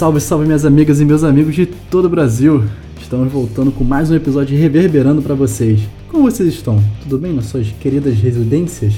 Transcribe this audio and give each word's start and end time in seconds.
Salve, 0.00 0.18
salve 0.18 0.46
minhas 0.46 0.64
amigas 0.64 0.98
e 0.98 1.04
meus 1.04 1.22
amigos 1.22 1.54
de 1.54 1.66
todo 1.66 2.06
o 2.06 2.08
Brasil. 2.08 2.64
Estamos 2.98 3.30
voltando 3.30 3.70
com 3.70 3.84
mais 3.84 4.10
um 4.10 4.14
episódio 4.14 4.58
reverberando 4.58 5.20
para 5.20 5.34
vocês. 5.34 5.82
Como 6.08 6.22
vocês 6.22 6.48
estão? 6.48 6.82
Tudo 7.02 7.18
bem 7.18 7.34
nas 7.34 7.44
suas 7.44 7.66
queridas 7.78 8.14
residências? 8.14 8.94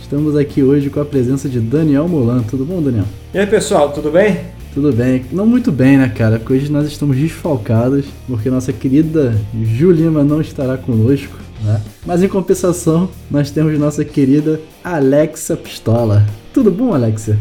Estamos 0.00 0.34
aqui 0.34 0.62
hoje 0.62 0.88
com 0.88 0.98
a 0.98 1.04
presença 1.04 1.46
de 1.46 1.60
Daniel 1.60 2.08
Molan. 2.08 2.42
Tudo 2.42 2.64
bom, 2.64 2.80
Daniel? 2.80 3.04
E 3.34 3.38
aí, 3.38 3.46
pessoal, 3.46 3.92
tudo 3.92 4.10
bem? 4.10 4.46
Tudo 4.72 4.94
bem. 4.94 5.26
Não 5.30 5.44
muito 5.44 5.70
bem, 5.70 5.98
né, 5.98 6.08
cara? 6.08 6.38
Porque 6.38 6.54
hoje 6.54 6.72
nós 6.72 6.86
estamos 6.86 7.18
desfalcados, 7.18 8.06
porque 8.26 8.48
nossa 8.48 8.72
querida 8.72 9.38
Ju 9.62 9.90
Lima 9.90 10.24
não 10.24 10.40
estará 10.40 10.78
conosco, 10.78 11.36
né? 11.62 11.82
Mas 12.06 12.22
em 12.22 12.28
compensação, 12.28 13.10
nós 13.30 13.50
temos 13.50 13.78
nossa 13.78 14.06
querida 14.06 14.58
Alexa 14.82 15.54
Pistola. 15.54 16.24
Tudo 16.54 16.70
bom, 16.70 16.94
Alexa? 16.94 17.36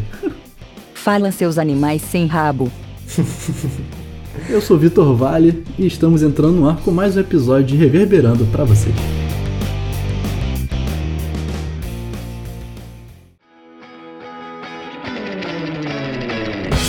Fala 0.93 1.31
seus 1.31 1.57
animais 1.57 2.01
sem 2.01 2.27
rabo. 2.27 2.69
Eu 4.49 4.61
sou 4.61 4.77
Vitor 4.77 5.15
Vale 5.15 5.63
e 5.77 5.85
estamos 5.85 6.21
entrando 6.23 6.53
no 6.53 6.69
ar 6.69 6.77
com 6.77 6.91
mais 6.91 7.15
um 7.15 7.19
episódio 7.21 7.65
de 7.65 7.75
Reverberando 7.77 8.45
para 8.45 8.63
vocês. 8.63 8.95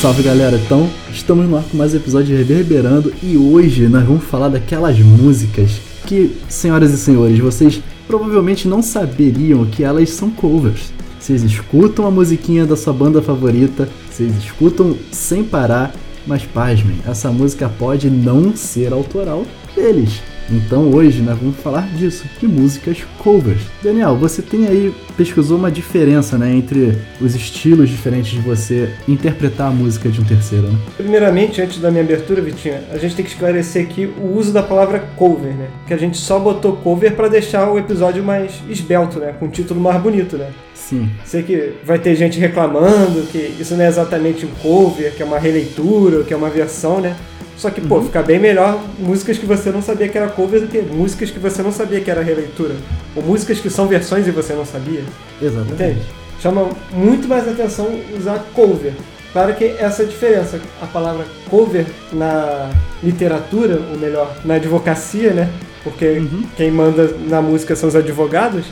Salve 0.01 0.23
galera, 0.23 0.57
então 0.57 0.89
estamos 1.11 1.49
no 1.49 1.57
ar 1.57 1.65
com 1.65 1.77
mais 1.77 1.95
um 1.95 1.97
episódio 1.97 2.27
de 2.27 2.35
Reverberando 2.35 3.13
e 3.23 3.37
hoje 3.37 3.89
nós 3.89 4.05
vamos 4.05 4.25
falar 4.25 4.49
daquelas 4.49 4.99
músicas 4.99 5.81
que, 6.07 6.37
senhoras 6.49 6.93
e 6.93 6.99
senhores, 6.99 7.39
vocês 7.39 7.81
provavelmente 8.07 8.69
não 8.69 8.83
saberiam 8.83 9.65
que 9.65 9.83
elas 9.83 10.11
são 10.11 10.31
covers. 10.31 10.93
Vocês 11.19 11.43
escutam 11.43 12.07
a 12.07 12.11
musiquinha 12.11 12.65
da 12.65 12.77
sua 12.77 12.93
banda 12.93 13.21
favorita, 13.21 13.89
vocês 14.09 14.37
escutam 14.37 14.97
sem 15.11 15.43
parar, 15.43 15.93
mas 16.27 16.45
pasmem, 16.45 16.99
essa 17.07 17.31
música 17.31 17.69
pode 17.69 18.11
não 18.11 18.57
ser 18.57 18.93
autoral 18.93 19.45
deles. 19.75 20.21
Então 20.51 20.91
hoje 20.93 21.23
nós 21.23 21.39
vamos 21.39 21.57
falar 21.57 21.89
disso, 21.95 22.25
de 22.39 22.47
músicas 22.47 23.05
covers. 23.19 23.61
Daniel, 23.83 24.17
você 24.17 24.41
tem 24.41 24.67
aí, 24.69 24.95
pesquisou 25.17 25.59
uma 25.59 25.71
diferença 25.71 26.39
né, 26.39 26.55
entre 26.55 26.97
os 27.21 27.35
estilos 27.35 27.89
diferentes 27.89 28.31
de 28.31 28.41
você 28.41 28.89
interpretar 29.09 29.69
a 29.69 29.71
música 29.71 30.09
de 30.09 30.21
um 30.21 30.25
terceiro, 30.25 30.69
né? 30.69 30.79
Primeiramente, 30.97 31.61
antes 31.61 31.79
da 31.79 31.91
minha 31.91 32.05
abertura, 32.05 32.41
Vitinho, 32.41 32.79
a 32.93 32.99
gente 32.99 33.17
tem 33.17 33.25
que 33.25 33.31
esclarecer 33.33 33.85
aqui 33.85 34.07
o 34.07 34.37
uso 34.37 34.53
da 34.53 34.63
palavra 34.63 35.01
cover, 35.17 35.53
né? 35.53 35.69
Que 35.87 35.95
a 35.95 35.97
gente 35.97 36.17
só 36.17 36.39
botou 36.39 36.77
cover 36.77 37.17
para 37.17 37.29
deixar 37.29 37.69
o 37.71 37.79
episódio 37.79 38.23
mais 38.23 38.53
esbelto, 38.69 39.19
né? 39.19 39.35
Com 39.39 39.47
um 39.47 39.51
título 39.51 39.81
mais 39.81 40.01
bonito, 40.01 40.39
né? 40.39 40.51
Sim. 40.89 41.11
Sei 41.25 41.43
que 41.43 41.73
vai 41.85 41.99
ter 41.99 42.15
gente 42.15 42.39
reclamando 42.39 43.23
que 43.33 43.39
isso 43.59 43.75
não 43.75 43.85
é 43.85 43.89
exatamente 43.89 44.47
um 44.47 44.51
cover, 44.63 45.13
que 45.15 45.23
é 45.23 45.27
uma 45.27 45.39
releitura, 45.39 46.23
que 46.23 46.33
é 46.33 46.37
uma 46.37 46.49
versão, 46.51 47.01
né? 47.01 47.17
Só 47.57 47.71
que, 47.71 47.81
pô, 47.81 47.97
Uhum. 47.97 48.05
fica 48.05 48.23
bem 48.23 48.39
melhor 48.39 48.79
músicas 48.99 49.39
que 49.39 49.47
você 49.47 49.71
não 49.71 49.81
sabia 49.83 50.09
que 50.09 50.17
era 50.19 50.29
cover 50.29 50.61
do 50.61 50.69
que 50.69 50.81
músicas 50.83 51.31
que 51.31 51.39
você 51.39 51.63
não 51.63 51.73
sabia 51.73 52.01
que 52.01 52.11
era 52.11 52.23
releitura. 52.23 52.75
Ou 53.17 53.23
músicas 53.23 53.59
que 53.59 53.71
são 53.71 53.87
versões 53.89 54.29
e 54.29 54.31
você 54.31 54.53
não 54.53 54.65
sabia. 54.67 55.03
Exatamente. 55.41 55.73
Entende? 55.73 56.01
Chama 56.41 56.69
muito 56.93 57.27
mais 57.27 57.49
atenção 57.49 57.89
usar 58.17 58.45
cover. 58.55 58.93
Claro 59.33 59.55
que 59.55 59.65
essa 59.79 60.03
é 60.03 60.05
a 60.05 60.09
diferença. 60.09 60.61
A 60.83 60.87
palavra 60.87 61.25
cover 61.51 61.87
na 62.13 62.71
literatura, 63.03 63.81
ou 63.93 63.99
melhor, 63.99 64.35
na 64.45 64.55
advocacia, 64.55 65.33
né? 65.33 65.49
Porque 65.83 66.05
Uhum. 66.07 66.43
quem 66.57 66.71
manda 66.71 67.11
na 67.27 67.41
música 67.41 67.75
são 67.75 67.89
os 67.89 67.97
advogados. 67.97 68.67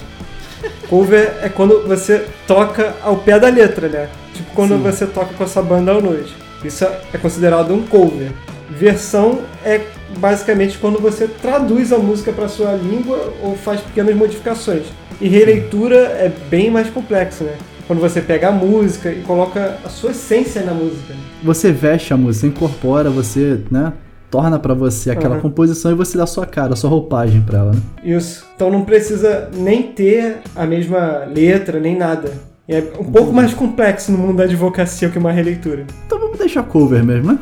Cover 0.89 1.39
é 1.43 1.49
quando 1.49 1.87
você 1.87 2.27
toca 2.47 2.95
ao 3.03 3.17
pé 3.17 3.39
da 3.39 3.49
letra, 3.49 3.89
né? 3.89 4.09
Tipo 4.33 4.51
quando 4.55 4.77
Sim. 4.77 4.83
você 4.83 5.07
toca 5.07 5.35
com 5.35 5.45
a 5.45 5.47
sua 5.47 5.63
banda 5.63 5.93
à 5.93 6.01
noite. 6.01 6.35
Isso 6.65 6.84
é 6.84 7.19
considerado 7.19 7.72
um 7.75 7.83
cover. 7.83 8.31
Versão 8.71 9.41
é 9.65 9.81
basicamente 10.19 10.78
quando 10.78 10.99
você 10.99 11.28
traduz 11.28 11.93
a 11.93 11.99
música 11.99 12.33
para 12.33 12.49
sua 12.49 12.73
língua 12.73 13.33
ou 13.43 13.56
faz 13.56 13.81
pequenas 13.81 14.15
modificações. 14.17 14.87
E 15.21 15.28
releitura 15.28 15.97
é 15.97 16.33
bem 16.50 16.71
mais 16.71 16.89
complexo, 16.91 17.44
né? 17.44 17.55
Quando 17.87 18.00
você 18.00 18.21
pega 18.21 18.49
a 18.49 18.53
música 18.53 19.11
e 19.12 19.21
coloca 19.21 19.77
a 19.84 19.89
sua 19.89 20.11
essência 20.12 20.62
na 20.62 20.73
música. 20.73 21.12
né? 21.12 21.21
Você 21.43 21.71
veste 21.71 22.15
a 22.15 22.17
música, 22.17 22.47
incorpora, 22.47 23.11
você, 23.11 23.61
né? 23.71 23.93
Torna 24.34 24.59
pra 24.59 24.75
você 24.75 25.12
aquela 25.12 25.37
Uhum. 25.37 25.43
composição 25.43 25.93
e 25.93 25.95
você 25.95 26.19
dá 26.19 26.25
a 26.25 26.27
sua 26.27 26.45
cara, 26.45 26.75
sua 26.75 26.91
roupagem 26.91 27.41
pra 27.43 27.59
ela, 27.61 27.71
né? 27.72 27.81
Isso. 28.03 28.45
Então 28.56 28.69
não 28.69 28.84
precisa 28.84 29.49
nem 29.55 29.84
ter 29.93 30.39
a 30.56 30.67
mesma 30.67 31.25
letra, 31.33 31.78
nem 31.78 31.97
nada. 31.97 32.33
É 32.69 32.83
um 32.99 33.05
pouco 33.05 33.33
mais 33.33 33.55
complexo 33.55 34.11
no 34.11 34.19
mundo 34.19 34.39
da 34.39 34.43
advocacia 34.43 35.09
que 35.09 35.17
uma 35.21 35.31
releitura. 35.31 35.84
Então 36.05 36.19
vamos 36.19 36.37
deixar 36.37 36.65
cover 36.65 37.05
mesmo, 37.05 37.31
né? 37.33 37.39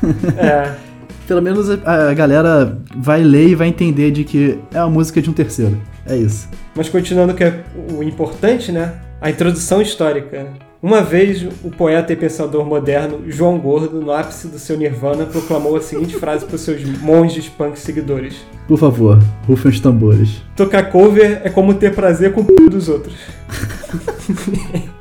É. 0.38 0.74
Pelo 1.26 1.42
menos 1.42 1.68
a, 1.84 2.10
a 2.10 2.14
galera 2.14 2.78
vai 2.96 3.20
ler 3.24 3.48
e 3.48 3.54
vai 3.56 3.66
entender 3.66 4.12
de 4.12 4.22
que 4.22 4.60
é 4.72 4.78
a 4.78 4.86
música 4.86 5.20
de 5.20 5.28
um 5.28 5.32
terceiro. 5.32 5.76
É 6.06 6.16
isso. 6.16 6.48
Mas 6.76 6.88
continuando 6.88 7.34
que 7.34 7.42
é 7.42 7.64
o 7.92 8.00
importante, 8.00 8.70
né? 8.70 8.92
A 9.20 9.28
introdução 9.28 9.82
histórica. 9.82 10.46
Uma 10.80 11.02
vez, 11.02 11.42
o 11.64 11.70
poeta 11.70 12.12
e 12.12 12.16
pensador 12.16 12.64
moderno 12.64 13.22
João 13.26 13.58
Gordo, 13.58 14.00
no 14.00 14.12
ápice 14.12 14.46
do 14.46 14.60
seu 14.60 14.76
nirvana, 14.76 15.26
proclamou 15.26 15.76
a 15.76 15.80
seguinte 15.80 16.14
frase 16.20 16.44
para 16.44 16.54
os 16.54 16.60
seus 16.60 16.84
monges 17.00 17.48
punk 17.48 17.78
seguidores: 17.78 18.36
Por 18.68 18.78
favor, 18.78 19.18
rufem 19.46 19.72
os 19.72 19.80
tambores. 19.80 20.40
Tocar 20.54 20.84
cover 20.90 21.40
é 21.42 21.50
como 21.50 21.74
ter 21.74 21.94
prazer 21.94 22.32
com 22.32 22.42
o 22.42 22.44
p 22.44 22.68
dos 22.70 22.88
outros. 22.88 23.16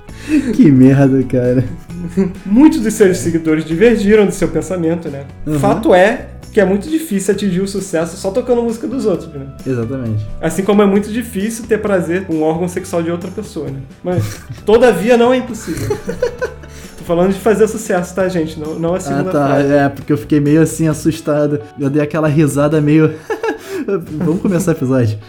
Que 0.54 0.70
merda, 0.70 1.24
cara. 1.24 1.64
Muitos 2.46 2.82
dos 2.82 2.94
seus 2.94 3.18
seguidores 3.20 3.64
divergiram 3.64 4.26
do 4.26 4.32
seu 4.34 4.50
pensamento, 4.50 5.08
né? 5.08 5.24
Uhum. 5.46 5.58
Fato 5.58 5.94
é 5.94 6.28
que 6.58 6.62
é 6.62 6.66
muito 6.66 6.90
difícil 6.90 7.36
atingir 7.36 7.62
o 7.62 7.68
sucesso 7.68 8.18
só 8.18 8.32
tocando 8.32 8.64
música 8.64 8.88
dos 8.88 9.06
outros, 9.06 9.30
né? 9.32 9.46
Exatamente. 9.64 10.26
Assim 10.42 10.64
como 10.64 10.82
é 10.82 10.88
muito 10.88 11.08
difícil 11.12 11.68
ter 11.68 11.80
prazer 11.80 12.26
com 12.26 12.34
o 12.38 12.42
órgão 12.42 12.68
sexual 12.68 13.04
de 13.04 13.12
outra 13.12 13.30
pessoa, 13.30 13.68
né? 13.70 13.80
Mas, 14.04 14.40
todavia, 14.66 15.16
não 15.16 15.32
é 15.32 15.38
impossível. 15.38 15.96
Tô 16.98 17.04
falando 17.04 17.32
de 17.32 17.40
fazer 17.40 17.68
sucesso, 17.68 18.16
tá, 18.16 18.28
gente? 18.28 18.60
Não, 18.60 18.74
não 18.80 18.96
a 18.96 18.98
Ah, 18.98 19.00
segunda 19.00 19.30
tá. 19.32 19.48
frase. 19.50 19.72
É, 19.72 19.88
porque 19.88 20.12
eu 20.12 20.18
fiquei 20.18 20.40
meio 20.40 20.60
assim 20.60 20.88
assustado. 20.88 21.62
Eu 21.80 21.92
dei 21.92 22.02
aquela 22.02 22.28
risada 22.28 22.82
meio. 22.82 23.14
Vamos 24.18 24.42
começar 24.42 24.72
o 24.72 24.74
episódio. 24.74 25.20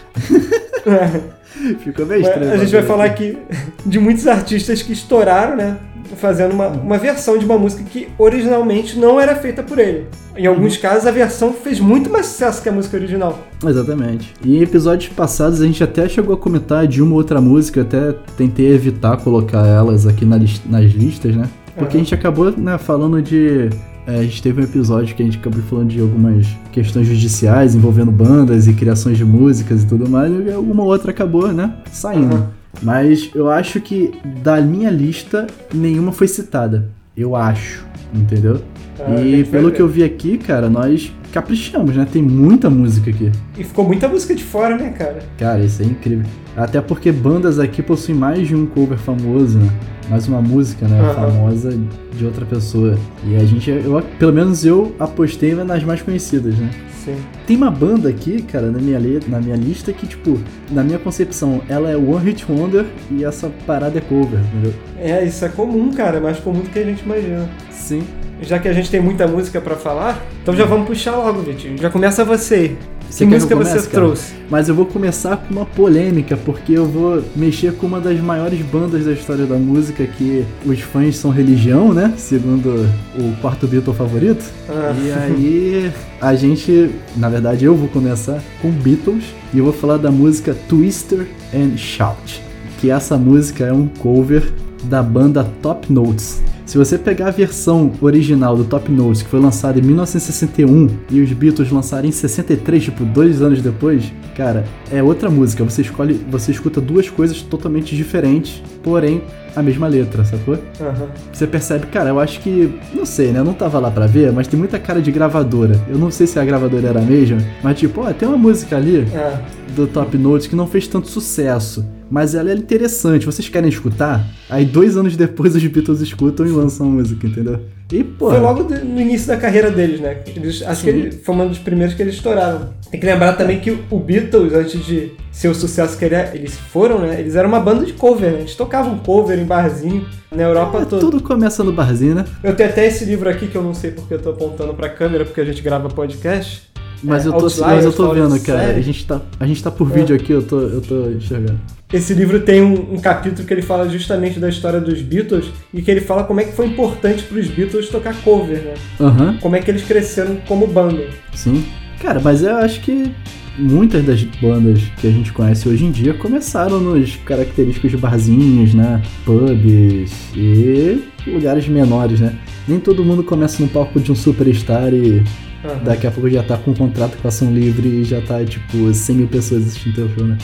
Ficou 1.79 2.05
meio 2.05 2.21
estranho. 2.21 2.51
a 2.53 2.57
gente 2.57 2.71
vai 2.71 2.83
falar 2.83 3.05
aqui. 3.05 3.37
de 3.85 3.99
muitos 3.99 4.27
artistas 4.27 4.81
que 4.81 4.93
estouraram, 4.93 5.55
né? 5.55 5.77
Fazendo 6.15 6.53
uma, 6.53 6.67
uma 6.69 6.97
versão 6.97 7.37
de 7.37 7.45
uma 7.45 7.57
música 7.57 7.83
que 7.83 8.07
originalmente 8.17 8.97
não 8.97 9.19
era 9.19 9.35
feita 9.35 9.61
por 9.61 9.77
ele. 9.77 10.07
Em 10.35 10.47
alguns 10.47 10.75
Uhum. 10.75 10.81
casos, 10.81 11.05
a 11.05 11.11
versão 11.11 11.53
fez 11.53 11.79
muito 11.79 12.09
mais 12.09 12.25
sucesso 12.25 12.63
que 12.63 12.69
a 12.69 12.71
música 12.71 12.97
original. 12.97 13.37
Exatamente. 13.65 14.33
E 14.43 14.57
em 14.57 14.61
episódios 14.63 15.11
passados 15.13 15.61
a 15.61 15.65
gente 15.65 15.83
até 15.83 16.09
chegou 16.09 16.33
a 16.33 16.37
comentar 16.37 16.87
de 16.87 17.01
uma 17.01 17.13
outra 17.13 17.39
música, 17.39 17.81
até 17.81 18.13
tentei 18.35 18.71
evitar 18.73 19.17
colocar 19.17 19.65
elas 19.67 20.07
aqui 20.07 20.25
nas 20.25 20.91
listas, 20.91 21.35
né? 21.35 21.47
Porque 21.75 21.95
a 21.95 21.99
Aham. 21.99 22.03
gente 22.05 22.15
acabou 22.15 22.51
né, 22.57 22.77
falando 22.77 23.21
de. 23.21 23.69
É, 24.09 24.19
a 24.19 24.23
gente 24.23 24.41
teve 24.41 24.59
um 24.59 24.63
episódio 24.63 25.15
que 25.15 25.21
a 25.21 25.25
gente 25.25 25.37
acabou 25.37 25.61
falando 25.61 25.89
de 25.89 25.99
algumas 25.99 26.47
questões 26.71 27.05
judiciais 27.05 27.75
envolvendo 27.75 28.11
bandas 28.11 28.67
e 28.67 28.73
criações 28.73 29.17
de 29.17 29.23
músicas 29.23 29.83
e 29.83 29.87
tudo 29.87 30.09
mais, 30.09 30.31
e 30.31 30.49
uma 30.51 30.83
outra 30.83 31.11
acabou, 31.11 31.53
né? 31.53 31.75
Saindo. 31.91 32.35
Aham. 32.35 32.49
Mas 32.81 33.29
eu 33.35 33.49
acho 33.49 33.79
que 33.81 34.11
da 34.43 34.61
minha 34.61 34.89
lista, 34.89 35.47
nenhuma 35.73 36.11
foi 36.11 36.27
citada. 36.27 36.89
Eu 37.15 37.35
acho, 37.35 37.85
entendeu? 38.13 38.61
Ah, 38.99 39.21
e 39.21 39.43
pelo 39.43 39.71
que 39.71 39.81
eu 39.81 39.87
vi 39.87 40.03
aqui, 40.03 40.37
cara, 40.37 40.69
nós 40.69 41.13
caprichamos, 41.31 41.95
né? 41.95 42.07
Tem 42.11 42.21
muita 42.21 42.69
música 42.69 43.09
aqui. 43.09 43.31
E 43.57 43.63
ficou 43.63 43.85
muita 43.85 44.07
música 44.07 44.33
de 44.35 44.43
fora, 44.43 44.77
né, 44.77 44.89
cara? 44.89 45.19
Cara, 45.37 45.63
isso 45.63 45.81
é 45.81 45.85
incrível. 45.85 46.25
Até 46.55 46.81
porque 46.81 47.11
bandas 47.11 47.59
aqui 47.59 47.81
possuem 47.81 48.17
mais 48.17 48.47
de 48.47 48.55
um 48.55 48.65
cover 48.65 48.97
famoso, 48.97 49.59
né? 49.59 49.69
Mais 50.09 50.27
uma 50.27 50.41
música, 50.41 50.87
né? 50.87 50.99
Aham. 50.99 51.13
Famosa 51.13 51.79
de 52.17 52.25
outra 52.25 52.45
pessoa. 52.45 52.97
E 53.25 53.35
a 53.35 53.45
gente, 53.45 53.69
eu, 53.69 54.01
pelo 54.17 54.33
menos 54.33 54.65
eu 54.65 54.93
apostei 54.99 55.53
nas 55.53 55.83
mais 55.83 56.01
conhecidas, 56.01 56.55
né? 56.57 56.69
Sim. 57.05 57.15
Tem 57.47 57.55
uma 57.55 57.71
banda 57.71 58.09
aqui, 58.09 58.41
cara, 58.41 58.69
na 58.69 58.79
minha, 58.79 58.99
na 59.27 59.39
minha 59.39 59.55
lista 59.55 59.93
que, 59.93 60.05
tipo, 60.05 60.39
na 60.71 60.83
minha 60.83 60.99
concepção, 60.99 61.61
ela 61.69 61.89
é 61.89 61.95
One 61.95 62.25
Hit 62.25 62.45
Wonder 62.51 62.85
e 63.09 63.23
essa 63.23 63.49
parada 63.65 63.97
é 63.97 64.01
cover, 64.01 64.39
entendeu? 64.39 64.73
É, 64.97 65.23
isso 65.23 65.45
é 65.45 65.49
comum, 65.49 65.91
cara. 65.93 66.17
É 66.17 66.19
mais 66.19 66.39
comum 66.39 66.59
do 66.59 66.69
que 66.69 66.79
a 66.79 66.83
gente 66.83 67.03
imagina. 67.03 67.49
Sim. 67.71 68.03
Já 68.41 68.59
que 68.59 68.67
a 68.67 68.73
gente 68.73 68.89
tem 68.89 69.01
muita 69.01 69.27
música 69.27 69.59
pra 69.59 69.75
falar, 69.75 70.23
então 70.41 70.55
já 70.55 70.65
vamos 70.65 70.87
puxar 70.87 71.15
logo, 71.15 71.41
Vitinho. 71.41 71.77
Já 71.77 71.89
começa 71.89 72.23
você. 72.23 72.75
Você 73.09 73.25
que 73.25 73.31
música 73.31 73.47
que 73.47 73.53
eu 73.53 73.57
você 73.57 73.69
comece, 73.71 73.89
cara? 73.89 74.05
trouxe? 74.05 74.33
Mas 74.49 74.69
eu 74.69 74.75
vou 74.75 74.85
começar 74.85 75.35
com 75.37 75.53
uma 75.53 75.65
polêmica, 75.65 76.37
porque 76.37 76.73
eu 76.73 76.85
vou 76.85 77.23
mexer 77.35 77.73
com 77.73 77.87
uma 77.87 77.99
das 77.99 78.19
maiores 78.19 78.61
bandas 78.61 79.03
da 79.05 79.11
história 79.11 79.45
da 79.45 79.55
música, 79.55 80.05
que 80.05 80.45
os 80.63 80.79
fãs 80.81 81.17
são 81.17 81.31
religião, 81.31 81.91
né? 81.91 82.13
Segundo 82.17 82.87
o 83.17 83.35
quarto 83.41 83.67
Beatle 83.67 83.95
favorito. 83.95 84.45
Ah. 84.69 84.93
E 85.03 85.11
aí, 85.11 85.91
a 86.21 86.35
gente, 86.35 86.91
na 87.17 87.29
verdade, 87.29 87.65
eu 87.65 87.75
vou 87.75 87.87
começar 87.89 88.43
com 88.61 88.69
Beatles 88.69 89.23
e 89.53 89.57
eu 89.57 89.63
vou 89.63 89.73
falar 89.73 89.97
da 89.97 90.11
música 90.11 90.55
Twister 90.67 91.27
and 91.53 91.77
Shout. 91.77 92.43
Que 92.79 92.91
essa 92.91 93.17
música 93.17 93.65
é 93.65 93.73
um 93.73 93.87
cover 93.87 94.53
da 94.83 95.01
banda 95.01 95.43
Top 95.61 95.91
Notes. 95.91 96.43
Se 96.69 96.77
você 96.77 96.99
pegar 96.99 97.29
a 97.29 97.31
versão 97.31 97.91
original 97.99 98.55
do 98.55 98.63
Top 98.63 98.91
Notes, 98.91 99.23
que 99.23 99.27
foi 99.27 99.39
lançada 99.39 99.79
em 99.79 99.81
1961, 99.81 100.87
e 101.09 101.19
os 101.19 101.31
Beatles 101.33 101.71
lançarem 101.71 102.09
em 102.09 102.11
63, 102.11 102.83
tipo, 102.83 103.03
dois 103.05 103.41
anos 103.41 103.59
depois, 103.59 104.13
cara, 104.37 104.63
é 104.91 105.01
outra 105.01 105.31
música. 105.31 105.63
Você 105.63 105.81
escolhe, 105.81 106.13
você 106.29 106.51
escuta 106.51 106.79
duas 106.79 107.09
coisas 107.09 107.41
totalmente 107.41 107.95
diferentes, 107.95 108.61
porém 108.83 109.23
a 109.55 109.63
mesma 109.63 109.87
letra, 109.87 110.23
sacou? 110.23 110.59
Aham. 110.79 111.07
Você 111.33 111.47
percebe, 111.47 111.87
cara, 111.87 112.09
eu 112.11 112.19
acho 112.19 112.39
que. 112.39 112.71
Não 112.93 113.03
sei, 113.03 113.31
né? 113.31 113.39
Eu 113.39 113.45
não 113.45 113.53
tava 113.55 113.79
lá 113.79 113.89
pra 113.89 114.05
ver, 114.05 114.31
mas 114.31 114.47
tem 114.47 114.59
muita 114.59 114.77
cara 114.77 115.01
de 115.01 115.11
gravadora. 115.11 115.73
Eu 115.89 115.97
não 115.97 116.11
sei 116.11 116.27
se 116.27 116.37
a 116.37 116.45
gravadora 116.45 116.87
era 116.87 116.99
a 116.99 117.03
mesma, 117.03 117.39
mas 117.63 117.79
tipo, 117.79 118.01
ó, 118.01 118.13
tem 118.13 118.27
uma 118.29 118.37
música 118.37 118.77
ali 118.77 119.07
É. 119.11 119.39
do 119.75 119.87
Top 119.87 120.15
Notes 120.15 120.45
que 120.45 120.55
não 120.55 120.67
fez 120.67 120.85
tanto 120.87 121.07
sucesso. 121.07 121.83
Mas 122.09 122.33
ela 122.33 122.51
é 122.51 122.53
interessante, 122.55 123.25
vocês 123.25 123.47
querem 123.49 123.69
escutar? 123.69 124.25
Aí 124.49 124.65
dois 124.65 124.97
anos 124.97 125.15
depois 125.15 125.55
os 125.55 125.65
Beatles 125.65 126.01
escutam 126.01 126.45
e 126.45 126.49
lançam 126.49 126.87
a 126.87 126.89
música, 126.89 127.27
entendeu? 127.27 127.59
E, 127.91 128.03
pô. 128.03 128.29
Foi 128.29 128.39
logo 128.39 128.63
no 128.63 129.01
início 129.01 129.27
da 129.27 129.37
carreira 129.37 129.71
deles, 129.71 129.99
né? 129.99 130.19
Eles, 130.27 130.61
acho 130.61 130.83
que 130.83 130.91
Sim. 130.91 130.97
ele, 130.97 131.11
foi 131.11 131.35
um 131.35 131.47
dos 131.47 131.57
primeiros 131.57 131.95
que 131.95 132.01
eles 132.03 132.15
estouraram. 132.15 132.69
Tem 132.91 132.99
que 132.99 133.05
lembrar 133.05 133.33
também 133.33 133.59
que 133.59 133.71
o 133.89 133.99
Beatles, 133.99 134.53
antes 134.53 134.85
de 134.85 135.11
ser 135.31 135.47
o 135.47 135.55
sucesso 135.55 135.97
que 135.97 136.05
ele 136.05 136.15
é- 136.15 136.31
eles 136.35 136.55
foram, 136.55 136.99
né? 136.99 137.19
Eles 137.19 137.35
eram 137.35 137.49
uma 137.49 137.59
banda 137.59 137.85
de 137.85 137.93
cover, 137.93 138.31
né? 138.31 138.39
Eles 138.41 138.53
tocavam 138.55 138.97
cover 138.99 139.39
em 139.39 139.45
barzinho 139.45 140.05
na 140.31 140.43
Europa 140.43 140.81
É, 140.81 140.85
toda. 140.85 140.99
tudo 140.99 141.21
começa 141.23 141.63
no 141.63 141.71
barzinho, 141.73 142.13
né? 142.13 142.25
Eu 142.43 142.55
tenho 142.55 142.69
até 142.69 142.85
esse 142.85 143.05
livro 143.05 143.27
aqui 143.27 143.47
que 143.47 143.55
eu 143.55 143.63
não 143.63 143.73
sei 143.73 143.89
porque 143.91 144.13
eu 144.13 144.19
tô 144.21 144.29
apontando 144.31 144.73
pra 144.75 144.89
câmera, 144.89 145.25
porque 145.25 145.41
a 145.41 145.45
gente 145.45 145.61
grava 145.63 145.89
podcast. 145.89 146.68
Mas, 147.03 147.25
É, 147.25 147.29
eu, 147.29 147.33
tô, 147.33 147.45
Outliers, 147.45 147.59
mas 147.75 147.85
eu 147.85 147.93
tô 147.93 148.13
vendo, 148.13 148.39
cara. 148.41 148.75
A 148.75 148.81
gente, 148.81 149.05
tá, 149.05 149.21
a 149.39 149.45
gente 149.47 149.63
tá 149.63 149.71
por 149.71 149.89
É. 149.89 149.93
vídeo 149.93 150.15
aqui, 150.15 150.31
eu 150.31 150.41
tô, 150.41 150.59
eu 150.59 150.81
tô 150.81 151.09
enxergando. 151.09 151.59
Esse 151.91 152.13
livro 152.13 152.39
tem 152.41 152.61
um, 152.61 152.93
um 152.93 152.99
capítulo 152.99 153.47
que 153.47 153.53
ele 153.53 153.61
fala 153.63 153.89
justamente 153.89 154.39
da 154.39 154.47
história 154.49 154.79
dos 154.79 155.01
Beatles 155.01 155.45
e 155.73 155.81
que 155.81 155.89
ele 155.89 156.01
fala 156.01 156.23
como 156.23 156.39
é 156.39 156.43
que 156.43 156.51
foi 156.53 156.67
importante 156.67 157.23
pros 157.23 157.47
Beatles 157.47 157.89
tocar 157.89 158.15
cover, 158.23 158.57
né? 158.61 158.73
Aham, 158.99 159.37
Como 159.41 159.55
é 159.55 159.59
que 159.59 159.71
eles 159.71 159.83
cresceram 159.83 160.37
como 160.47 160.67
banda. 160.67 161.07
sim. 161.33 161.63
Cara, 162.01 162.19
mas 162.23 162.43
eu 162.43 162.55
acho 162.57 162.79
que 162.81 163.11
muitas 163.57 164.05
das 164.05 164.23
bandas 164.23 164.79
que 165.01 165.07
a 165.07 165.11
gente 165.11 165.33
conhece 165.33 165.67
hoje 165.67 165.83
em 165.83 165.91
dia 165.91 166.13
começaram 166.13 166.79
nos 166.79 167.17
característicos 167.25 167.91
de 167.91 167.97
barzinhos, 167.97 168.73
né? 168.73 169.01
Pubs 169.25 170.11
e 170.35 171.03
lugares 171.27 171.67
menores, 171.67 172.19
né? 172.21 172.35
Nem 172.67 172.79
todo 172.79 173.03
mundo 173.03 173.21
começa 173.23 173.61
no 173.61 173.67
palco 173.67 173.99
de 173.99 174.11
um 174.11 174.15
superstar 174.15 174.93
e 174.93 175.21
Aham. 175.63 175.83
daqui 175.83 176.07
a 176.07 176.11
pouco 176.11 176.29
já 176.29 176.41
tá 176.43 176.57
com 176.57 176.71
um 176.71 176.73
contrato 176.73 177.17
com 177.21 177.27
ação 177.27 177.51
livre 177.53 177.87
e 177.87 178.03
já 178.03 178.21
tá, 178.21 178.43
tipo, 178.45 178.93
100 178.93 179.15
mil 179.15 179.27
pessoas 179.27 179.65
assistindo 179.67 179.95
teu 179.95 180.09
show, 180.09 180.25
né? 180.27 180.37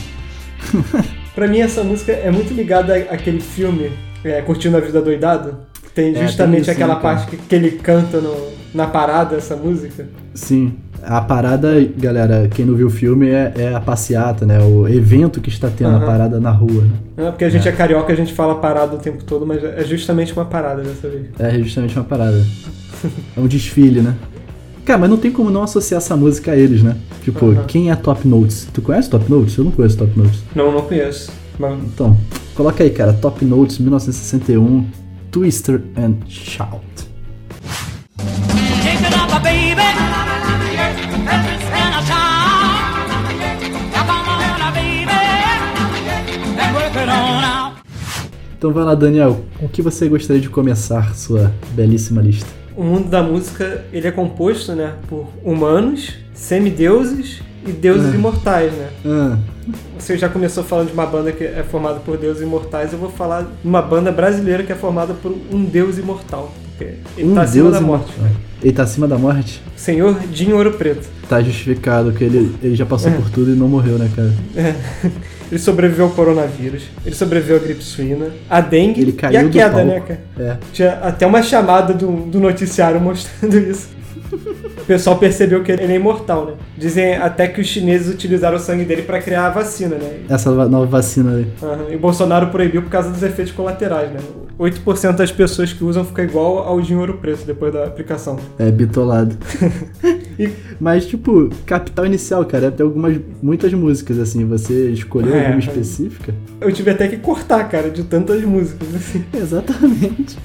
Pra 1.34 1.46
mim, 1.46 1.60
essa 1.60 1.82
música 1.82 2.12
é 2.12 2.30
muito 2.30 2.52
ligada 2.54 2.94
àquele 2.96 3.40
filme, 3.40 3.90
é, 4.24 4.40
Curtindo 4.42 4.76
a 4.76 4.80
Vida 4.80 5.00
Doidado. 5.00 5.58
Tem 5.94 6.14
É, 6.14 6.22
justamente 6.26 6.52
tem 6.54 6.60
isso, 6.62 6.70
aquela 6.72 6.94
né, 6.96 7.00
cara? 7.00 7.14
parte 7.16 7.30
que, 7.30 7.36
que 7.36 7.54
ele 7.54 7.70
canta 7.72 8.20
no- 8.20 8.48
na 8.74 8.86
parada, 8.86 9.36
essa 9.36 9.56
música. 9.56 10.06
Sim. 10.34 10.74
A 11.02 11.20
parada, 11.20 11.72
galera, 11.96 12.48
quem 12.48 12.64
não 12.66 12.74
viu 12.74 12.88
o 12.88 12.90
filme 12.90 13.28
é, 13.30 13.52
é 13.56 13.74
a 13.74 13.80
passeata, 13.80 14.44
né? 14.44 14.58
O 14.60 14.86
evento 14.88 15.40
que 15.40 15.48
está 15.48 15.70
tendo 15.70 15.90
Aham. 15.90 16.02
a 16.02 16.06
parada 16.06 16.40
na 16.40 16.50
rua, 16.50 16.82
né? 16.82 16.90
Né? 17.24 17.30
Porque 17.30 17.44
a 17.44 17.48
gente 17.50 17.66
é. 17.68 17.72
carioca, 17.72 18.12
a 18.12 18.16
gente 18.16 18.32
fala 18.34 18.56
parada 18.56 18.94
o 18.96 18.98
tempo 18.98 19.22
todo, 19.24 19.46
mas 19.46 19.62
é 19.62 19.84
justamente 19.84 20.32
uma 20.34 20.44
parada 20.44 20.82
dessa 20.82 21.08
vez. 21.08 21.26
É 21.38 21.58
justamente 21.62 21.94
uma 21.96 22.04
parada. 22.04 22.44
É 23.36 23.40
um 23.40 23.46
desfile, 23.46 24.00
né? 24.02 24.14
Cara, 24.86 24.98
mas 25.00 25.10
não 25.10 25.16
tem 25.16 25.32
como 25.32 25.50
não 25.50 25.64
associar 25.64 25.98
essa 25.98 26.16
música 26.16 26.52
a 26.52 26.56
eles, 26.56 26.80
né? 26.80 26.96
Tipo, 27.24 27.46
Aham. 27.50 27.64
quem 27.66 27.90
é 27.90 27.96
Top 27.96 28.24
Notes? 28.26 28.68
Tu 28.72 28.80
conhece 28.80 29.10
Top 29.10 29.28
Notes? 29.28 29.58
Eu 29.58 29.64
não 29.64 29.72
conheço 29.72 29.98
Top 29.98 30.16
Notes. 30.16 30.38
Não, 30.54 30.70
não 30.70 30.82
conheço. 30.82 31.32
Mas 31.58 31.76
Então, 31.82 32.16
coloca 32.54 32.84
aí, 32.84 32.90
cara. 32.90 33.12
Top 33.12 33.44
Notes 33.44 33.80
1961, 33.80 34.86
Twister 35.32 35.82
and 35.96 36.14
Shout. 36.28 36.84
Take 38.16 39.04
it 39.04 39.14
up, 39.16 39.42
baby. 39.42 39.82
And 39.82 39.96
a 41.98 42.02
shout. 42.06 43.10
Now 43.90 44.04
come 44.06 44.28
on, 44.30 44.38
baby. 44.72 45.10
And 46.60 46.74
work 46.76 46.96
it 46.96 47.10
on 47.10 47.42
out. 47.44 47.74
Então 48.56 48.72
vai 48.72 48.84
lá, 48.84 48.94
Daniel. 48.94 49.40
Com 49.58 49.66
o 49.66 49.68
que 49.68 49.82
você 49.82 50.08
gostaria 50.08 50.40
de 50.40 50.48
começar 50.48 51.16
sua 51.16 51.52
belíssima 51.72 52.22
lista? 52.22 52.46
O 52.76 52.82
mundo 52.84 53.08
da 53.08 53.22
música, 53.22 53.84
ele 53.92 54.06
é 54.06 54.10
composto, 54.10 54.72
né, 54.74 54.94
por 55.08 55.26
humanos, 55.44 56.14
semideuses 56.34 57.40
e 57.66 57.72
deuses 57.72 58.12
Ah. 58.12 58.14
imortais, 58.14 58.72
né? 58.72 58.88
Ah, 59.04 59.36
Você 59.98 60.16
já 60.16 60.28
começou 60.28 60.62
falando 60.62 60.88
de 60.88 60.92
uma 60.92 61.06
banda 61.06 61.32
que 61.32 61.42
é 61.42 61.64
formada 61.68 61.98
por 61.98 62.16
deuses 62.16 62.42
imortais, 62.42 62.92
eu 62.92 62.98
vou 62.98 63.10
falar 63.10 63.42
de 63.42 63.48
uma 63.64 63.82
banda 63.82 64.12
brasileira 64.12 64.62
que 64.62 64.70
é 64.72 64.76
formada 64.76 65.12
por 65.14 65.34
um 65.52 65.64
deus 65.64 65.98
imortal. 65.98 66.52
Porque 66.76 66.94
ele 67.16 67.30
um 67.30 67.34
tá 67.34 67.42
acima 67.42 67.62
Deus 67.64 67.74
da 67.74 67.80
imortal. 67.80 68.14
morte. 68.20 68.36
Ele 68.66 68.74
tá 68.74 68.82
acima 68.82 69.06
da 69.06 69.16
morte? 69.16 69.62
Senhor 69.76 70.18
Dinho 70.32 70.56
Ouro 70.56 70.72
Preto. 70.72 71.06
Tá 71.28 71.40
justificado, 71.40 72.10
que 72.10 72.24
ele, 72.24 72.52
ele 72.60 72.74
já 72.74 72.84
passou 72.84 73.12
por 73.12 73.30
tudo 73.30 73.52
e 73.52 73.54
não 73.54 73.68
morreu, 73.68 73.96
né, 73.96 74.10
cara? 74.16 74.32
É. 74.56 74.74
Ele 75.48 75.60
sobreviveu 75.60 76.06
ao 76.06 76.10
coronavírus, 76.10 76.82
ele 77.04 77.14
sobreviveu 77.14 77.54
à 77.54 77.60
gripe 77.60 77.80
suína, 77.84 78.30
a 78.50 78.60
dengue 78.60 79.00
Ele 79.00 79.10
e 79.10 79.12
caiu 79.12 79.38
a 79.38 79.42
do 79.44 79.50
queda, 79.50 79.70
palco. 79.70 79.86
né, 79.86 80.00
cara? 80.00 80.20
É. 80.40 80.56
Tinha 80.72 80.92
até 80.94 81.24
uma 81.24 81.40
chamada 81.40 81.94
do, 81.94 82.10
do 82.26 82.40
noticiário 82.40 82.98
mostrando 83.00 83.56
isso. 83.56 83.86
O 84.32 84.84
pessoal 84.84 85.16
percebeu 85.18 85.62
que 85.62 85.70
ele 85.70 85.84
é 85.84 85.94
imortal, 85.94 86.46
né? 86.46 86.52
Dizem 86.76 87.14
até 87.14 87.46
que 87.46 87.60
os 87.60 87.66
chineses 87.68 88.12
utilizaram 88.12 88.56
o 88.56 88.60
sangue 88.60 88.84
dele 88.84 89.02
pra 89.02 89.22
criar 89.22 89.46
a 89.46 89.50
vacina, 89.50 89.94
né? 89.94 90.18
Essa 90.28 90.50
va- 90.52 90.66
nova 90.66 90.86
vacina 90.86 91.36
aí. 91.36 91.46
Aham, 91.62 91.92
E 91.92 91.96
Bolsonaro 91.96 92.48
proibiu 92.48 92.82
por 92.82 92.90
causa 92.90 93.10
dos 93.10 93.22
efeitos 93.22 93.52
colaterais, 93.52 94.10
né? 94.10 94.18
8% 94.58 95.16
das 95.16 95.30
pessoas 95.30 95.72
que 95.72 95.84
usam 95.84 96.04
fica 96.04 96.22
igual 96.22 96.58
ao 96.60 96.80
de 96.80 96.94
ouro 96.94 97.18
preto 97.20 97.44
depois 97.44 97.72
da 97.72 97.84
aplicação. 97.84 98.38
É, 98.58 98.70
bitolado. 98.70 99.36
E- 100.38 100.50
Mas, 100.78 101.06
tipo, 101.06 101.48
Capital 101.64 102.04
Inicial, 102.04 102.44
cara, 102.44 102.70
tem 102.70 102.84
algumas, 102.84 103.18
muitas 103.42 103.72
músicas, 103.72 104.18
assim. 104.18 104.44
Você 104.44 104.90
escolheu 104.90 105.34
É. 105.34 105.40
alguma 105.40 105.60
específica? 105.60 106.34
Eu 106.60 106.70
tive 106.70 106.90
até 106.90 107.08
que 107.08 107.16
cortar, 107.16 107.66
cara, 107.70 107.88
de 107.88 108.02
tantas 108.04 108.42
músicas, 108.42 108.86
assim. 108.94 109.24
Exatamente. 109.32 110.36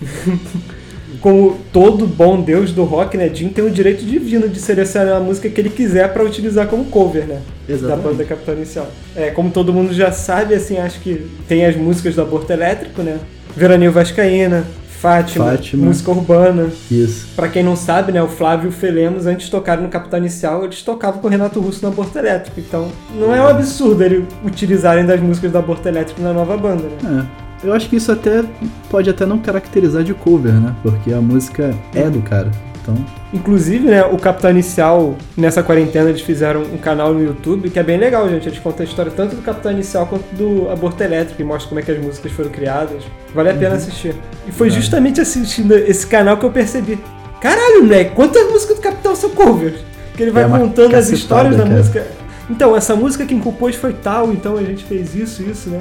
Como 1.20 1.58
todo 1.74 2.08
bom 2.08 2.42
deus 2.42 2.72
do 2.72 2.84
rock, 2.86 3.18
né? 3.18 3.30
Jim 3.34 3.50
tem 3.50 3.66
o 3.66 3.70
direito 3.70 4.04
divino 4.06 4.48
de 4.48 4.60
selecionar 4.62 5.18
a 5.18 5.20
música 5.20 5.50
que 5.50 5.60
ele 5.60 5.70
quiser 5.70 6.12
pra 6.14 6.24
utilizar 6.24 6.68
como 6.68 6.86
cover, 6.86 7.28
né? 7.28 7.42
Da 7.68 7.74
Exatamente. 7.74 8.04
banda 8.06 8.24
Capital 8.24 8.56
Inicial. 8.56 8.90
É, 9.16 9.30
como 9.30 9.52
todo 9.52 9.74
mundo 9.74 9.94
já 9.94 10.12
sabe, 10.12 10.56
assim, 10.56 10.78
acho 10.78 11.02
que 11.02 11.28
tem 11.50 11.66
as 11.66 11.76
músicas 11.76 12.16
do 12.16 12.22
Aborto 12.22 12.52
Elétrico, 12.52 13.04
né? 13.04 13.20
Veraneio 13.56 13.92
Vascaína, 13.92 14.64
Fátima, 15.02 15.46
Fátima. 15.46 15.86
música 15.88 16.12
urbana. 16.12 16.70
Isso. 16.90 17.28
Pra 17.36 17.48
quem 17.50 17.64
não 17.64 17.76
sabe, 17.76 18.12
né, 18.12 18.22
o 18.22 18.28
Flávio 18.28 18.68
e 18.68 18.70
o 18.70 18.72
Felemos, 18.72 19.26
antes 19.26 19.46
de 19.46 19.52
tocarem 19.52 19.84
no 19.84 19.90
Capital 19.90 20.20
Inicial, 20.20 20.64
eles 20.64 20.84
tocavam 20.84 21.20
com 21.20 21.28
o 21.28 21.30
Renato 21.30 21.60
Russo 21.60 21.82
no 21.82 21.88
Aborto 21.88 22.18
Elétrico. 22.20 22.60
Então, 22.60 22.90
não 23.20 23.34
é 23.34 23.42
um 23.42 23.48
absurdo 23.48 24.04
eles 24.04 24.24
utilizarem 24.46 25.06
das 25.06 25.20
músicas 25.20 25.52
do 25.52 25.58
Aborto 25.58 25.88
Elétrico 25.88 26.22
na 26.22 26.32
nova 26.32 26.56
banda, 26.56 26.84
né? 27.02 27.28
É. 27.38 27.42
Eu 27.68 27.74
acho 27.74 27.90
que 27.90 27.96
isso 27.96 28.12
até 28.12 28.44
pode 28.90 29.10
até 29.10 29.26
não 29.26 29.38
caracterizar 29.38 30.04
de 30.04 30.14
cover, 30.14 30.54
né? 30.54 30.76
Porque 30.82 31.14
a 31.14 31.22
música 31.22 31.76
é 31.94 32.10
do 32.10 32.22
cara. 32.22 32.50
Então, 32.82 32.96
Inclusive, 33.34 33.86
né, 33.86 34.04
o 34.04 34.18
Capital 34.18 34.52
Inicial, 34.52 35.16
nessa 35.38 35.64
quarentena, 35.64 36.10
eles 36.10 36.22
fizeram 36.22 36.62
um 36.64 36.78
canal 36.78 37.14
no 37.14 37.24
YouTube 37.24 37.70
que 37.70 37.80
é 37.80 37.84
bem 37.84 37.98
legal, 37.98 38.28
gente. 38.28 38.48
Eles 38.50 38.60
contam 38.60 38.86
a 38.86 38.90
história 38.90 39.12
tanto 39.16 39.36
do 39.36 39.42
Capital 39.42 39.72
Inicial 39.72 40.06
quanto 40.06 40.24
do 40.36 40.70
Aborto 40.70 41.02
Elétrico 41.02 41.42
e 41.42 41.46
mostram 41.46 41.70
como 41.70 41.80
é 41.80 41.84
que 41.84 41.92
as 41.92 42.00
músicas 42.00 42.32
foram 42.32 42.50
criadas. 42.50 43.04
Vale 43.34 43.50
a 43.50 43.54
pena 43.54 43.76
assistir. 43.76 44.16
E 44.48 44.52
foi 44.52 44.70
Vale. 44.70 44.82
justamente 44.82 45.22
assistindo 45.22 45.74
esse 45.76 46.06
canal 46.08 46.38
que 46.38 46.46
eu 46.46 46.52
percebi. 46.52 47.00
Caralho, 47.40 47.84
moleque, 47.84 48.16
quantas 48.16 48.52
músicas 48.52 48.78
do 48.78 48.82
Capital 48.82 49.16
são 49.16 49.30
covers? 49.30 49.80
Que 50.16 50.24
ele 50.24 50.32
vai 50.32 50.44
É 50.44 50.48
contando 50.48 50.96
as 50.96 51.10
histórias 51.10 51.56
da 51.56 51.64
cara. 51.64 51.76
música. 51.76 52.08
Então, 52.50 52.76
essa 52.76 52.96
música 52.96 53.26
quem 53.26 53.40
compôs 53.40 53.76
foi 53.76 53.94
tal, 53.94 54.32
então 54.34 54.58
a 54.58 54.64
gente 54.64 54.84
fez 54.84 55.16
isso, 55.16 55.42
isso, 55.42 55.70
né? 55.70 55.80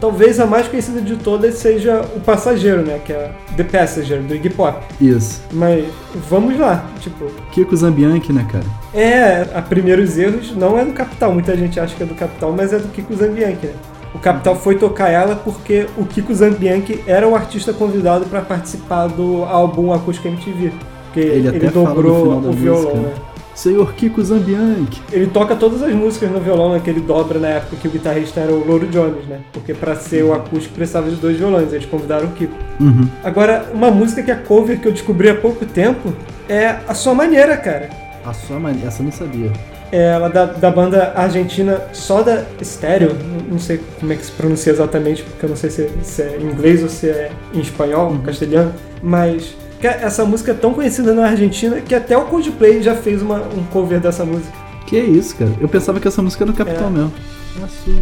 Talvez 0.00 0.38
a 0.38 0.46
mais 0.46 0.68
conhecida 0.68 1.00
de 1.00 1.16
todas 1.16 1.54
seja 1.56 2.02
O 2.14 2.20
Passageiro, 2.20 2.82
né? 2.82 3.00
Que 3.04 3.12
é 3.12 3.32
The 3.56 3.64
Passenger, 3.64 4.22
do 4.22 4.34
Iggy 4.34 4.50
Pop. 4.50 4.78
isso. 5.00 5.42
Mas 5.52 5.86
vamos 6.28 6.58
lá, 6.58 6.86
tipo, 7.00 7.26
Kiko 7.52 7.76
Zambianchi, 7.76 8.32
né, 8.32 8.46
cara? 8.50 8.64
é, 8.94 9.46
a 9.54 9.60
Primeiros 9.62 10.16
Erros 10.16 10.54
não 10.56 10.78
é 10.78 10.84
do 10.84 10.92
Capital, 10.92 11.32
muita 11.32 11.56
gente 11.56 11.78
acha 11.80 11.94
que 11.94 12.02
é 12.02 12.06
do 12.06 12.14
Capital, 12.14 12.52
mas 12.56 12.72
é 12.72 12.78
do 12.78 12.88
Kiko 12.88 13.14
Zambianchi, 13.14 13.66
né? 13.66 13.72
O 14.14 14.18
Capital 14.18 14.56
foi 14.56 14.76
tocar 14.76 15.10
ela 15.10 15.36
porque 15.36 15.86
o 15.96 16.04
Kiko 16.04 16.34
Zambianchi 16.34 17.02
era 17.06 17.28
o 17.28 17.34
artista 17.34 17.72
convidado 17.72 18.24
para 18.26 18.40
participar 18.40 19.06
do 19.06 19.44
álbum 19.44 19.92
Acústico 19.92 20.28
MTV. 20.28 20.72
Porque 21.04 21.20
Ele 21.20 21.48
ele, 21.48 21.68
dobrou 21.68 22.38
o 22.38 22.52
violão, 22.52 22.94
música, 22.94 22.94
né? 22.94 23.08
né? 23.08 23.14
Senhor 23.58 23.92
Kiko 23.94 24.22
Zambianchi. 24.22 25.02
Ele 25.10 25.26
toca 25.26 25.56
todas 25.56 25.82
as 25.82 25.92
músicas 25.92 26.30
no 26.30 26.38
violão, 26.38 26.72
né, 26.74 26.80
que 26.82 26.88
ele 26.88 27.00
dobra 27.00 27.40
na 27.40 27.48
época 27.48 27.74
que 27.82 27.88
o 27.88 27.90
guitarrista 27.90 28.38
era 28.38 28.52
o 28.52 28.64
Louro 28.64 28.86
Jones, 28.86 29.26
né? 29.26 29.40
Porque 29.52 29.74
para 29.74 29.96
ser 29.96 30.22
o 30.22 30.32
acústico 30.32 30.74
precisava 30.76 31.10
de 31.10 31.16
dois 31.16 31.36
violões, 31.36 31.72
eles 31.72 31.84
convidaram 31.86 32.28
o 32.28 32.32
Kiko. 32.32 32.54
Uhum. 32.78 33.08
Agora, 33.24 33.66
uma 33.74 33.90
música 33.90 34.22
que 34.22 34.30
é 34.30 34.36
cover 34.36 34.78
que 34.80 34.86
eu 34.86 34.92
descobri 34.92 35.28
há 35.28 35.34
pouco 35.34 35.66
tempo 35.66 36.12
é 36.48 36.76
A 36.86 36.94
Sua 36.94 37.14
Maneira, 37.14 37.56
cara. 37.56 37.88
A 38.24 38.32
sua 38.32 38.60
maneira. 38.60 38.88
Essa 38.88 39.00
eu 39.00 39.04
não 39.06 39.12
sabia. 39.12 39.52
É 39.90 40.02
ela 40.10 40.28
da, 40.28 40.44
da 40.44 40.70
banda 40.70 41.12
argentina 41.16 41.80
Soda 41.92 42.46
Stereo. 42.62 43.16
Não- 43.50 43.58
sei 43.58 43.80
como 43.98 44.12
é 44.12 44.16
que 44.16 44.24
se 44.26 44.30
pronuncia 44.32 44.70
exatamente, 44.72 45.22
porque 45.24 45.44
eu 45.46 45.48
não 45.48 45.56
sei 45.56 45.70
se, 45.70 45.88
se 46.02 46.22
é 46.22 46.38
em 46.40 46.44
inglês 46.44 46.82
ou 46.82 46.88
se 46.88 47.08
é 47.08 47.30
em 47.54 47.58
espanhol, 47.60 48.10
Uhum. 48.10 48.18
castelhano. 48.22 48.72
Mas 49.02 49.56
essa 49.86 50.24
música 50.24 50.50
é 50.50 50.54
tão 50.54 50.72
conhecida 50.74 51.14
na 51.14 51.26
Argentina 51.26 51.80
que 51.80 51.94
até 51.94 52.16
o 52.16 52.22
Coldplay 52.24 52.82
já 52.82 52.94
fez 52.94 53.22
uma, 53.22 53.36
um 53.38 53.62
cover 53.70 54.00
dessa 54.00 54.24
música. 54.24 54.52
Que 54.86 54.98
isso, 54.98 55.36
cara? 55.36 55.52
Eu 55.60 55.68
pensava 55.68 56.00
que 56.00 56.08
essa 56.08 56.20
música 56.22 56.44
era 56.44 56.52
do 56.52 56.56
Capitão 56.56 56.88
É. 56.88 56.90
mesmo. 56.90 57.12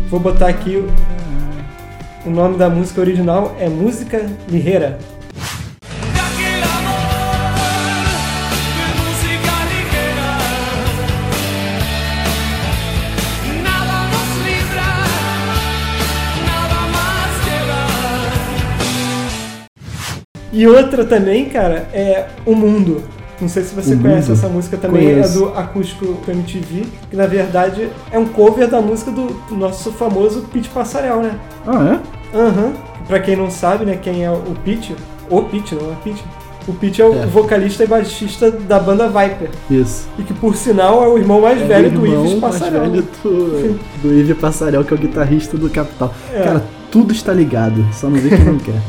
Vou 0.09 0.21
botar 0.21 0.49
aqui 0.49 0.77
o, 0.77 2.29
o 2.29 2.31
nome 2.31 2.57
da 2.57 2.69
música 2.71 3.01
original 3.01 3.55
é 3.59 3.69
Música 3.69 4.25
Lirreira. 4.49 4.99
E 20.59 20.67
outra 20.67 21.05
também, 21.05 21.45
cara, 21.47 21.87
é 21.93 22.27
O 22.47 22.55
Mundo. 22.55 23.03
Não 23.39 23.49
sei 23.49 23.63
se 23.63 23.75
você 23.75 23.93
O 23.95 23.99
conhece 24.01 24.31
Mundo? 24.31 24.39
essa 24.39 24.49
música 24.49 24.77
também, 24.79 25.13
Conheço. 25.13 25.31
é 25.31 25.39
do 25.41 25.49
acústico 25.59 26.17
MTV, 26.27 26.85
que 27.11 27.17
na 27.17 27.27
verdade 27.27 27.91
é 28.11 28.19
um 28.19 28.25
cover 28.25 28.67
da 28.67 28.81
música 28.81 29.11
do, 29.11 29.37
nosso 29.55 29.93
famoso 29.93 30.47
Pete 30.51 30.71
Passarel, 30.71 31.21
né? 31.21 31.39
Ah, 31.67 31.99
Aham. 32.35 32.73
Pra 33.07 33.21
quem 33.21 33.37
não 33.37 33.51
sabe, 33.51 33.85
né, 33.85 33.99
quem 34.01 34.25
é 34.25 34.31
o 34.31 34.41
Pete, 34.65 34.97
o 35.29 35.43
Pete, 35.43 35.75
não 35.75 35.93
é 35.93 35.95
Pete. 36.03 36.25
O 36.67 36.73
Pete 36.73 37.03
é 37.03 37.05
o 37.05 37.13
É. 37.15 37.27
vocalista 37.27 37.85
e 37.85 37.87
baixista 37.87 38.51
da 38.51 38.81
banda 38.81 39.07
Viper. 39.07 39.51
é? 39.71 39.75
Isso. 39.75 40.09
E 40.19 40.23
que 40.23 40.33
por 40.33 40.57
sinal 40.57 41.05
é 41.05 41.07
o 41.07 41.19
irmão 41.19 41.43
mais 41.43 41.61
É 41.61 41.65
velho 41.67 41.91
do 41.91 42.07
irmão 42.07 42.25
Ives 42.27 42.41
mais 42.41 42.59
Passarel. 42.59 42.81
velho 42.91 43.03
do, 43.23 43.79
do 44.03 44.15
Ives 44.19 44.39
Passarel, 44.39 44.83
que 44.83 44.95
é 44.95 44.97
o 44.97 44.99
guitarrista 44.99 45.59
do 45.59 45.69
Capital. 45.69 46.15
É. 46.33 46.41
Cara, 46.41 46.65
tudo 46.91 47.13
está 47.13 47.35
ligado, 47.35 47.85
só 47.93 48.09
não 48.09 48.17
vê 48.17 48.31
quem 48.31 48.45
não 48.47 48.57
quer. 48.59 48.81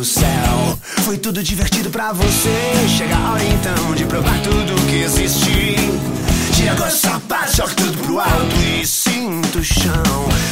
No 0.00 0.06
céu, 0.06 0.78
foi 1.04 1.18
tudo 1.18 1.42
divertido 1.42 1.90
pra 1.90 2.10
você. 2.10 2.48
Chega 2.88 3.14
a 3.14 3.32
hora 3.32 3.42
então 3.44 3.94
de 3.94 4.06
provar 4.06 4.40
tudo 4.42 4.74
que 4.88 5.02
existe. 5.02 5.76
Tira 6.54 6.72
agora 6.72 6.88
o 6.88 6.90
sapato, 6.96 7.54
joga 7.54 7.74
tudo 7.74 7.98
pro 7.98 8.18
alto 8.18 8.56
e 8.80 8.86
sinta 8.86 9.58
o 9.58 9.62
chão. 9.62 9.92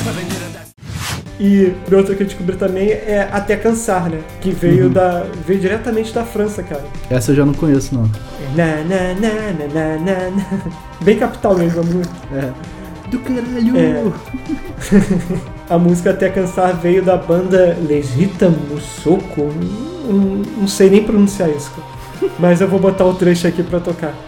Vai 0.05 0.13
vender 0.13 0.37
a 0.55 1.43
E 1.43 1.75
outra 1.95 2.15
que 2.15 2.25
eu 2.25 2.27
descobri 2.27 2.57
também 2.57 2.91
é 2.91 3.27
Até 3.33 3.57
Cansar, 3.57 4.11
né? 4.11 4.21
Que 4.43 4.51
veio 4.51 4.89
Uhum. 4.89 4.93
da. 4.93 5.25
veio 5.47 5.61
diretamente 5.61 6.13
da 6.13 6.27
França, 6.27 6.63
cara. 6.63 6.85
Essa 7.09 7.31
eu 7.31 7.37
já 7.37 7.47
não 7.47 7.55
conheço, 7.55 7.95
não. 7.95 8.03
Na, 8.55 8.67
na, 8.85 9.15
na, 9.15 9.33
na, 9.53 9.67
na, 9.73 9.99
na, 9.99 10.31
na. 10.31 10.61
Bem 11.01 11.19
capital 11.19 11.57
mesmo 11.57 11.81
a 11.81 11.85
música. 11.89 12.15
É. 12.35 12.78
Do 13.11 13.19
caralho! 13.21 13.77
É. 13.77 14.13
A 15.73 15.79
música 15.79 16.11
Até 16.11 16.31
Cansar 16.31 16.77
veio 16.77 17.03
da 17.03 17.17
banda 17.17 17.77
Legita 17.87 18.49
Musoko. 18.49 19.51
Não, 20.09 20.43
não 20.61 20.69
sei 20.69 20.89
nem 20.89 21.05
pronunciar 21.05 21.51
isso. 21.51 21.71
Mas 22.39 22.61
eu 22.61 22.69
vou 22.69 22.81
botar 22.81 23.05
o 23.05 23.15
trecho 23.15 23.47
aqui 23.47 23.63
pra 23.63 23.79
tocar. 23.81 24.28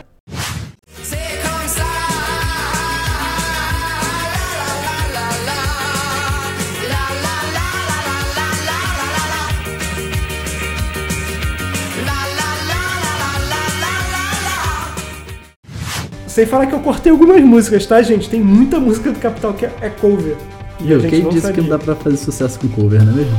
Sem 16.31 16.47
falar 16.47 16.67
que 16.67 16.73
eu 16.73 16.79
cortei 16.79 17.11
algumas 17.11 17.43
músicas, 17.43 17.85
tá, 17.85 18.01
gente? 18.03 18.31
Tem 18.31 18.41
muita 18.41 18.79
música 18.79 19.11
do 19.11 19.19
Capital 19.19 19.53
que 19.53 19.65
é 19.65 19.91
cover. 20.01 20.37
E 20.79 20.85
Meu, 20.85 21.01
quem 21.01 21.29
disse 21.29 21.35
que 21.35 21.41
sabia. 21.41 21.63
não 21.63 21.71
dá 21.71 21.79
pra 21.79 21.97
fazer 21.97 22.17
sucesso 22.19 22.57
com 22.61 22.69
cover, 22.69 23.05
não 23.05 23.15
é 23.15 23.17
mesmo? 23.17 23.39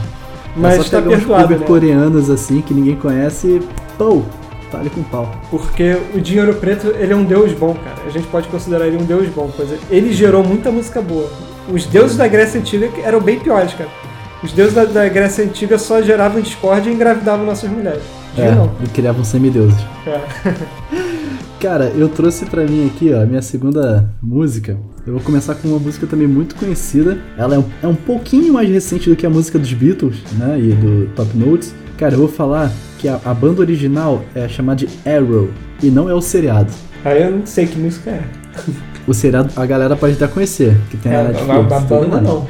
Mas 0.57 0.73
é 0.73 0.83
só 0.83 0.83
tá 0.83 1.01
pegar 1.01 1.15
uns 1.15 1.19
perdoado, 1.19 1.43
cover 1.43 1.59
né? 1.59 1.65
coreanos 1.65 2.29
assim 2.29 2.59
que 2.59 2.73
ninguém 2.73 2.97
conhece 2.97 3.47
e 3.47 3.59
tá 4.69 4.77
ali 4.77 4.89
com 4.89 5.03
pau. 5.03 5.33
Porque 5.49 5.97
o 6.13 6.19
Dinheiro 6.19 6.53
Preto, 6.55 6.87
ele 6.87 7.13
é 7.13 7.15
um 7.15 7.23
deus 7.23 7.53
bom, 7.53 7.73
cara. 7.75 7.95
A 8.05 8.09
gente 8.09 8.27
pode 8.27 8.49
considerar 8.49 8.85
ele 8.87 8.97
um 8.97 9.05
deus 9.05 9.29
bom, 9.29 9.49
pois 9.55 9.69
ele 9.89 10.11
gerou 10.11 10.43
muita 10.43 10.69
música 10.69 11.01
boa. 11.01 11.31
Os 11.71 11.85
deuses 11.85 12.17
da 12.17 12.27
Grécia 12.27 12.59
Antiga 12.59 12.89
eram 13.05 13.21
bem 13.21 13.39
piores, 13.39 13.73
cara. 13.73 13.89
Os 14.43 14.51
deuses 14.51 14.73
da, 14.73 14.83
da 14.83 15.07
Grécia 15.07 15.45
Antiga 15.45 15.77
só 15.77 16.01
geravam 16.01 16.41
discórdia 16.41 16.89
e 16.89 16.93
engravidavam 16.93 17.45
nossas 17.45 17.69
mulheres. 17.69 18.03
É, 18.37 18.51
e 18.83 18.89
criavam 18.89 19.23
semideuses. 19.23 19.79
É. 20.05 20.90
Cara, 21.61 21.91
eu 21.95 22.09
trouxe 22.09 22.45
pra 22.45 22.65
mim 22.65 22.87
aqui, 22.87 23.13
ó, 23.13 23.21
a 23.21 23.25
minha 23.25 23.41
segunda 23.41 24.09
música. 24.21 24.77
Eu 25.05 25.13
vou 25.13 25.21
começar 25.21 25.53
com 25.55 25.67
uma 25.67 25.77
música 25.79 26.07
também 26.07 26.27
muito 26.27 26.55
conhecida. 26.55 27.19
Ela 27.37 27.55
é 27.55 27.59
um, 27.59 27.63
é 27.83 27.87
um 27.87 27.93
pouquinho 27.95 28.51
mais 28.53 28.67
recente 28.67 29.07
do 29.09 29.15
que 29.15 29.25
a 29.27 29.29
música 29.29 29.59
dos 29.59 29.71
Beatles, 29.71 30.17
né? 30.39 30.59
E 30.59 30.73
do 30.73 31.07
Top 31.15 31.29
Notes. 31.37 31.75
Cara, 31.97 32.15
eu 32.15 32.19
vou 32.19 32.27
falar 32.27 32.71
que 32.97 33.07
a, 33.07 33.19
a 33.23 33.31
banda 33.33 33.61
original 33.61 34.23
é 34.33 34.47
chamada 34.49 34.85
de 34.85 34.89
Arrow. 35.07 35.49
E 35.83 35.91
não 35.91 36.09
é 36.09 36.13
o 36.15 36.21
seriado. 36.21 36.71
Aí 37.05 37.21
eu 37.23 37.31
não 37.31 37.45
sei 37.45 37.67
que 37.67 37.77
música 37.77 38.09
é. 38.09 38.23
O 39.07 39.13
seriado 39.13 39.51
a 39.55 39.65
galera 39.65 39.95
pode 39.95 40.13
até 40.13 40.27
conhecer, 40.27 40.75
que 40.89 40.97
tem 40.97 41.11
É, 41.11 41.21
a, 41.21 41.23
Netflix. 41.25 41.49
a, 41.71 41.77
a 41.77 41.81
tudo 41.81 41.87
banda 41.89 42.21
não. 42.21 42.47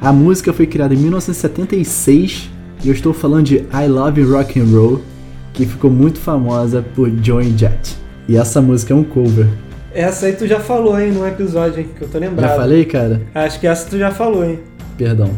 A 0.00 0.12
música 0.12 0.52
foi 0.52 0.66
criada 0.66 0.94
em 0.94 0.98
1976 0.98 2.48
e 2.84 2.88
eu 2.88 2.94
estou 2.94 3.12
falando 3.12 3.46
de 3.46 3.56
I 3.56 3.88
Love 3.88 4.22
Rock 4.22 4.60
and 4.60 4.66
Roll, 4.66 5.00
que 5.52 5.66
ficou 5.66 5.90
muito 5.90 6.18
famosa 6.20 6.84
por 6.94 7.10
Joan 7.22 7.56
Jett. 7.56 7.96
E 8.28 8.36
essa 8.36 8.60
música 8.60 8.92
é 8.92 8.96
um 8.96 9.04
cover. 9.04 9.46
Essa 9.94 10.26
aí 10.26 10.32
tu 10.32 10.46
já 10.46 10.60
falou, 10.60 11.00
hein, 11.00 11.12
num 11.12 11.26
episódio, 11.26 11.80
hein, 11.80 11.88
que 11.96 12.02
eu 12.02 12.08
tô 12.08 12.18
lembrado. 12.18 12.50
Já 12.50 12.56
falei, 12.56 12.84
cara? 12.84 13.22
Acho 13.34 13.60
que 13.60 13.66
essa 13.66 13.88
tu 13.88 13.98
já 13.98 14.10
falou, 14.10 14.44
hein. 14.44 14.58
Perdão. 14.98 15.30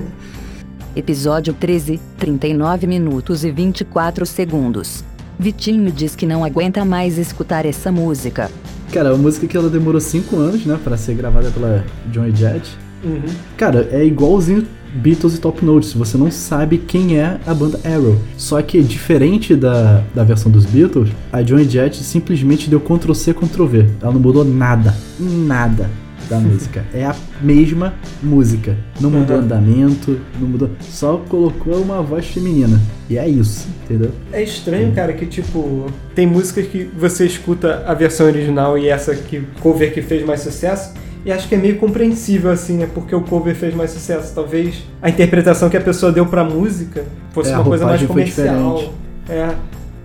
Episódio 0.94 1.52
13, 1.52 2.00
39 2.18 2.86
minutos 2.86 3.44
e 3.44 3.50
24 3.50 4.24
segundos. 4.24 5.04
Vitinho 5.38 5.90
diz 5.90 6.14
que 6.14 6.26
não 6.26 6.44
aguenta 6.44 6.84
mais 6.84 7.18
escutar 7.18 7.66
essa 7.66 7.90
música. 7.90 8.50
Cara, 8.92 9.08
é 9.08 9.12
uma 9.12 9.18
música 9.18 9.46
que 9.46 9.56
ela 9.56 9.68
demorou 9.68 10.00
5 10.00 10.36
anos, 10.36 10.64
né, 10.64 10.78
pra 10.82 10.96
ser 10.96 11.14
gravada 11.14 11.50
pela 11.50 11.84
Joan 12.12 12.34
Jett. 12.34 12.76
Uhum. 13.04 13.22
Cara, 13.56 13.88
é 13.90 14.04
igualzinho 14.04 14.66
Beatles 14.96 15.34
e 15.36 15.38
Top 15.40 15.64
Notes, 15.64 15.92
você 15.92 16.16
não 16.16 16.30
sabe 16.30 16.78
quem 16.78 17.18
é 17.18 17.38
a 17.46 17.54
banda 17.54 17.78
Arrow. 17.84 18.16
Só 18.36 18.60
que, 18.62 18.82
diferente 18.82 19.54
da, 19.54 20.02
da 20.14 20.24
versão 20.24 20.50
dos 20.50 20.64
Beatles, 20.64 21.10
a 21.32 21.42
Joan 21.42 21.64
Jett 21.64 21.96
simplesmente 22.02 22.68
deu 22.70 22.80
Ctrl-C, 22.80 23.34
Ctrl-V. 23.34 23.86
Ela 24.02 24.12
não 24.12 24.20
mudou 24.20 24.44
nada, 24.44 24.94
nada 25.18 25.88
da 26.28 26.38
música. 26.40 26.84
É 26.92 27.04
a 27.04 27.14
mesma 27.40 27.94
música. 28.22 28.76
Não 29.00 29.10
mudou 29.10 29.36
Uhum. 29.36 29.42
andamento, 29.44 30.18
não 30.40 30.48
mudou. 30.48 30.70
Só 30.80 31.18
colocou 31.28 31.76
uma 31.80 32.02
voz 32.02 32.26
feminina. 32.26 32.80
E 33.08 33.16
é 33.16 33.28
isso, 33.28 33.68
entendeu? 33.84 34.10
É 34.32 34.42
estranho, 34.42 34.92
cara, 34.92 35.12
que 35.12 35.24
tipo, 35.26 35.86
tem 36.16 36.26
músicas 36.26 36.66
que 36.66 36.90
você 36.98 37.26
escuta 37.26 37.84
a 37.86 37.94
versão 37.94 38.26
original 38.26 38.76
e 38.76 38.88
essa 38.88 39.14
que 39.14 39.42
cover 39.60 39.94
que 39.94 40.02
fez 40.02 40.26
mais 40.26 40.40
sucesso, 40.40 40.92
e 41.26 41.32
acho 41.32 41.48
que 41.48 41.56
é 41.56 41.58
meio 41.58 41.76
compreensível 41.76 42.52
assim, 42.52 42.76
né? 42.76 42.88
Porque 42.94 43.12
o 43.12 43.20
cover 43.20 43.52
fez 43.56 43.74
mais 43.74 43.90
sucesso. 43.90 44.32
Talvez 44.32 44.84
a 45.02 45.10
interpretação 45.10 45.68
que 45.68 45.76
a 45.76 45.80
pessoa 45.80 46.12
deu 46.12 46.24
pra 46.24 46.44
música 46.44 47.04
fosse 47.32 47.50
É, 47.50 47.56
uma 47.56 47.64
coisa 47.64 47.84
mais 47.84 48.00
comercial. 48.02 48.94
É. 49.28 49.52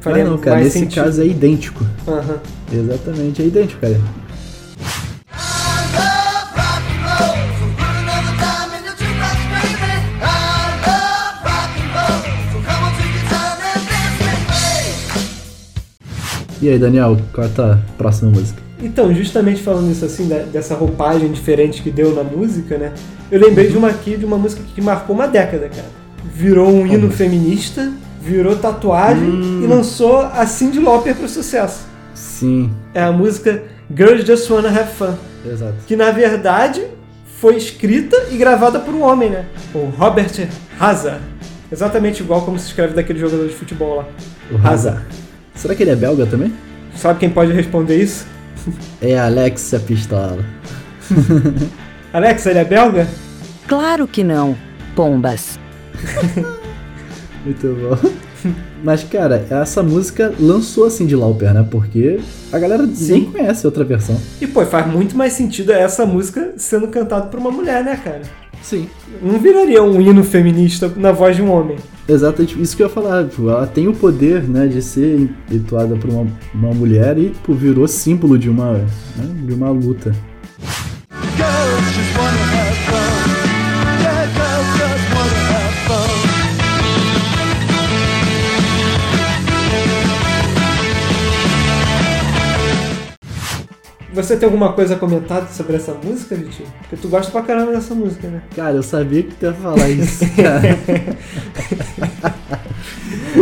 Mas 0.04 0.26
não, 0.26 0.36
cara, 0.40 0.62
nesse 0.62 0.80
sentido. 0.80 1.04
caso 1.04 1.22
é 1.22 1.28
idêntico. 1.28 1.86
Aham. 2.08 2.40
Exatamente, 2.74 3.40
é 3.44 3.46
idêntico, 3.46 3.80
cara. 3.80 4.02
E 16.60 16.70
aí, 16.70 16.80
Daniel, 16.80 17.18
qual 17.32 17.46
é 17.46 17.50
a 17.50 17.54
tua 17.54 17.82
próxima 17.96 18.32
música? 18.32 18.61
Então, 18.82 19.14
justamente 19.14 19.62
falando 19.62 19.92
isso 19.92 20.04
assim, 20.06 20.28
da- 20.28 20.40
dessa 20.40 20.74
roupagem 20.76 21.32
diferente 21.32 21.82
que 21.82 21.92
deu 21.92 22.14
na 22.16 22.24
música, 22.24 22.78
né? 22.78 22.92
Eu 23.32 23.40
lembrei 23.40 23.68
de 23.68 23.78
uma 23.78 23.90
aqui, 23.90 24.18
de 24.18 24.26
uma 24.26 24.38
música 24.38 24.62
que 24.74 24.82
marcou 24.82 25.16
uma 25.16 25.28
década, 25.28 25.70
cara. 25.70 25.88
Virou 26.34 26.70
um 26.72 26.86
hino 26.88 27.10
feminista, 27.12 27.92
virou 28.22 28.56
tatuagem 28.56 29.24
Hum. 29.30 29.62
e 29.64 29.68
lançou 29.68 30.20
a 30.20 30.46
Cyndi 30.46 30.80
Lauper 30.80 31.16
pro 31.16 31.28
sucesso. 31.30 31.86
Sim, 32.14 32.72
É 32.94 33.02
a 33.04 33.12
música 33.12 33.64
Girls 33.96 34.26
Just 34.26 34.50
Wanna 34.50 34.70
Have 34.70 34.92
Fun, 34.94 35.14
exato. 35.50 35.74
que 35.88 35.96
na 35.96 36.12
verdade 36.12 36.84
foi 37.40 37.56
escrita 37.58 38.16
e 38.32 38.38
gravada 38.38 38.80
por 38.80 38.94
um 38.94 39.02
homem, 39.02 39.30
né? 39.30 39.46
O 39.74 39.86
Robert 39.98 40.48
Hazard. 40.80 41.22
Exatamente 41.72 42.22
igual 42.22 42.42
como 42.42 42.60
se 42.60 42.68
escreve 42.68 42.94
daquele 42.94 43.18
jogador 43.20 43.48
de 43.48 43.54
futebol 43.56 43.96
lá. 43.98 44.06
O 44.52 44.58
Hazard. 44.68 45.02
Será 45.56 45.74
que 45.74 45.84
ele 45.84 45.92
é 45.92 45.96
belga 45.96 46.26
também? 46.26 46.54
Sabe 46.96 47.20
quem 47.20 47.30
pode 47.30 47.52
responder 47.54 47.96
isso? 47.98 48.26
É 49.02 49.20
Alexia 49.20 49.80
Pistola. 49.80 50.44
Alex, 52.14 52.46
ele 52.46 52.60
é 52.60 52.66
belga? 52.66 53.08
Claro 53.68 54.08
que 54.08 54.24
não. 54.24 54.56
Pombas. 54.96 55.60
Muito 57.46 57.68
bom. 57.68 58.12
Mas, 58.84 59.04
cara, 59.04 59.46
essa 59.50 59.84
música 59.84 60.34
lançou 60.40 60.86
assim 60.86 61.06
de 61.06 61.16
Lauper, 61.16 61.54
né? 61.54 61.66
Porque 61.70 62.20
a 62.52 62.58
galera 62.58 62.84
nem 62.84 62.96
Sim. 62.96 63.26
conhece 63.26 63.66
outra 63.66 63.84
versão. 63.84 64.20
E, 64.42 64.48
pô, 64.48 64.66
faz 64.66 64.88
muito 64.88 65.16
mais 65.16 65.34
sentido 65.34 65.72
essa 65.72 66.06
música 66.06 66.54
sendo 66.58 66.88
cantada 66.88 67.28
por 67.28 67.40
uma 67.40 67.52
mulher, 67.52 67.84
né, 67.84 68.00
cara? 68.04 68.22
Sim. 68.62 68.90
Não 69.22 69.40
viraria 69.40 69.84
um 69.84 70.02
hino 70.02 70.24
feminista 70.24 70.92
na 70.96 71.12
voz 71.12 71.36
de 71.36 71.42
um 71.42 71.52
homem. 71.52 71.78
Exatamente 72.12 72.62
isso 72.62 72.76
que 72.76 72.84
eu 72.84 72.88
ia 72.88 72.94
falar. 72.94 73.26
Tipo, 73.26 73.50
ela 73.50 73.66
tem 73.66 73.88
o 73.88 73.94
poder, 73.94 74.44
né, 74.44 74.68
de 74.68 74.82
ser 74.82 75.30
entoada 75.50 75.96
por 75.96 76.10
uma, 76.10 76.28
uma 76.54 76.74
mulher 76.74 77.18
e 77.18 77.30
tipo, 77.30 77.54
virou 77.54 77.88
símbolo 77.88 78.38
de 78.38 78.50
uma, 78.50 78.74
né, 78.74 79.46
de 79.46 79.54
uma 79.54 79.70
luta. 79.70 80.14
Você 94.14 94.36
tem 94.36 94.46
alguma 94.46 94.74
coisa 94.74 94.96
a 94.96 94.98
comentar 94.98 95.48
sobre 95.50 95.78
essa 95.78 95.94
música, 95.94 96.36
Vitinho? 96.36 96.68
Porque 96.82 96.98
tu 96.98 97.08
gosta 97.08 97.32
pra 97.32 97.42
caramba 97.44 97.72
dessa 97.72 97.96
música, 97.96 98.28
né? 98.28 98.42
Cara, 98.56 98.76
eu 98.76 98.84
sabia 98.84 99.24
que 99.24 99.34
tu 99.36 99.46
ia 99.46 99.54
falar 99.54 99.90
isso, 99.90 100.26
cara. 100.36 100.78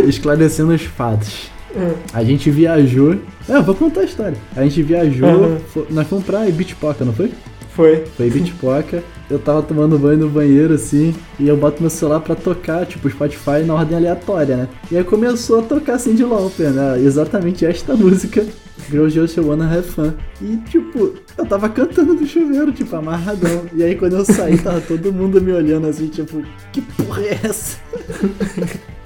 Esclarecendo 0.06 0.72
os 0.72 0.82
fatos. 0.82 1.50
Hum. 1.74 1.92
A 2.12 2.22
gente 2.24 2.50
viajou. 2.50 3.14
É, 3.48 3.56
eu 3.56 3.62
vou 3.62 3.74
contar 3.74 4.00
a 4.00 4.04
história. 4.04 4.36
A 4.56 4.62
gente 4.62 4.82
viajou. 4.82 5.28
Aham. 5.28 5.58
fo- 5.72 5.86
Nós 5.90 6.06
fomos 6.08 6.24
pra 6.24 6.48
Ibitipoca, 6.48 7.04
não 7.04 7.12
foi? 7.12 7.32
Foi. 7.74 8.04
Foi 8.16 8.26
Ibitipoca. 8.26 9.02
Eu 9.30 9.38
tava 9.38 9.62
tomando 9.62 9.98
banho 9.98 10.18
no 10.18 10.28
banheiro 10.28 10.74
assim. 10.74 11.14
E 11.38 11.46
eu 11.46 11.56
boto 11.56 11.80
meu 11.80 11.90
celular 11.90 12.20
pra 12.20 12.34
tocar, 12.34 12.84
tipo, 12.84 13.08
Spotify 13.08 13.62
na 13.64 13.74
ordem 13.74 13.96
aleatória, 13.96 14.56
né? 14.56 14.68
E 14.90 14.96
aí 14.96 15.04
começou 15.04 15.60
a 15.60 15.62
tocar 15.62 15.94
assim 15.94 16.14
de 16.14 16.24
Lauper, 16.24 16.70
né? 16.70 17.00
Exatamente 17.00 17.64
esta 17.64 17.94
música. 17.96 18.44
Girls 18.90 19.14
Just 19.14 19.38
Wanna 19.38 19.70
Have 19.72 19.86
Fun. 19.86 20.12
E, 20.42 20.56
tipo, 20.68 21.14
eu 21.38 21.46
tava 21.46 21.68
cantando 21.68 22.14
no 22.14 22.26
chuveiro, 22.26 22.72
tipo, 22.72 22.96
amarradão. 22.96 23.66
E 23.74 23.82
aí 23.82 23.94
quando 23.94 24.16
eu 24.16 24.24
saí, 24.24 24.58
tava 24.58 24.80
todo 24.80 25.12
mundo 25.12 25.40
me 25.40 25.52
olhando 25.52 25.86
assim, 25.86 26.08
tipo, 26.08 26.42
que 26.72 26.80
porra 26.80 27.22
é 27.22 27.40
essa? 27.44 27.78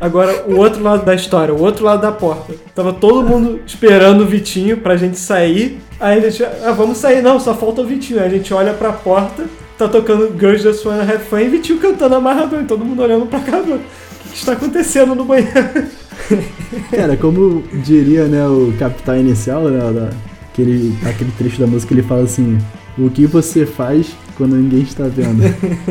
Agora, 0.00 0.44
o 0.46 0.56
outro 0.56 0.82
lado 0.82 1.04
da 1.04 1.14
história, 1.14 1.54
o 1.54 1.60
outro 1.60 1.84
lado 1.84 2.02
da 2.02 2.12
porta. 2.12 2.54
Tava 2.74 2.92
todo 2.92 3.26
mundo 3.26 3.60
esperando 3.66 4.22
o 4.22 4.26
Vitinho 4.26 4.78
pra 4.78 4.96
gente 4.96 5.18
sair. 5.18 5.80
Aí 5.98 6.18
a 6.18 6.30
gente, 6.30 6.44
ah, 6.44 6.72
vamos 6.72 6.98
sair. 6.98 7.22
Não, 7.22 7.38
só 7.38 7.54
falta 7.54 7.80
o 7.80 7.86
Vitinho. 7.86 8.20
Aí 8.20 8.26
a 8.26 8.30
gente 8.30 8.52
olha 8.52 8.74
pra 8.74 8.92
porta, 8.92 9.44
tá 9.78 9.88
tocando 9.88 10.36
Girls 10.38 10.62
Just 10.62 10.84
Wanna 10.84 11.02
Have 11.02 11.24
Fun 11.24 11.38
e 11.38 11.48
Vitinho 11.48 11.78
cantando 11.78 12.14
amarradão. 12.14 12.60
E 12.60 12.64
todo 12.64 12.84
mundo 12.84 13.02
olhando 13.02 13.26
pra 13.26 13.40
cá. 13.40 13.58
O 13.58 13.64
que, 13.64 13.78
que 14.30 14.38
está 14.38 14.52
acontecendo 14.52 15.14
no 15.14 15.24
banheiro? 15.24 15.52
Cara, 16.90 17.16
como 17.16 17.62
diria, 17.84 18.24
né, 18.24 18.46
o 18.46 18.74
capital 18.78 19.16
inicial, 19.16 19.64
né, 19.64 19.78
da, 19.92 20.10
aquele, 20.52 20.96
aquele 21.04 21.30
trecho 21.32 21.60
da 21.60 21.66
música, 21.66 21.94
ele 21.94 22.02
fala 22.02 22.22
assim: 22.22 22.58
O 22.98 23.10
que 23.10 23.26
você 23.26 23.64
faz 23.64 24.08
quando 24.36 24.56
ninguém 24.56 24.82
está 24.82 25.04
vendo? 25.04 25.42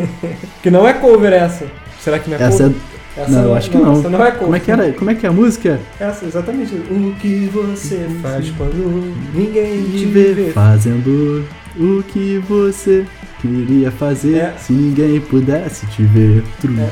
que 0.62 0.70
não 0.70 0.88
é 0.88 0.94
cover 0.94 1.32
essa. 1.32 1.66
Será 2.00 2.20
que 2.20 2.30
não 2.30 2.38
é 2.38 2.44
Essa 2.44 2.66
é. 2.66 2.95
Essa 3.18 3.32
Não, 3.32 3.44
eu 3.44 3.56
acho 3.56 3.70
que 3.70 3.78
não. 3.78 4.02
Não 4.02 4.26
é 4.26 4.32
cover. 4.32 4.40
Como 4.40 4.56
é 4.56 4.60
que 4.60 4.72
era? 4.72 4.92
Como 4.94 5.10
é 5.10 5.16
que 5.16 5.26
é 5.26 5.30
a 5.30 5.32
música? 5.32 5.80
Essa, 6.00 6.26
exatamente. 6.26 6.74
O 6.76 7.16
que 7.20 7.50
você 7.54 8.08
faz 8.22 8.50
quando 8.52 9.14
ninguém 9.34 9.84
te 9.84 10.06
vê? 10.06 10.52
fazendo 10.54 11.46
o 11.78 12.04
que 12.04 12.40
você 12.48 13.06
queria 13.42 13.92
fazer 13.92 14.36
É. 14.38 14.54
se 14.58 14.74
ninguém 14.74 15.20
pudesse 15.22 15.86
te 15.88 16.04
ver. 16.04 16.44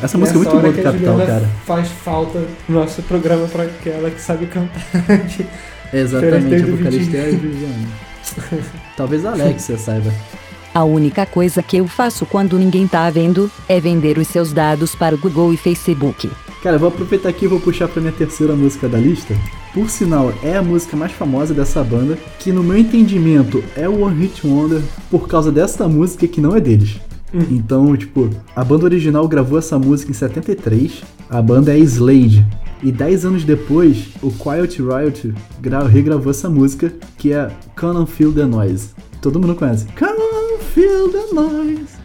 É, 0.02 0.06
Essa 0.06 0.18
música 0.18 0.38
é 0.38 0.42
muito 0.44 0.52
boa 0.62 0.72
do 0.74 0.82
Capital, 0.84 1.18
cara. 1.18 1.50
Faz 1.66 1.88
falta 1.90 2.40
no 2.70 2.80
nosso 2.80 3.02
programa 3.04 3.48
pra 3.48 3.64
aquela 3.64 4.10
que 4.10 4.22
sabe 4.22 4.46
cantar. 4.46 4.82
Exatamente, 5.94 6.64
a 6.64 6.66
vocalista 6.76 7.18
é 7.18 7.26
a 7.28 7.32
Juliana. 7.32 7.88
Talvez 8.98 9.26
a 9.26 9.32
Alexia 9.32 9.78
saiba. 9.78 10.12
A 10.74 10.84
única 10.84 11.26
coisa 11.26 11.62
que 11.62 11.78
eu 11.78 11.88
faço 11.88 12.26
quando 12.26 12.58
ninguém 12.58 12.88
tá 12.88 13.08
vendo 13.10 13.50
é 13.70 13.80
vender 13.80 14.18
os 14.18 14.28
seus 14.28 14.52
dados 14.52 14.96
para 14.96 15.14
o 15.14 15.18
Google 15.18 15.54
e 15.54 15.58
Facebook. 15.58 16.30
Cara, 16.64 16.78
eu 16.78 16.80
vou 16.80 16.88
aproveitar 16.90 17.30
aqui 17.30 17.46
e 17.46 17.48
vou 17.48 17.60
puxar 17.60 17.88
pra 17.88 18.02
minha 18.02 18.14
terceira 18.14 18.56
música 18.56 18.88
da 18.88 18.98
lista. 18.98 19.36
Por 19.74 19.90
sinal, 19.90 20.34
é 20.42 20.56
a 20.56 20.64
música 20.64 20.96
mais 20.98 21.12
famosa 21.12 21.54
dessa 21.54 21.84
banda, 21.84 22.18
que 22.40 22.52
no 22.52 22.64
meu 22.64 22.78
entendimento 22.78 23.64
é 23.76 23.88
o 23.88 24.02
One 24.02 24.20
Hit 24.22 24.48
Wonder 24.48 24.82
por 25.12 25.28
causa 25.28 25.52
dessa 25.52 25.88
música 25.88 26.28
que 26.28 26.42
não 26.42 26.56
é 26.56 26.60
deles. 26.62 27.00
Então, 27.52 27.96
tipo, 27.98 28.30
a 28.56 28.64
banda 28.64 28.86
original 28.86 29.28
gravou 29.28 29.58
essa 29.60 29.78
música 29.78 30.12
em 30.12 30.14
73, 30.14 31.04
a 31.30 31.42
banda 31.42 31.74
é 31.76 31.80
Slade. 31.80 32.46
E 32.82 32.92
10 32.92 33.26
anos 33.26 33.44
depois, 33.44 34.10
o 34.22 34.30
Quiet 34.32 34.78
Riot 34.82 35.34
gra- 35.62 35.88
regravou 35.88 36.30
essa 36.32 36.50
música, 36.50 36.94
que 37.18 37.32
é 37.34 37.50
Come 37.80 38.00
on 38.00 38.06
Feel 38.06 38.32
the 38.34 38.46
Noise. 38.46 38.90
Todo 39.22 39.40
mundo 39.40 39.56
conhece. 39.56 39.86
Come 39.98 40.33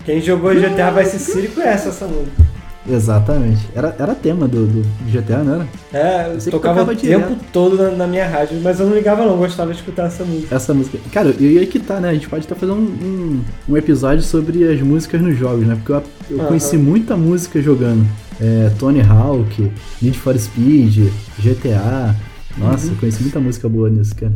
Quem 0.05 0.21
jogou 0.21 0.55
GTA 0.55 0.91
Vice 0.91 1.19
City 1.19 1.49
conhece 1.49 1.89
essa 1.89 2.07
música. 2.07 2.49
Exatamente. 2.91 3.69
Era, 3.75 3.95
era 3.99 4.15
tema 4.15 4.49
do, 4.49 4.67
do 4.67 4.83
GTA, 5.11 5.39
não 5.45 5.55
era? 5.57 5.69
É, 5.93 6.33
eu 6.33 6.51
tocava 6.51 6.81
tocava 6.81 6.93
o 6.93 6.97
tempo 6.97 7.37
todo 7.53 7.77
na, 7.77 7.91
na 7.91 8.07
minha 8.07 8.27
rádio, 8.27 8.59
mas 8.63 8.81
eu 8.81 8.87
não 8.87 8.95
ligava 8.97 9.27
não, 9.27 9.37
gostava 9.37 9.73
de 9.73 9.79
escutar 9.79 10.07
essa 10.07 10.25
música. 10.25 10.55
Essa 10.55 10.73
música. 10.73 10.99
Cara, 11.13 11.35
e 11.39 11.59
aí 11.59 11.67
que 11.67 11.79
tá, 11.79 12.01
né? 12.01 12.09
A 12.09 12.15
gente 12.15 12.29
pode 12.29 12.45
estar 12.45 12.55
fazendo 12.55 12.79
um, 12.79 12.85
um, 12.87 13.45
um 13.69 13.77
episódio 13.77 14.23
sobre 14.23 14.65
as 14.73 14.81
músicas 14.81 15.21
nos 15.21 15.37
jogos, 15.37 15.67
né? 15.67 15.75
Porque 15.85 15.93
eu, 15.93 16.39
eu 16.39 16.45
conheci 16.47 16.79
muita 16.79 17.17
música 17.17 17.61
jogando. 17.61 18.07
É, 18.41 18.71
Tony 18.79 19.03
Hawk, 19.03 19.71
Need 20.01 20.19
for 20.19 20.39
Speed, 20.39 21.11
GTA. 21.41 22.15
Nossa, 22.57 22.87
Uhum. 22.87 22.93
eu 22.93 22.99
conheci 22.99 23.23
muita 23.23 23.39
música 23.39 23.69
boa 23.69 23.91
nisso, 23.91 24.15
cara. 24.17 24.33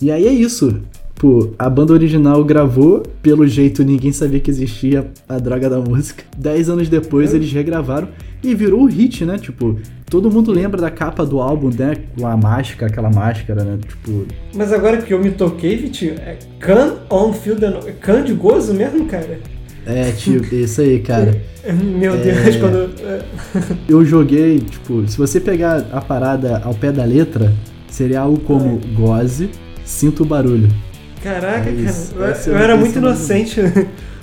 E 0.00 0.10
aí 0.12 0.26
é 0.26 0.32
isso. 0.32 0.80
Pô, 1.18 1.48
a 1.58 1.70
banda 1.70 1.94
original 1.94 2.44
gravou, 2.44 3.02
pelo 3.22 3.46
jeito 3.46 3.82
ninguém 3.82 4.12
sabia 4.12 4.38
que 4.38 4.50
existia 4.50 5.06
a 5.26 5.38
droga 5.38 5.70
da 5.70 5.78
música. 5.80 6.22
Dez 6.36 6.68
anos 6.68 6.90
depois 6.90 7.32
eles 7.32 7.50
regravaram 7.50 8.08
e 8.44 8.54
virou 8.54 8.82
o 8.82 8.86
hit, 8.86 9.24
né? 9.24 9.38
Tipo, 9.38 9.76
todo 10.10 10.30
mundo 10.30 10.52
lembra 10.52 10.78
da 10.78 10.90
capa 10.90 11.24
do 11.24 11.40
álbum, 11.40 11.70
né? 11.70 11.96
Com 12.18 12.26
a 12.26 12.36
máscara, 12.36 12.92
aquela 12.92 13.10
máscara, 13.10 13.64
né? 13.64 13.78
Tipo, 13.88 14.26
Mas 14.54 14.70
agora 14.74 14.98
que 14.98 15.14
eu 15.14 15.18
me 15.18 15.30
toquei, 15.30 15.76
Vitinho, 15.78 16.16
é 16.18 16.36
Can 16.60 16.96
on 17.10 17.32
the 17.32 17.70
No- 17.70 17.80
Can 17.98 18.22
de 18.22 18.34
gozo 18.34 18.74
mesmo, 18.74 19.06
cara? 19.06 19.40
É, 19.86 20.12
tipo, 20.12 20.44
isso 20.54 20.82
aí, 20.82 20.98
cara. 21.00 21.34
Meu 21.98 22.14
É. 22.14 22.16
Deus, 22.18 22.56
quando. 22.56 22.90
é, 23.02 23.22
Eu 23.88 24.04
joguei, 24.04 24.58
tipo, 24.60 25.08
se 25.08 25.16
você 25.16 25.40
pegar 25.40 25.86
a 25.92 26.00
parada 26.02 26.60
ao 26.62 26.74
pé 26.74 26.92
da 26.92 27.04
letra, 27.04 27.50
seria 27.88 28.20
algo 28.20 28.38
como 28.40 28.78
goze, 28.94 29.48
sinto 29.82 30.22
o 30.22 30.26
barulho. 30.26 30.68
Caraca, 31.22 31.68
É 31.68 31.72
isso, 31.72 32.14
cara. 32.14 32.26
Eu, 32.26 32.34
é 32.34 32.56
eu 32.56 32.58
era 32.58 32.76
muito 32.76 32.98
inocente. 32.98 33.60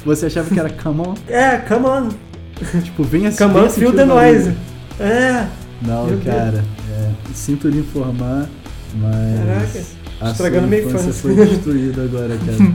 Você 0.06 0.26
achava 0.26 0.50
que 0.50 0.60
era 0.60 0.70
come 0.70 1.02
on? 1.02 1.14
é, 1.28 1.58
come 1.58 1.86
on. 1.86 2.10
Tipo, 2.84 3.04
venha 3.04 3.32
Come 3.32 3.54
venha 3.54 3.66
on, 3.66 3.70
feel 3.70 3.94
the 3.94 4.06
noise. 4.06 4.54
É. 5.00 5.48
Não, 5.82 6.06
Meu 6.06 6.20
cara, 6.20 6.64
é, 6.92 7.12
sinto 7.34 7.68
lhe 7.68 7.80
informar, 7.80 8.48
mas. 8.96 9.40
Caraca, 9.40 9.80
a 10.22 10.32
estragando 10.32 10.68
minha 10.68 10.82
infância 10.84 11.12
foi 11.12 11.36
destruída 11.36 12.04
agora, 12.04 12.38
cara. 12.46 12.74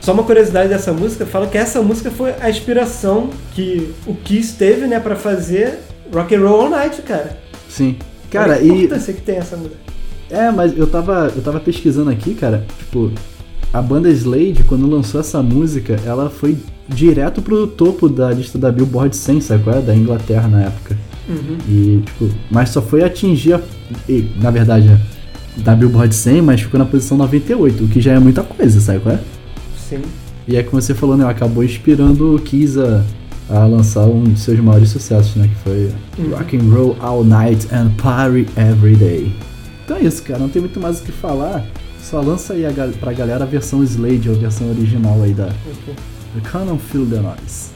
Só 0.00 0.12
uma 0.12 0.24
curiosidade 0.24 0.68
dessa 0.68 0.92
música, 0.92 1.24
fala 1.24 1.46
que 1.46 1.56
essa 1.56 1.80
música 1.80 2.10
foi 2.10 2.34
a 2.40 2.50
inspiração 2.50 3.30
que 3.54 3.94
o 4.04 4.14
Kiss 4.14 4.56
teve, 4.56 4.86
né, 4.86 4.98
pra 4.98 5.14
fazer 5.14 5.78
Rock 6.12 6.34
and 6.34 6.40
Roll 6.40 6.62
All 6.62 6.70
Night, 6.70 7.00
cara. 7.02 7.38
Sim. 7.68 7.96
Cara, 8.30 8.54
Olha 8.54 8.62
e. 8.62 8.88
que 8.88 9.20
tem 9.20 9.36
essa 9.36 9.56
música. 9.56 9.76
É, 10.28 10.50
mas 10.50 10.76
eu 10.76 10.86
tava, 10.86 11.32
eu 11.34 11.42
tava 11.42 11.60
pesquisando 11.60 12.10
aqui, 12.10 12.34
cara, 12.34 12.64
tipo, 12.78 13.12
a 13.72 13.80
banda 13.80 14.08
Slade, 14.10 14.64
quando 14.64 14.86
lançou 14.88 15.20
essa 15.20 15.42
música, 15.42 15.98
ela 16.04 16.28
foi 16.28 16.56
direto 16.88 17.40
pro 17.40 17.66
topo 17.66 18.08
da 18.08 18.30
lista 18.30 18.58
da 18.58 18.70
Billboard 18.70 19.16
100, 19.16 19.40
sabe 19.40 19.64
qual 19.64 19.76
é? 19.76 19.80
Da 19.80 19.94
Inglaterra 19.94 20.46
na 20.46 20.62
época. 20.62 20.96
Uhum. 21.28 21.56
E, 21.68 22.02
tipo, 22.04 22.28
mas 22.50 22.68
só 22.70 22.82
foi 22.82 23.02
atingir, 23.02 23.54
a, 23.54 23.60
e, 24.08 24.30
na 24.40 24.50
verdade, 24.50 24.94
da 25.58 25.74
Billboard 25.74 26.14
100, 26.14 26.42
mas 26.42 26.60
ficou 26.60 26.78
na 26.78 26.84
posição 26.84 27.16
98, 27.16 27.84
o 27.84 27.88
que 27.88 28.00
já 28.00 28.12
é 28.12 28.18
muita 28.18 28.42
coisa, 28.42 28.80
sabe 28.80 29.00
qual 29.00 29.14
é? 29.14 29.20
Sim. 29.76 30.02
E 30.46 30.56
é 30.56 30.62
como 30.62 30.82
você 30.82 30.94
falou, 30.94 31.16
né, 31.16 31.24
acabou 31.24 31.64
inspirando 31.64 32.34
o 32.34 32.38
Kiss 32.40 32.78
a, 32.78 33.02
a 33.48 33.64
lançar 33.64 34.04
um 34.06 34.24
de 34.24 34.38
seus 34.38 34.58
maiores 34.60 34.90
sucessos, 34.90 35.36
né, 35.36 35.48
que 35.48 35.54
foi 35.62 35.90
Uhum. 36.18 36.36
Rock 36.36 36.56
and 36.58 36.74
Roll 36.74 36.96
All 37.00 37.24
Night 37.24 37.66
and 37.72 37.90
Party 37.96 38.46
Every 38.56 38.96
Day. 38.96 39.34
Então 39.84 39.96
é 39.96 40.02
isso, 40.02 40.22
cara, 40.22 40.38
não 40.38 40.48
tem 40.50 40.60
muito 40.60 40.78
mais 40.78 41.00
o 41.00 41.02
que 41.04 41.12
falar. 41.12 41.64
Só 42.02 42.20
lança 42.20 42.52
aí 42.52 42.66
a, 42.66 42.72
pra 42.98 43.12
galera 43.12 43.44
a 43.44 43.46
versão 43.46 43.82
Slade, 43.84 44.28
a 44.28 44.32
versão 44.32 44.68
original 44.68 45.22
aí 45.22 45.32
da 45.32 45.46
The 45.46 46.40
Canon 46.42 46.76
Feel 46.76 47.06
the 47.06 47.20
Noise. 47.20 47.70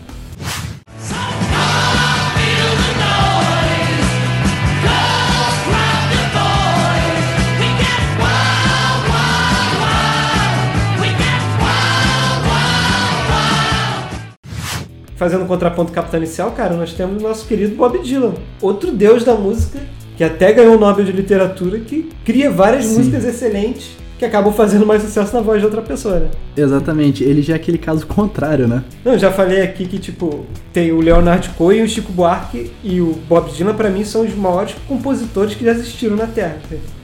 Fazendo 15.14 15.44
um 15.44 15.46
contraponto 15.46 15.92
capitão 15.92 16.20
inicial, 16.20 16.50
cara, 16.50 16.76
nós 16.76 16.92
temos 16.92 17.22
o 17.22 17.26
nosso 17.26 17.46
querido 17.46 17.74
Bob 17.74 18.02
Dylan, 18.02 18.34
outro 18.60 18.92
deus 18.92 19.24
da 19.24 19.34
música 19.34 19.80
que 20.14 20.24
até 20.24 20.52
ganhou 20.52 20.76
o 20.76 20.78
Nobel 20.78 21.06
de 21.06 21.12
Literatura, 21.12 21.78
que 21.78 22.10
cria 22.24 22.50
várias 22.50 22.84
Sim. 22.84 22.98
músicas 22.98 23.24
excelentes 23.24 24.05
que 24.18 24.24
acabam 24.24 24.52
fazendo 24.52 24.86
mais 24.86 25.02
sucesso 25.02 25.34
na 25.34 25.42
voz 25.42 25.60
de 25.60 25.66
outra 25.66 25.82
pessoa, 25.82 26.20
né? 26.20 26.28
Exatamente, 26.56 27.22
ele 27.22 27.42
já 27.42 27.52
é 27.54 27.56
aquele 27.56 27.78
caso 27.78 28.06
contrário, 28.06 28.66
né? 28.66 28.82
Não, 29.04 29.12
eu 29.12 29.18
já 29.18 29.30
falei 29.30 29.62
aqui 29.62 29.86
que, 29.86 29.98
tipo, 29.98 30.46
tem 30.72 30.90
o 30.92 31.00
Leonard 31.00 31.48
Cohen, 31.50 31.82
o 31.82 31.88
Chico 31.88 32.12
Buarque 32.12 32.70
e 32.82 33.00
o 33.00 33.18
Bob 33.28 33.50
Dylan, 33.50 33.74
pra 33.74 33.90
mim, 33.90 34.04
são 34.04 34.22
os 34.24 34.34
maiores 34.34 34.74
compositores 34.88 35.54
que 35.54 35.64
já 35.64 35.72
existiram 35.72 36.16
na 36.16 36.26
Terra. 36.26 36.56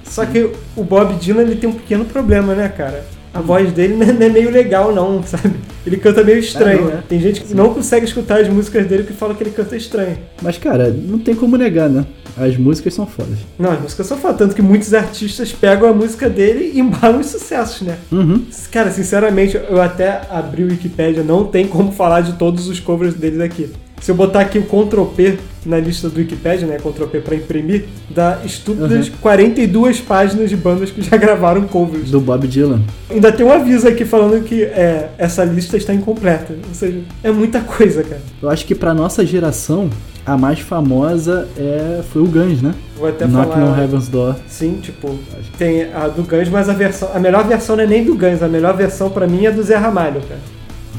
Só 0.05 0.25
que 0.25 0.51
o 0.77 0.83
Bob 0.85 1.15
Dylan, 1.15 1.43
ele 1.43 1.57
tem 1.57 1.69
um 1.69 1.75
pequeno 1.75 2.05
problema, 2.05 2.55
né, 2.55 2.69
cara? 2.69 3.05
A 3.35 3.41
voz 3.41 3.73
dele 3.73 3.95
não 3.97 4.07
é 4.07 4.13
não 4.13 4.27
é 4.27 4.29
meio 4.29 4.51
legal, 4.51 4.95
não, 4.95 5.23
sabe? 5.25 5.55
Ele 5.87 5.97
canta 5.97 6.23
meio 6.23 6.39
estranho, 6.39 6.89
Ah, 6.89 6.97
né? 6.97 7.03
Tem 7.09 7.19
gente 7.19 7.41
que 7.41 7.55
não 7.55 7.73
consegue 7.73 8.05
escutar 8.05 8.41
as 8.41 8.49
músicas 8.49 8.87
dele 8.87 9.05
que 9.05 9.13
fala 9.13 9.35
que 9.35 9.43
ele 9.43 9.51
canta 9.51 9.75
estranho. 9.75 10.19
Mas, 10.43 10.59
cara, 10.59 10.89
não 10.91 11.19
tem 11.19 11.35
como 11.35 11.57
negar, 11.57 11.89
né? 11.89 12.05
As 12.37 12.57
músicas 12.57 12.95
são 12.95 13.07
fodas. 13.07 13.39
Não, 13.59 13.73
as 13.73 13.81
músicas 13.81 14.07
são 14.07 14.17
foda, 14.17 14.35
tanto 14.35 14.55
que 14.55 14.63
muitos 14.63 14.95
artistas 14.95 15.53
pegam 15.53 15.89
a 15.89 15.93
música 15.93 16.29
dele 16.29 16.73
e 16.75 16.81
embalam 16.81 17.21
os 17.21 17.27
sucessos, 17.27 17.83
né? 17.83 17.99
Uhum. 18.11 18.45
Cara, 18.71 18.91
sinceramente, 18.91 19.57
eu 19.57 19.81
até 19.81 20.23
abri 20.31 20.65
o 20.65 20.69
Wikipedia, 20.69 21.23
não 21.23 21.45
tem 21.45 21.67
como 21.67 21.93
falar 21.93 22.23
de 22.23 22.35
todos 22.35 22.69
os 22.69 22.81
covers 22.81 23.15
deles 23.15 23.41
aqui. 23.41 23.71
Se 24.03 24.11
eu 24.11 24.17
botar 24.17 24.41
aqui 24.41 24.59
o 24.59 24.65
Ctrl 24.65 25.05
P 25.05 25.39
na 25.65 25.79
lista 25.79 26.09
do 26.09 26.19
Wikipedia, 26.19 26.67
né, 26.67 26.77
Ctrl 26.77 27.07
P 27.07 27.21
pra 27.21 27.37
imprimir, 27.37 27.85
dá 28.11 28.41
estúpidas 28.45 29.09
42 29.09 30.01
páginas 30.01 30.51
de 30.51 30.57
bandas 30.57 30.91
que 30.91 31.01
já 31.03 31.15
gravaram 31.17 31.63
covers. 31.69 32.11
Do 32.11 32.21
Bob 32.21 32.49
Dylan. 32.49 32.83
Ainda 33.09 33.31
tem 33.31 33.47
um 33.47 33.53
aviso 33.53 33.87
aqui 33.87 34.05
falando 34.05 34.43
que 34.43 34.65
é, 34.65 35.11
essa 35.17 35.45
lista 35.45 35.77
está 35.77 35.95
incompleta. 35.95 36.53
Ou 36.69 36.75
seja, 36.75 36.99
é 37.23 37.31
muita 37.31 37.61
coisa, 37.61 38.03
cara. 38.03 38.21
Eu 38.43 38.51
acho 38.51 38.67
que 38.67 38.75
pra 38.75 38.93
nossa 38.93 39.25
geração, 39.25 39.89
a 40.25 40.37
mais 40.37 40.61
famosa 40.61 41.49
é... 41.57 42.03
foi 42.13 42.23
o 42.23 42.27
Guns, 42.27 42.63
né? 42.63 42.75
Vou 42.97 43.09
até 43.09 43.27
Knocking 43.27 43.53
falar. 43.53 43.73
on 43.73 43.81
Heaven's 43.81 44.09
Door. 44.09 44.37
Sim, 44.47 44.79
tipo, 44.81 45.19
tem 45.59 45.93
a 45.93 46.09
do 46.09 46.23
Guns, 46.23 46.49
mas 46.49 46.69
a 46.69 46.73
versão. 46.73 47.11
A 47.15 47.19
melhor 47.19 47.47
versão 47.47 47.77
não 47.77 47.85
é 47.85 47.87
nem 47.87 48.05
do 48.05 48.15
Guns, 48.15 48.43
a 48.43 48.49
melhor 48.49 48.77
versão 48.77 49.11
pra 49.11 49.27
mim 49.27 49.47
é 49.47 49.51
do 49.51 49.63
Zé 49.63 49.77
Ramalho, 49.77 50.21
cara. 50.23 50.41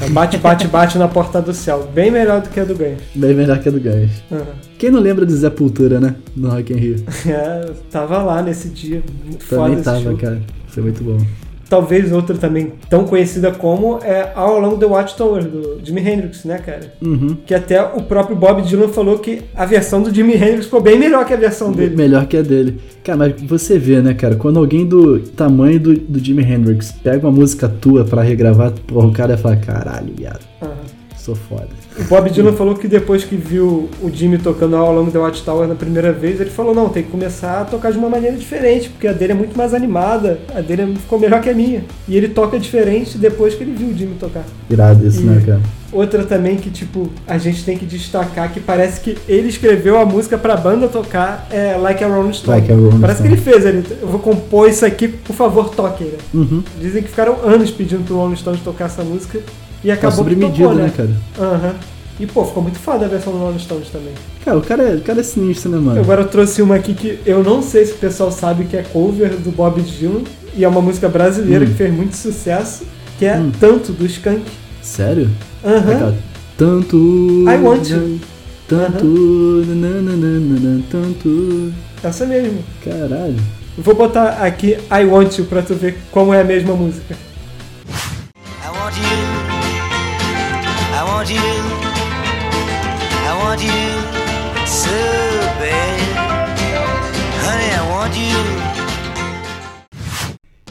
É 0.01 0.09
Bate, 0.09 0.37
bate, 0.37 0.67
bate 0.67 0.97
na 0.97 1.07
porta 1.07 1.41
do 1.41 1.53
céu. 1.53 1.87
Bem 1.93 2.09
melhor 2.09 2.41
do 2.41 2.49
que 2.49 2.59
a 2.59 2.65
do 2.65 2.75
Guns. 2.75 2.99
Bem 3.13 3.33
melhor 3.33 3.59
que 3.59 3.69
a 3.69 3.71
do 3.71 3.79
Guns. 3.79 4.11
Aham. 4.31 4.45
Quem 4.77 4.89
não 4.89 4.99
lembra 4.99 5.25
do 5.25 5.35
Zé 5.35 5.49
Pultura, 5.49 5.99
né? 5.99 6.15
No 6.35 6.49
Rock 6.49 6.73
in 6.73 6.77
Rio. 6.77 6.95
É, 7.27 7.71
tava 7.91 8.21
lá 8.23 8.41
nesse 8.41 8.69
dia. 8.69 9.03
Muito 9.23 9.43
foda 9.45 9.61
Também 9.61 9.75
esse 9.75 9.83
tava, 9.83 10.17
cara. 10.17 10.41
Foi 10.67 10.83
muito 10.83 11.03
bom. 11.03 11.17
Talvez 11.73 12.11
outra 12.11 12.37
também 12.37 12.73
tão 12.87 13.03
conhecida 13.03 13.51
como 13.51 13.97
é 14.03 14.31
All 14.35 14.57
Along 14.57 14.77
the 14.77 14.85
Watchtower, 14.85 15.43
do 15.43 15.79
Jimi 15.83 16.01
Hendrix, 16.01 16.45
né, 16.45 16.59
cara? 16.59 16.93
Uhum. 17.01 17.35
Que 17.47 17.55
até 17.55 17.81
o 17.81 18.03
próprio 18.03 18.35
Bob 18.35 18.61
Dylan 18.61 18.89
falou 18.89 19.17
que 19.17 19.41
a 19.55 19.65
versão 19.65 20.03
do 20.03 20.13
Jimi 20.13 20.35
Hendrix 20.35 20.65
ficou 20.65 20.81
bem 20.81 20.99
melhor 20.99 21.25
que 21.25 21.33
a 21.33 21.35
versão 21.35 21.71
dele. 21.71 21.95
Melhor 21.95 22.27
que 22.27 22.37
a 22.37 22.43
dele. 22.43 22.79
Cara, 23.03 23.17
mas 23.17 23.41
você 23.41 23.79
vê, 23.79 24.03
né, 24.03 24.13
cara? 24.13 24.35
Quando 24.35 24.59
alguém 24.59 24.85
do 24.85 25.17
tamanho 25.17 25.79
do, 25.79 25.95
do 25.95 26.23
Jimi 26.23 26.43
Hendrix 26.43 26.91
pega 26.91 27.27
uma 27.27 27.35
música 27.35 27.67
tua 27.67 28.05
pra 28.05 28.21
regravar, 28.21 28.71
porra, 28.85 29.07
o 29.07 29.11
cara 29.11 29.35
fala, 29.35 29.55
caralho, 29.55 30.13
viado, 30.15 30.45
Aham. 30.61 30.92
Sou 31.23 31.35
foda. 31.35 31.67
O 31.97 32.03
Bob 32.03 32.29
Dylan 32.29 32.51
falou 32.53 32.75
que 32.75 32.87
depois 32.87 33.23
que 33.23 33.35
viu 33.35 33.89
o 34.01 34.09
Jimmy 34.11 34.37
tocando 34.37 34.75
All 34.75 34.89
Along 34.89 35.09
the 35.09 35.17
Watchtower 35.17 35.67
na 35.67 35.75
primeira 35.75 36.11
vez, 36.11 36.41
ele 36.41 36.49
falou, 36.49 36.75
não, 36.75 36.89
tem 36.89 37.01
que 37.03 37.09
começar 37.09 37.61
a 37.61 37.65
tocar 37.65 37.91
de 37.93 37.97
uma 37.97 38.09
maneira 38.09 38.35
diferente, 38.35 38.89
porque 38.89 39.07
a 39.07 39.13
dele 39.13 39.31
é 39.31 39.35
muito 39.35 39.57
mais 39.57 39.73
animada, 39.73 40.39
a 40.53 40.59
dele 40.59 40.95
ficou 40.97 41.17
melhor 41.17 41.39
que 41.41 41.49
a 41.49 41.53
minha. 41.53 41.83
E 42.09 42.17
ele 42.17 42.27
toca 42.27 42.59
diferente 42.59 43.17
depois 43.17 43.55
que 43.55 43.63
ele 43.63 43.71
viu 43.71 43.87
o 43.87 43.97
Jimmy 43.97 44.15
tocar. 44.19 44.43
Irado 44.69 45.07
isso, 45.07 45.21
E- 45.21 45.23
né, 45.23 45.41
cara? 45.45 45.61
Outra 45.93 46.23
também 46.25 46.57
que, 46.57 46.71
tipo, 46.71 47.07
a 47.27 47.37
gente 47.37 47.63
tem 47.63 47.77
que 47.77 47.85
destacar 47.85 48.51
que 48.51 48.59
parece 48.59 48.99
que 48.99 49.15
ele 49.29 49.47
escreveu 49.47 49.99
a 49.99 50.03
música 50.05 50.39
pra 50.39 50.57
banda 50.57 50.87
tocar 50.87 51.47
é 51.51 51.77
Like 51.77 52.03
a 52.03 52.07
Rolling 52.07 52.33
Stone. 52.33 52.59
Like 52.59 52.71
a 52.71 52.75
Rolling 52.75 52.99
parece 52.99 53.19
Stone. 53.19 53.29
que 53.35 53.35
ele 53.35 53.51
fez, 53.51 53.63
ele, 53.65 53.83
eu 54.01 54.07
vou 54.07 54.19
compor 54.19 54.67
isso 54.67 54.83
aqui, 54.83 55.07
por 55.07 55.35
favor, 55.35 55.69
toquem, 55.69 56.07
né? 56.07 56.17
Uhum. 56.33 56.63
Dizem 56.81 57.03
que 57.03 57.09
ficaram 57.09 57.37
anos 57.45 57.69
pedindo 57.69 58.03
pro 58.03 58.15
Rolling 58.15 58.35
Stone 58.35 58.57
tocar 58.65 58.85
essa 58.85 59.03
música 59.03 59.39
e 59.83 59.87
Tá 59.87 59.93
acabou 59.93 60.17
sobre 60.17 60.35
que 60.35 60.41
medida, 60.41 60.63
tocou, 60.69 60.81
né, 60.81 60.91
cara? 60.95 61.09
Aham. 61.39 61.75
E, 62.19 62.27
pô, 62.27 62.45
ficou 62.45 62.61
muito 62.61 62.77
foda 62.77 63.05
a 63.05 63.09
versão 63.09 63.33
do 63.33 63.39
Rolling 63.39 63.57
Stones 63.59 63.89
também. 63.89 64.13
Cara, 64.45 64.57
o 64.57 64.61
cara, 64.61 64.83
é- 64.83 64.95
o 64.95 65.01
cara 65.01 65.19
é 65.19 65.23
sinistro, 65.23 65.71
né, 65.71 65.79
mano? 65.79 65.99
Agora 65.99 66.21
eu 66.21 66.27
trouxe 66.27 66.61
uma 66.61 66.75
aqui 66.75 66.93
que 66.93 67.19
eu 67.25 67.43
não 67.43 67.61
sei 67.63 67.85
se 67.85 67.93
o 67.93 67.97
pessoal 67.97 68.31
sabe 68.31 68.65
que 68.65 68.77
é 68.77 68.83
cover 68.83 69.35
do 69.37 69.51
Bob 69.51 69.81
Dylan 69.81 70.21
e 70.55 70.63
é 70.63 70.67
uma 70.67 70.81
música 70.81 71.09
brasileira 71.09 71.65
Hum. 71.65 71.67
que 71.69 71.73
fez 71.73 71.91
muito 71.93 72.15
sucesso, 72.15 72.83
que 73.17 73.25
é 73.25 73.35
Hum. 73.37 73.51
Tanto, 73.59 73.91
do 73.91 74.05
Skank. 74.05 74.43
Sério? 74.81 75.27
Aham. 75.65 75.77
Aquela, 75.91 76.15
tanto. 76.57 76.97
I 76.97 77.57
want 77.63 77.89
you. 77.89 78.19
Tanto. 78.67 79.05
nananana, 79.67 80.81
tanto. 80.89 81.71
Essa 82.03 82.25
mesmo. 82.25 82.59
Caralho. 82.83 83.35
Vou 83.77 83.95
botar 83.95 84.43
aqui 84.43 84.77
I 84.91 85.03
Want 85.05 85.37
You 85.39 85.45
pra 85.45 85.61
tu 85.61 85.73
ver 85.73 85.97
como 86.11 86.33
é 86.33 86.41
a 86.41 86.43
mesma 86.43 86.73
música. 86.75 87.15
Want 91.23 91.31
you. 91.31 91.39
I 93.25 93.33
want 93.43 93.61
you 93.63 94.67
so 94.67 94.91
bad. 95.59 95.93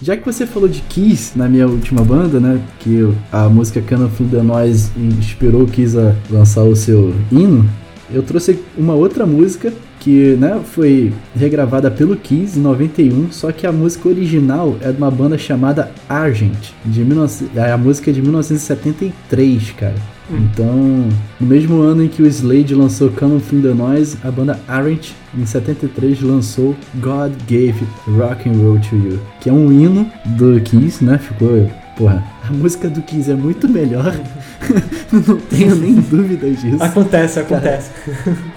Já 0.02 0.16
que 0.16 0.26
você 0.26 0.44
falou 0.44 0.68
de 0.68 0.80
Kiss 0.80 1.38
na 1.38 1.48
minha 1.48 1.68
última 1.68 2.02
banda, 2.02 2.40
né? 2.40 2.60
Que 2.80 3.08
a 3.30 3.48
música 3.48 3.80
Cana 3.80 4.08
Flew 4.08 4.28
the 4.28 4.42
Noise 4.42 4.90
inspirou 4.96 5.64
Kiss 5.66 5.96
a 5.96 6.16
lançar 6.28 6.64
o 6.64 6.74
seu 6.74 7.14
hino, 7.30 7.70
eu 8.12 8.20
trouxe 8.20 8.58
uma 8.76 8.94
outra 8.94 9.24
música 9.24 9.72
que 10.02 10.34
né, 10.34 10.60
foi 10.64 11.12
regravada 11.34 11.88
pelo 11.88 12.16
Kiss 12.16 12.58
em 12.58 12.62
91, 12.62 13.30
só 13.30 13.52
que 13.52 13.68
a 13.68 13.70
música 13.70 14.08
original 14.08 14.76
é 14.80 14.90
de 14.90 14.98
uma 14.98 15.10
banda 15.10 15.38
chamada 15.38 15.92
Argent. 16.08 16.72
De 16.84 17.04
19... 17.04 17.60
A 17.60 17.78
música 17.78 18.10
é 18.10 18.12
de 18.12 18.20
1973, 18.20 19.70
cara. 19.78 19.94
Então, 20.28 21.08
no 21.38 21.46
mesmo 21.46 21.80
ano 21.80 22.02
em 22.02 22.08
que 22.08 22.20
o 22.20 22.26
Slade 22.26 22.74
lançou 22.74 23.10
Come 23.10 23.38
From 23.38 23.60
The 23.60 23.74
Noise, 23.74 24.16
a 24.24 24.30
banda 24.30 24.58
Argent, 24.66 25.10
em 25.38 25.46
73, 25.46 26.20
lançou 26.20 26.74
God 26.96 27.32
Gave 27.46 27.86
Rock 28.08 28.48
and 28.48 28.54
Roll 28.54 28.80
To 28.80 28.96
You, 28.96 29.20
que 29.40 29.50
é 29.50 29.52
um 29.52 29.70
hino 29.70 30.10
do 30.24 30.60
Kiss, 30.62 31.04
né? 31.04 31.18
Ficou, 31.18 31.70
porra, 31.96 32.24
a 32.48 32.52
música 32.52 32.88
do 32.88 33.02
Kiss 33.02 33.30
é 33.30 33.34
muito 33.34 33.68
melhor, 33.68 34.18
não 35.12 35.36
tenho 35.36 35.76
nem 35.76 35.94
dúvidas 35.94 36.60
disso. 36.60 36.82
Acontece, 36.82 37.38
acontece. 37.38 37.90
Saca? 38.04 38.51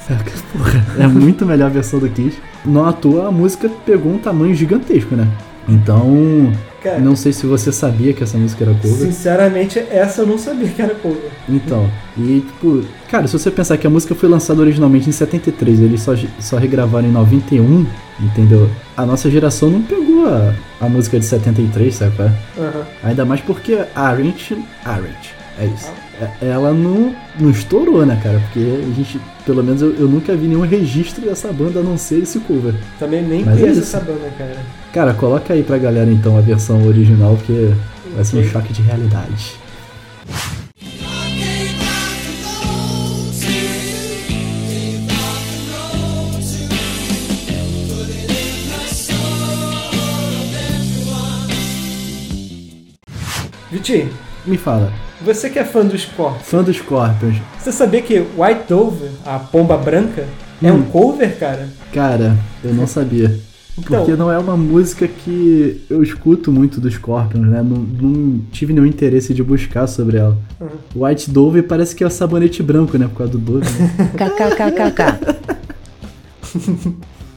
Porra, 0.52 0.86
é 1.00 1.08
muito 1.08 1.46
melhor 1.46 1.68
a 1.68 1.70
versão 1.70 2.00
do 2.00 2.10
Kiss. 2.10 2.38
Não 2.64 2.86
à 2.86 2.94
toa, 2.94 3.28
a 3.28 3.32
música 3.32 3.70
pegou 3.86 4.12
um 4.12 4.18
tamanho 4.18 4.54
gigantesco, 4.54 5.16
né? 5.16 5.28
Então, 5.68 6.52
Cara, 6.82 7.00
não 7.00 7.16
sei 7.16 7.34
se 7.34 7.48
você 7.48 7.72
sabia 7.72 8.14
que 8.14 8.24
essa 8.24 8.38
música 8.38 8.64
era 8.64 8.74
cover. 8.76 9.08
sinceramente, 9.08 9.80
essa 9.80 10.22
eu 10.22 10.28
não 10.28 10.38
sabia 10.38 10.68
que 10.68 10.80
era 10.82 10.94
cover. 10.94 11.32
Então, 11.50 11.90
e 12.16 12.42
tipo, 12.46 12.84
cara, 13.10 13.26
se 13.28 13.34
você 13.34 13.50
pensar 13.50 13.78
que 13.78 13.88
a 13.88 13.90
música 13.90 14.14
foi 14.14 14.30
lançada 14.30 14.62
originalmente 14.62 15.10
em 15.10 15.12
73, 15.12 15.80
eles 15.82 16.02
só, 16.02 16.14
só 16.40 16.58
regravaram 16.58 17.08
em 17.08 17.12
91, 17.12 17.88
entendeu? 18.20 18.70
A 18.96 19.06
nossa 19.06 19.30
geração 19.32 19.72
não 19.72 19.82
pegou 19.82 20.28
a, 20.28 20.54
a 20.80 20.88
música 20.88 21.20
de 21.20 21.26
73, 21.26 21.96
sabe? 21.96 22.16
Aham. 22.22 22.84
Ainda 23.04 23.26
mais 23.26 23.42
porque 23.42 23.84
a 23.96 24.02
Arendt, 24.02 24.56
Arendt, 24.86 25.34
é 25.60 25.66
isso. 25.66 25.92
É- 26.22 26.48
Ela 26.48 26.72
não, 26.74 27.14
não 27.40 27.50
estourou, 27.50 28.06
né, 28.06 28.20
cara? 28.24 28.40
Porque 28.40 28.60
a 28.60 28.94
gente, 28.96 29.20
pelo 29.46 29.64
menos 29.64 29.82
eu, 29.82 29.94
eu 29.96 30.08
nunca 30.08 30.36
vi 30.36 30.48
nenhum 30.48 30.62
registro 30.62 31.26
dessa 31.26 31.52
banda 31.52 31.80
a 31.80 31.84
não 31.84 31.98
ser 31.98 32.24
esse 32.24 32.40
cover. 32.40 32.74
Também 33.00 33.22
nem 33.24 33.44
Mas 33.44 33.58
é 33.58 33.62
conheço 33.62 33.80
isso. 33.82 33.96
essa 33.98 34.06
banda, 34.06 34.30
cara. 34.38 34.58
Cara, 34.94 35.14
coloca 35.14 35.54
aí 35.54 35.64
pra 35.64 35.78
galera 35.78 36.10
então 36.10 36.38
a 36.38 36.42
versão 36.42 36.86
original, 36.88 37.36
porque 37.36 37.72
vai 38.16 38.24
ser 38.24 38.38
um 38.38 38.44
choque 38.50 38.72
de 38.72 38.82
realidade. 38.82 39.54
Vitinho, 53.72 54.10
Me 54.46 54.58
fala, 54.58 54.92
você 55.26 55.50
que 55.50 55.60
é 55.60 55.66
fã 55.66 55.86
do 55.86 55.98
Scorpions, 55.98 56.44
fã 56.48 56.62
dos 56.64 56.78
Scorpions, 56.78 57.38
você 57.60 57.72
sabia 57.72 58.02
que 58.02 58.20
White 58.38 58.62
Dove, 58.70 59.10
a 59.26 59.40
pomba 59.40 59.76
branca, 59.78 60.26
é 60.64 60.72
Hum. 60.72 60.76
um 60.78 60.84
cover, 60.84 61.38
cara? 61.38 61.68
Cara, 61.92 62.38
eu 62.64 62.74
não 62.74 62.88
sabia. 62.88 63.38
Então- 63.78 64.00
Porque 64.00 64.16
não 64.16 64.32
é 64.32 64.38
uma 64.40 64.56
música 64.56 65.06
que 65.06 65.84
eu 65.90 66.02
escuto 66.02 66.50
muito 66.50 66.80
dos 66.80 66.94
Scorpions, 66.94 67.46
né? 67.46 67.62
Não, 67.62 67.76
não 67.78 68.40
tive 68.50 68.72
nenhum 68.72 68.86
interesse 68.86 69.34
de 69.34 69.44
buscar 69.44 69.86
sobre 69.86 70.16
ela. 70.18 70.38
Uhum. 70.62 71.04
White 71.04 71.30
Dove 71.30 71.62
parece 71.62 71.94
que 71.94 72.02
é 72.02 72.08
o 72.08 72.10
sabonete 72.10 72.64
branco, 72.64 72.98
né? 72.98 73.06
Por 73.08 73.18
causa 73.18 73.34
do 73.34 73.38
Dove. 73.38 73.66
né? 73.78 74.12
KKKKK. 74.18 75.36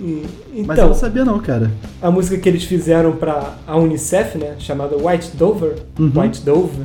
E- 0.00 0.22
Mas 0.64 0.78
eu 0.78 0.84
Então, 0.84 0.86
não 0.88 0.94
sabia 0.94 1.24
não, 1.24 1.40
cara. 1.40 1.72
a 2.00 2.08
música 2.08 2.38
que 2.38 2.48
eles 2.48 2.62
fizeram 2.62 3.16
pra 3.16 3.54
a 3.66 3.76
Unicef, 3.76 4.38
né, 4.38 4.54
chamada 4.60 4.96
White 4.96 5.36
Dover, 5.36 5.74
Uhum. 5.98 6.12
White 6.14 6.42
Dove, 6.42 6.82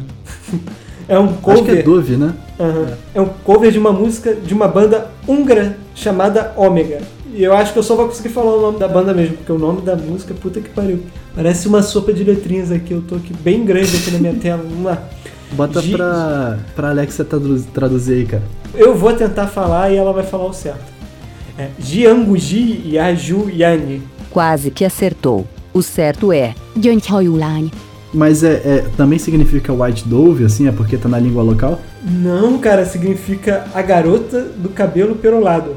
é 1.07 1.17
um 1.19 1.25
Acho 1.25 1.33
que 1.35 1.41
cover, 1.41 1.77
é 1.79 1.81
Dove, 1.83 2.17
né? 2.17 2.33
Aham. 2.59 2.87
é 3.15 3.21
um 3.21 3.29
cover 3.43 3.71
de 3.71 3.79
uma 3.79 3.91
música 3.91 4.33
de 4.33 4.53
uma 4.53 4.67
banda 4.67 5.09
húngara 5.27 5.77
chamada 5.95 6.53
Ômega. 6.55 7.01
E 7.35 7.43
eu 7.43 7.53
acho 7.55 7.73
que 7.73 7.79
eu 7.79 7.83
só 7.83 7.95
vou 7.95 8.05
conseguir 8.07 8.29
falar 8.29 8.53
o 8.55 8.61
nome 8.61 8.77
da 8.79 8.87
banda 8.87 9.11
mesmo, 9.13 9.37
porque 9.37 9.51
o 9.51 9.57
nome 9.57 9.81
da 9.81 9.95
música, 9.95 10.33
puta 10.39 10.61
que 10.61 10.69
pariu. 10.69 10.99
Parece 11.35 11.67
uma 11.67 11.81
sopa 11.81 12.13
de 12.13 12.23
letrinhas 12.23 12.71
aqui, 12.71 12.93
eu 12.93 13.01
tô 13.01 13.15
aqui 13.15 13.33
bem 13.33 13.65
grande 13.65 13.95
aqui 13.97 14.11
na 14.11 14.19
minha 14.19 14.35
tela. 14.35 14.61
Vamos 14.63 14.85
lá. 14.85 15.03
Bota 15.53 15.81
Gi- 15.81 15.91
pra, 15.93 16.59
pra 16.75 16.89
Alexa 16.89 17.23
tradu- 17.25 17.61
traduzir 17.73 18.13
aí, 18.13 18.25
cara. 18.25 18.43
Eu 18.75 18.95
vou 18.95 19.13
tentar 19.13 19.47
falar 19.47 19.91
e 19.91 19.95
ela 19.95 20.13
vai 20.13 20.23
falar 20.23 20.45
o 20.45 20.53
certo. 20.53 20.93
É 21.57 21.67
Jianguji 21.79 22.81
Yaju 22.95 23.49
Yani. 23.51 24.01
Quase 24.29 24.69
que 24.71 24.83
acertou. 24.85 25.45
O 25.73 25.81
certo 25.81 26.31
é 26.31 26.53
Gente 26.79 27.11
Hoyulan. 27.11 27.69
Mas 28.13 28.43
é, 28.43 28.53
é- 28.53 28.85
também 28.95 29.17
significa 29.17 29.73
White 29.73 30.07
Dove, 30.07 30.45
assim, 30.45 30.67
é 30.67 30.71
porque 30.71 30.97
tá 30.97 31.09
na 31.09 31.17
língua 31.19 31.41
local? 31.41 31.81
Não, 32.03 32.57
cara, 32.59 32.85
significa 32.85 33.65
a 33.73 33.81
garota 33.81 34.41
do 34.57 34.69
cabelo 34.69 35.15
perolado. 35.15 35.75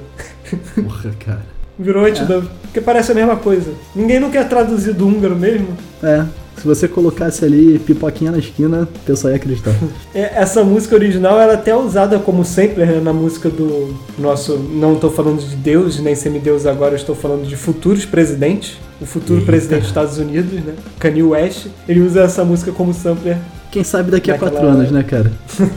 Porra, 0.75 1.11
cara. 1.18 1.46
Virou 1.79 2.05
White 2.05 2.25
Dove, 2.25 2.49
porque 2.62 2.81
parece 2.81 3.12
a 3.12 3.14
mesma 3.14 3.37
coisa. 3.37 3.72
Ninguém 3.94 4.20
não 4.20 4.31
quer 4.31 4.49
traduzir 4.49 4.92
do 4.94 5.07
húngaro 5.07 5.37
mesmo. 5.37 5.68
É, 6.03 6.25
se 6.59 6.66
você 6.66 6.88
colocasse 6.88 7.45
ali 7.45 7.79
pipoquinha 7.79 8.31
na 8.33 8.38
esquina, 8.38 8.83
o 8.95 8.99
pessoal 9.07 9.31
ia 9.33 9.37
acreditar. 9.37 9.75
É, 10.14 10.40
Essa 10.40 10.64
música 10.64 10.95
original 10.95 11.38
ela 11.40 11.55
até 11.55 11.71
é 11.71 11.77
usada 11.77 12.19
como 12.19 12.45
sampler 12.45 12.87
né, 12.87 13.01
na 13.01 13.12
música 13.12 13.49
do 13.49 13.95
nosso. 14.19 14.57
Não 14.59 14.95
estou 14.95 15.11
falando 15.11 15.40
de 15.40 15.57
Deus, 15.57 16.01
nem 16.01 16.14
semideus 16.14 16.66
agora, 16.66 16.95
estou 16.97 17.14
falando 17.14 17.47
de 17.47 17.57
futuros 17.57 18.05
presidentes. 18.05 18.77
O 19.01 19.05
futuro 19.05 19.40
Eita. 19.40 19.47
presidente 19.47 19.81
dos 19.81 19.88
Estados 19.88 20.16
Unidos, 20.19 20.53
né? 20.64 20.75
Kanye 20.99 21.23
West. 21.23 21.66
Ele 21.87 22.01
usa 22.01 22.23
essa 22.23 22.42
música 22.45 22.73
como 22.73 22.95
sampler. 22.95 23.37
Quem 23.71 23.85
sabe 23.85 24.11
daqui 24.11 24.31
a 24.31 24.38
quatro 24.38 24.66
anos, 24.66 24.90
né, 24.90 25.03
cara? 25.03 25.31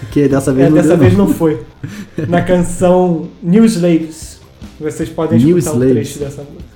Porque 0.00 0.28
dessa 0.28 0.52
vez 0.52 0.66
É, 0.68 0.70
não 0.70 0.76
dessa 0.76 0.96
vez 0.96 1.12
não. 1.16 1.26
não 1.26 1.34
foi. 1.34 1.62
Na 2.28 2.42
canção 2.42 3.26
New 3.42 3.64
Slaves. 3.64 4.38
Vocês 4.78 5.08
podem 5.08 5.38
New 5.40 5.58
escutar 5.58 5.76
um 5.76 5.82
Slaves. 5.82 6.12
trecho 6.14 6.18
dessa 6.20 6.42
música. 6.42 6.73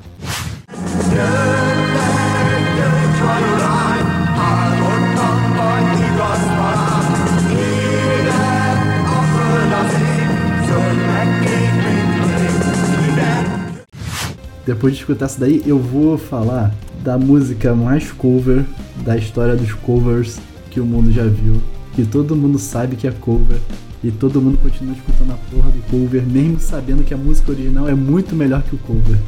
Depois 14.69 14.93
de 14.93 15.01
escutar 15.01 15.25
isso 15.25 15.41
daí, 15.41 15.63
eu 15.65 15.79
vou 15.79 16.19
falar 16.19 16.75
da 17.03 17.17
música 17.17 17.75
mais 17.75 18.13
cover 18.13 18.67
da 19.03 19.17
história 19.17 19.57
dos 19.57 19.73
covers 19.73 20.39
que 20.71 20.79
o 20.79 20.85
mundo 20.85 21.11
já 21.11 21.23
viu. 21.23 21.55
Que 21.95 22.05
todo 22.05 22.37
mundo 22.37 22.59
sabe 22.59 22.95
que 22.95 23.09
é 23.09 23.11
cover. 23.11 23.57
E 24.05 24.11
todo 24.11 24.43
mundo 24.43 24.59
continua 24.59 24.95
escutando 24.95 25.31
a 25.31 25.37
porra 25.51 25.71
do 25.71 25.81
cover, 25.91 26.23
mesmo 26.23 26.61
sabendo 26.61 27.03
que 27.03 27.15
a 27.15 27.17
música 27.17 27.51
original 27.51 27.89
é 27.89 27.95
muito 27.95 28.37
melhor 28.37 28.63
que 28.63 28.75
o 28.75 28.79
cover. 28.81 29.19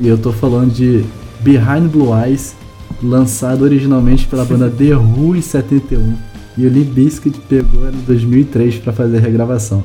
E 0.00 0.08
eu 0.08 0.16
tô 0.16 0.32
falando 0.32 0.72
de 0.72 1.04
Behind 1.40 1.90
Blue 1.92 2.18
Eyes, 2.18 2.56
lançado 3.02 3.64
originalmente 3.64 4.26
pela 4.26 4.46
banda 4.46 4.70
The 4.74 4.96
Who 4.96 5.36
em 5.36 5.42
71. 5.42 6.14
E 6.56 6.66
o 6.66 6.70
Limp 6.70 6.94
Bizkit 6.94 7.38
pegou 7.40 7.90
em 7.90 8.04
2003 8.06 8.76
pra 8.76 8.94
fazer 8.94 9.18
a 9.18 9.20
regravação. 9.20 9.84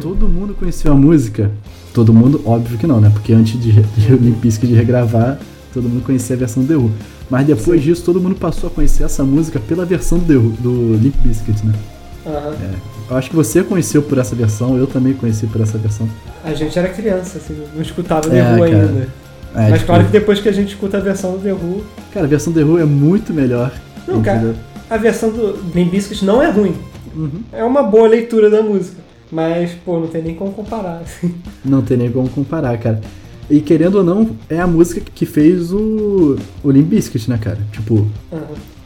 Todo 0.00 0.28
mundo 0.28 0.54
conheceu 0.54 0.92
a 0.92 0.94
música? 0.94 1.50
Todo 1.96 2.12
mundo, 2.12 2.42
óbvio 2.44 2.76
que 2.76 2.86
não, 2.86 3.00
né? 3.00 3.08
Porque 3.10 3.32
antes 3.32 3.58
de, 3.58 3.72
de 3.72 4.12
o 4.12 4.16
Limp 4.20 4.36
Bizkit 4.42 4.66
de 4.66 4.74
regravar, 4.74 5.38
todo 5.72 5.88
mundo 5.88 6.04
conhecia 6.04 6.36
a 6.36 6.38
versão 6.38 6.62
do 6.62 6.68
The 6.68 6.76
Who. 6.76 6.90
Mas 7.30 7.46
depois 7.46 7.82
disso, 7.82 8.02
todo 8.04 8.20
mundo 8.20 8.34
passou 8.34 8.68
a 8.68 8.70
conhecer 8.70 9.04
essa 9.04 9.24
música 9.24 9.58
pela 9.58 9.86
versão 9.86 10.18
do, 10.18 10.26
The 10.26 10.34
Who, 10.34 10.50
do 10.60 10.98
Limp 11.02 11.14
Bizkit, 11.24 11.64
né? 11.64 11.72
Aham. 12.26 12.54
Eu 13.08 13.16
acho 13.16 13.30
que 13.30 13.36
você 13.36 13.62
conheceu 13.62 14.02
por 14.02 14.18
essa 14.18 14.36
versão, 14.36 14.76
eu 14.76 14.86
também 14.86 15.14
conheci 15.14 15.46
por 15.46 15.58
essa 15.62 15.78
versão. 15.78 16.06
A 16.44 16.52
gente 16.52 16.78
era 16.78 16.88
criança, 16.90 17.38
assim, 17.38 17.56
não 17.74 17.80
escutava 17.80 18.28
The 18.28 18.36
É, 18.40 18.42
Who 18.42 18.58
cara. 18.58 18.64
ainda. 18.66 19.08
É, 19.54 19.70
Mas 19.70 19.72
tipo, 19.74 19.86
claro 19.86 20.04
que 20.04 20.10
depois 20.12 20.38
que 20.38 20.48
a 20.50 20.52
gente 20.52 20.68
escuta 20.74 20.98
a 20.98 21.00
versão 21.00 21.32
do 21.32 21.38
The 21.38 21.52
Who, 21.54 21.82
Cara, 22.12 22.26
a 22.26 22.28
versão 22.28 22.52
do 22.52 22.58
The 22.60 22.64
Who 22.66 22.78
é 22.78 22.84
muito 22.84 23.32
melhor. 23.32 23.72
Não, 24.06 24.20
cara. 24.20 24.36
entendeu? 24.36 24.56
a 24.90 24.96
versão 24.98 25.30
do 25.30 25.58
Limp 25.74 25.90
Bizkit 25.92 26.26
não 26.26 26.42
é 26.42 26.50
ruim. 26.50 26.74
Uhum. 27.16 27.40
É 27.54 27.64
uma 27.64 27.82
boa 27.82 28.06
leitura 28.06 28.50
da 28.50 28.60
música. 28.62 29.05
Mas, 29.30 29.72
pô, 29.84 29.98
não 30.00 30.06
tem 30.06 30.22
nem 30.22 30.34
como 30.34 30.52
comparar. 30.52 31.02
assim. 31.04 31.34
Não 31.64 31.82
tem 31.82 31.96
nem 31.96 32.10
como 32.10 32.28
comparar, 32.28 32.78
cara. 32.78 33.00
E 33.50 33.60
querendo 33.60 33.96
ou 33.96 34.04
não, 34.04 34.30
é 34.48 34.60
a 34.60 34.66
música 34.66 35.00
que 35.14 35.24
fez 35.26 35.72
o, 35.72 36.36
o 36.64 36.70
Limp 36.70 36.88
Bizkit, 36.88 37.28
né, 37.30 37.38
cara? 37.38 37.58
Tipo, 37.72 38.06
Aham. 38.32 38.40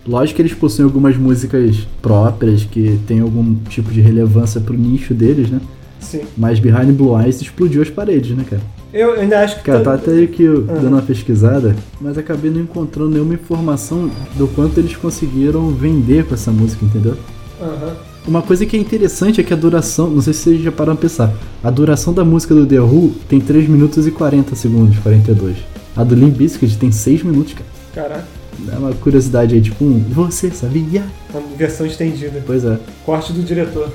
Lógico 0.07 0.37
que 0.37 0.43
eles 0.43 0.55
possuem 0.55 0.87
algumas 0.87 1.15
músicas 1.17 1.87
próprias 2.01 2.65
que 2.65 2.99
tem 3.07 3.21
algum 3.21 3.55
tipo 3.69 3.91
de 3.93 4.01
relevância 4.01 4.59
pro 4.61 4.75
nicho 4.75 5.13
deles, 5.13 5.51
né? 5.51 5.61
Sim. 6.01 6.23
Mas 6.37 6.59
Behind 6.59 6.91
Blue 6.93 7.19
Eyes 7.21 7.41
explodiu 7.43 7.83
as 7.83 7.91
paredes, 7.91 8.35
né, 8.37 8.45
cara? 8.49 8.63
Eu 8.95 9.13
ainda 9.21 9.41
acho 9.41 9.57
que. 9.59 9.63
Cara, 9.65 9.81
tá 9.81 9.99
todo- 9.99 10.11
até 10.15 10.23
aqui 10.25 10.43
eu 10.43 10.65
Ah. 10.69 10.73
dando 10.75 10.89
uma 10.95 11.03
pesquisada, 11.03 11.77
mas 12.01 12.17
acabei 12.19 12.51
não 12.51 12.63
encontrando 12.63 13.11
nenhuma 13.11 13.35
informação 13.35 14.11
do 14.37 14.49
quanto 14.49 14.81
eles 14.81 14.97
conseguiram 14.97 15.69
vender 15.71 16.25
com 16.25 16.35
essa 16.35 16.51
música, 16.51 16.85
entendeu? 16.85 17.17
Aham. 17.61 17.95
Uma 18.27 18.43
coisa 18.43 18.65
que 18.67 18.77
é 18.77 18.81
interessante 18.81 19.41
é 19.41 19.45
que 19.45 19.53
a 19.53 19.57
duração, 19.57 20.09
não 20.11 20.21
sei 20.21 20.33
se 20.33 20.41
vocês 20.41 20.63
já 20.63 20.71
pararam 20.71 20.95
a 20.95 20.97
pensar, 20.97 21.33
a 21.65 21.71
duração 21.71 22.13
da 22.13 22.25
música 22.25 22.55
do 22.55 22.67
The 22.67 22.81
Who 22.81 23.13
tem 23.29 23.41
3 23.41 23.69
minutos 23.69 24.07
e 24.07 24.11
40 24.11 24.55
segundos, 24.55 24.99
42. 24.99 25.57
A 25.97 26.05
do 26.05 26.15
Limp 26.15 26.37
Bizkit 26.37 26.77
tem 26.79 26.93
6 26.93 27.23
minutos, 27.25 27.55
cara. 27.55 27.69
Caraca, 28.09 28.25
É 28.73 28.79
uma 28.79 28.93
curiosidade 28.93 29.55
aí, 29.55 29.61
tipo 29.61 29.85
um, 29.85 29.99
você 30.11 30.51
sabia? 30.51 31.05
uma 31.33 31.43
versão 31.57 31.87
estendida. 31.87 32.43
Pois 32.47 32.65
é. 32.65 32.79
Corte 33.05 33.33
do 33.33 33.43
diretor. 33.43 33.91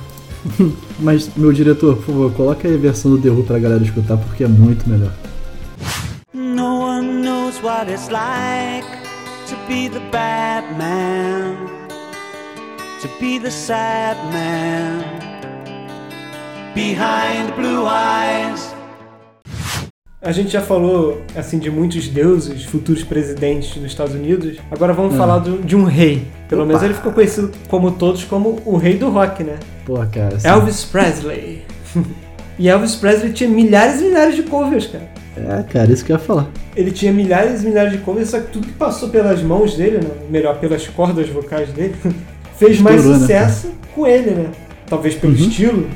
Mas, 1.00 1.30
meu 1.38 1.54
diretor, 1.54 1.96
por 1.98 2.06
favor, 2.06 2.32
coloca 2.34 2.68
aí 2.68 2.74
a 2.76 2.78
versão 2.78 3.12
do 3.12 3.18
The 3.20 3.30
Who 3.30 3.44
pra 3.44 3.58
galera 3.60 3.84
escutar, 3.84 4.18
porque 4.18 4.44
é 4.44 4.48
muito 4.48 4.88
melhor. 4.90 5.12
No 6.34 6.80
one 6.82 7.22
knows 7.24 7.62
what 7.64 7.90
it's 7.92 8.10
like 8.10 8.86
to 9.48 9.56
be 9.68 9.88
the 9.90 10.02
bad 10.12 10.66
man, 10.78 11.56
to 13.06 13.12
be 13.20 13.38
the 13.39 13.52
sad 13.52 14.18
man 14.34 15.04
behind 16.74 17.54
blue 17.56 17.86
eyes. 17.88 18.74
A 20.22 20.32
gente 20.32 20.50
já 20.50 20.62
falou, 20.62 21.22
assim, 21.36 21.60
de 21.60 21.70
muitos 21.70 22.08
deuses, 22.08 22.63
futuros 22.63 23.04
presidentes 23.04 23.76
dos 23.76 23.84
Estados 23.86 24.15
Unidos. 24.15 24.58
Agora 24.72 24.91
vamos 24.91 25.13
Ah. 25.13 25.18
falar 25.18 25.38
do- 25.38 25.62
de 25.62 25.76
um 25.76 25.84
rei. 25.84 26.26
Pelo 26.50 26.62
Opa. 26.62 26.68
menos 26.70 26.82
ele 26.84 26.96
ficou 26.96 27.12
conhecido 27.12 27.52
como 27.68 27.91
todos 27.91 28.24
como 28.24 28.60
o 28.65 28.76
rei 28.76 28.98
do 28.98 29.10
rock, 29.10 29.44
né? 29.44 29.58
Porra, 29.86 30.08
cara. 30.08 30.36
assim, 30.38 30.48
Elvis 30.48 30.84
Presley. 30.86 31.62
e 32.58 32.68
Elvis 32.68 32.96
Presley 32.96 33.34
tinha 33.34 33.48
milhares 33.50 34.02
e 34.02 34.06
milhares 34.06 34.36
de 34.36 34.41
covers, 34.44 34.88
cara. 34.88 35.08
É, 35.38 35.62
cara, 35.63 35.91
isso 35.91 36.04
que 36.04 36.12
eu 36.12 36.15
ia 36.15 36.20
falar. 36.24 36.48
Ele 36.76 36.89
tinha 36.91 37.12
milhares 37.13 37.62
e 37.62 37.68
milhares 37.68 37.91
de 37.91 38.00
covers, 38.00 38.30
só 38.30 38.39
que 38.39 38.48
tudo 38.52 38.65
que 38.65 38.74
passou 38.74 39.10
pelas 39.10 39.44
mãos 39.44 39.76
dele, 39.76 39.98
né? 39.98 40.10
melhor, 40.30 40.58
pelas 40.60 40.88
cordas 40.88 41.30
vocais 41.30 41.70
dele, 41.70 41.94
fez 42.58 42.80
mais 42.80 42.98
Estourou, 42.98 43.20
né, 43.20 43.26
sucesso 43.28 43.70
com 43.94 44.06
ele, 44.08 44.32
né? 44.32 44.46
Talvez 44.88 45.15
pelo 45.15 45.34
Uhum. 45.34 45.39
estilo, 45.39 45.88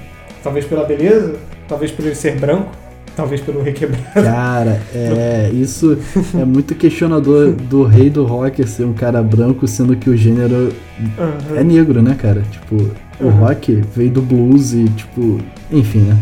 talvez 0.44 0.66
pela 0.66 0.84
beleza, 0.84 1.36
talvez 1.68 1.92
por 1.92 2.06
ele 2.06 2.16
ser 2.16 2.36
branco, 2.40 2.70
talvez 3.16 3.42
pelo 3.42 3.62
requebrado. 3.62 4.04
Cara, 4.14 4.82
é. 4.96 5.50
Isso 5.54 5.98
é 6.40 6.46
muito 6.46 6.74
questionador 6.76 7.52
do 7.52 7.84
rei 7.84 8.10
do 8.10 8.26
rock 8.26 8.68
ser 8.68 8.86
um 8.86 8.94
cara 8.94 9.22
branco, 9.22 9.68
sendo 9.68 9.96
que 9.96 10.10
o 10.10 10.18
gênero 10.18 10.74
é 11.18 11.22
Aham. 11.58 11.64
negro, 11.64 12.02
né, 12.02 12.16
cara? 12.18 12.42
Tipo, 12.52 12.76
o 13.20 13.26
Uhum. 13.26 13.30
rock 13.32 13.82
veio 13.96 14.10
do 14.12 14.22
blues 14.22 14.74
e, 14.74 14.86
tipo. 14.90 15.40
Enfim, 15.72 16.00
né? 16.00 16.18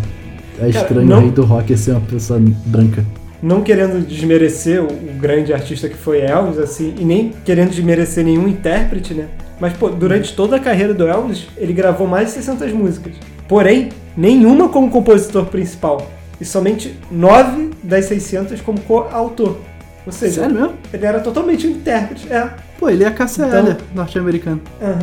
É 0.56 0.60
Cara, 0.60 0.70
estranho 0.70 1.08
não- 1.08 1.18
o 1.20 1.22
rei 1.22 1.32
do 1.32 1.44
rock 1.46 1.78
ser 1.78 1.92
uma 1.92 2.02
pessoa 2.02 2.42
branca. 2.66 3.06
Não 3.42 3.62
querendo 3.62 4.04
desmerecer 4.06 4.82
o, 4.84 4.88
o 4.88 5.14
grande 5.22 5.54
artista 5.54 5.88
que 5.88 5.96
foi 5.96 6.22
Elvis, 6.22 6.58
assim, 6.58 6.96
e 7.00 7.06
nem 7.06 7.32
querendo 7.46 7.70
desmerecer 7.70 8.26
nenhum 8.26 8.48
intérprete, 8.48 9.14
né? 9.14 9.26
Mas, 9.60 9.74
pô, 9.74 9.90
durante 9.90 10.36
toda 10.36 10.56
a 10.56 10.60
carreira 10.60 10.94
do 10.94 11.08
Elvis, 11.08 11.48
ele 11.58 11.74
gravou 11.74 12.08
mais 12.08 12.28
de 12.28 12.34
600 12.36 12.72
músicas. 12.74 13.14
Porém, 13.48 13.90
nenhuma 14.16 14.70
como 14.70 14.90
compositor 14.90 15.46
principal. 15.46 16.10
E 16.40 16.46
somente 16.46 16.96
9 17.10 17.72
das 17.82 18.06
600 18.06 18.62
como 18.62 18.80
coautor. 18.82 19.58
Ou 20.06 20.12
seja, 20.12 20.42
Sério 20.42 20.56
mesmo? 20.56 20.74
ele 20.94 21.06
era 21.06 21.20
totalmente 21.20 21.66
um 21.68 21.72
intérprete. 21.72 22.32
É. 22.32 22.50
Pô, 22.80 22.90
ele 22.90 23.04
é 23.04 23.08
a 23.08 23.12
Cassia 23.12 23.46
Então- 23.48 23.78
norte-americano. 23.96 24.62
aham. 24.82 25.00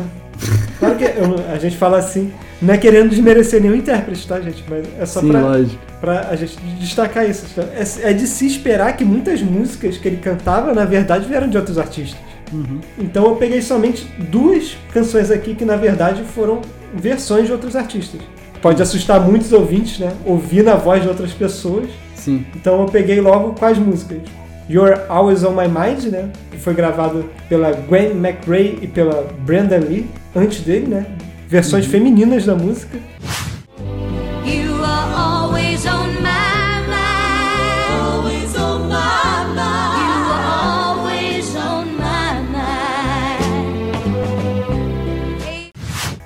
Claro 0.79 0.95
que 0.95 1.03
eu 1.05 1.53
a 1.53 1.57
gente 1.57 1.77
fala 1.77 1.97
assim, 1.97 2.31
não 2.61 2.73
é 2.73 2.77
querendo 2.77 3.09
desmerecer 3.09 3.61
nenhum 3.61 3.75
intérprete, 3.75 4.27
tá, 4.27 4.39
gente? 4.41 4.63
Mas 4.69 4.85
é 4.99 5.05
só 5.05 5.21
Sim, 5.21 5.29
pra, 5.29 5.39
lógico. 5.39 5.81
pra 6.01 6.27
a 6.29 6.35
gente 6.35 6.57
destacar 6.79 7.29
isso. 7.29 7.45
É, 7.59 8.09
é 8.09 8.13
de 8.13 8.27
se 8.27 8.45
esperar 8.45 8.95
que 8.97 9.05
muitas 9.05 9.41
músicas 9.41 9.97
que 9.97 10.07
ele 10.07 10.17
cantava, 10.17 10.73
na 10.73 10.83
verdade, 10.83 11.25
vieram 11.27 11.47
de 11.47 11.57
outros 11.57 11.77
artistas. 11.77 12.19
Uhum. 12.51 12.79
Então 12.97 13.25
eu 13.25 13.35
peguei 13.35 13.61
somente 13.61 14.05
duas 14.31 14.77
canções 14.93 15.31
aqui 15.31 15.55
que, 15.55 15.65
na 15.65 15.75
verdade, 15.75 16.23
foram 16.23 16.61
versões 16.93 17.47
de 17.47 17.51
outros 17.51 17.75
artistas. 17.75 18.21
Pode 18.61 18.81
assustar 18.81 19.19
muitos 19.19 19.51
ouvintes, 19.53 19.99
né? 19.99 20.13
Ouvir 20.25 20.63
na 20.63 20.75
voz 20.75 21.01
de 21.01 21.07
outras 21.07 21.31
pessoas. 21.31 21.89
Sim. 22.15 22.45
Então 22.55 22.81
eu 22.81 22.87
peguei 22.87 23.21
logo 23.21 23.53
quais 23.53 23.77
músicas? 23.77 24.19
You're 24.67 24.99
Always 25.07 25.43
On 25.43 25.51
My 25.51 25.67
Mind, 25.67 26.05
né? 26.05 26.31
Que 26.49 26.57
foi 26.57 26.73
gravado 26.73 27.29
pela 27.47 27.71
Gwen 27.71 28.11
McRae 28.11 28.79
e 28.81 28.87
pela 28.87 29.27
Brenda 29.45 29.77
Lee, 29.77 30.07
antes 30.35 30.61
dele, 30.61 30.87
né? 30.87 31.05
Versões 31.47 31.85
femininas 31.85 32.45
da 32.45 32.55
música. 32.55 32.97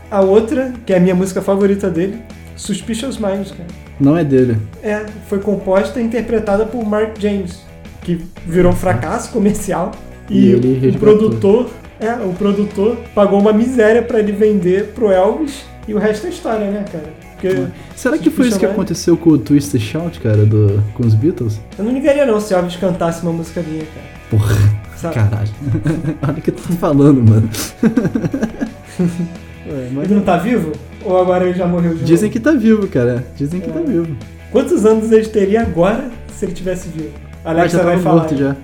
A 0.10 0.22
outra, 0.22 0.74
que 0.86 0.93
é 0.93 0.98
a 0.98 1.00
minha 1.00 1.15
música 1.15 1.41
favorita 1.41 1.89
dele, 1.89 2.19
Suspicious 2.56 3.17
Minds, 3.17 3.52
cara. 3.52 3.67
Não 4.00 4.17
é 4.17 4.24
dele. 4.24 4.58
É, 4.84 5.06
foi 5.28 5.39
composta 5.39 6.00
e 6.00 6.04
interpretada 6.04 6.65
por 6.65 6.86
Mark 6.86 7.19
James, 7.19 7.60
que 8.02 8.22
virou 8.45 8.72
um 8.72 8.76
fracasso 8.76 9.32
comercial. 9.32 9.91
E 10.30 10.52
E, 10.52 10.89
o 10.89 11.00
produtor, 11.00 11.69
é, 12.00 12.13
o 12.13 12.34
produtor 12.34 12.98
pagou 13.13 13.39
uma 13.39 13.54
miséria 13.54 14.02
pra 14.02 14.19
ele 14.19 14.32
vender 14.32 14.91
pro 14.93 15.12
Elvis 15.12 15.63
e 15.88 15.93
o 15.93 15.98
resto 15.98 16.28
é 16.28 16.30
história, 16.30 16.69
né, 16.69 16.86
cara? 16.91 17.30
Porque 17.34 17.67
Será 17.95 18.17
que 18.17 18.30
foi 18.30 18.50
isso 18.50 18.60
que 18.60 18.65
aconteceu 18.65 19.15
com 19.15 19.30
o 19.32 19.38
Twisted 19.38 19.82
Shout, 19.82 20.19
cara, 20.19 20.45
do, 20.45 20.84
com 20.93 21.08
os 21.08 21.15
Beatles? 21.15 21.60
eu 21.78 21.86
não 21.86 21.93
ligaria 21.93 22.26
não 22.26 22.39
se 22.39 22.54
Elvis 22.54 22.76
cantasse 22.76 23.24
uma 23.24 23.32
música 23.32 23.62
minha, 23.62 23.86
cara. 23.86 24.06
Porra, 24.30 24.56
Sabe? 24.98 25.15
caralho. 25.15 25.50
Olha 26.22 26.34
o 26.38 26.41
que 26.41 26.52
tu 26.52 26.62
tá 26.62 26.74
falando, 26.76 27.24
mano. 27.24 27.50
Ué, 29.69 29.89
mas 29.93 30.05
Ele 30.05 30.15
não 30.15 30.21
tá 30.21 30.38
vivo? 30.38 30.71
Ou 31.05 31.19
agora 31.21 31.45
ele 31.47 31.58
já 31.58 31.65
morreu 31.67 31.93
de 31.93 32.03
Dizem 32.03 32.29
novo? 32.29 32.34
que 32.34 32.39
tá 32.39 32.51
vivo, 32.51 32.88
cara. 32.88 33.23
Dizem 33.38 33.62
que 33.62 33.69
tá 33.69 33.79
vivo. 33.79 34.15
Quantos 34.51 34.86
anos 34.86 35.12
ele 35.12 35.27
teria 35.27 35.62
agora 35.62 36.10
se 36.36 36.45
ele 36.45 36.53
tivesse 36.53 36.89
vivo? 36.89 37.12
Alexa 37.45 37.77
já 37.77 37.84
vai 37.84 37.97
falar. 37.99 38.21
morto 38.21 38.36
já. 38.36 38.55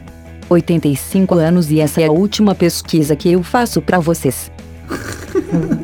85 0.50 1.36
anos 1.36 1.72
e 1.72 1.80
essa 1.80 2.02
é 2.02 2.08
a 2.08 2.12
última 2.12 2.54
pesquisa 2.54 3.16
que 3.16 3.32
eu 3.32 3.42
faço 3.44 3.82
pra 3.82 4.00
vocês. 4.00 4.52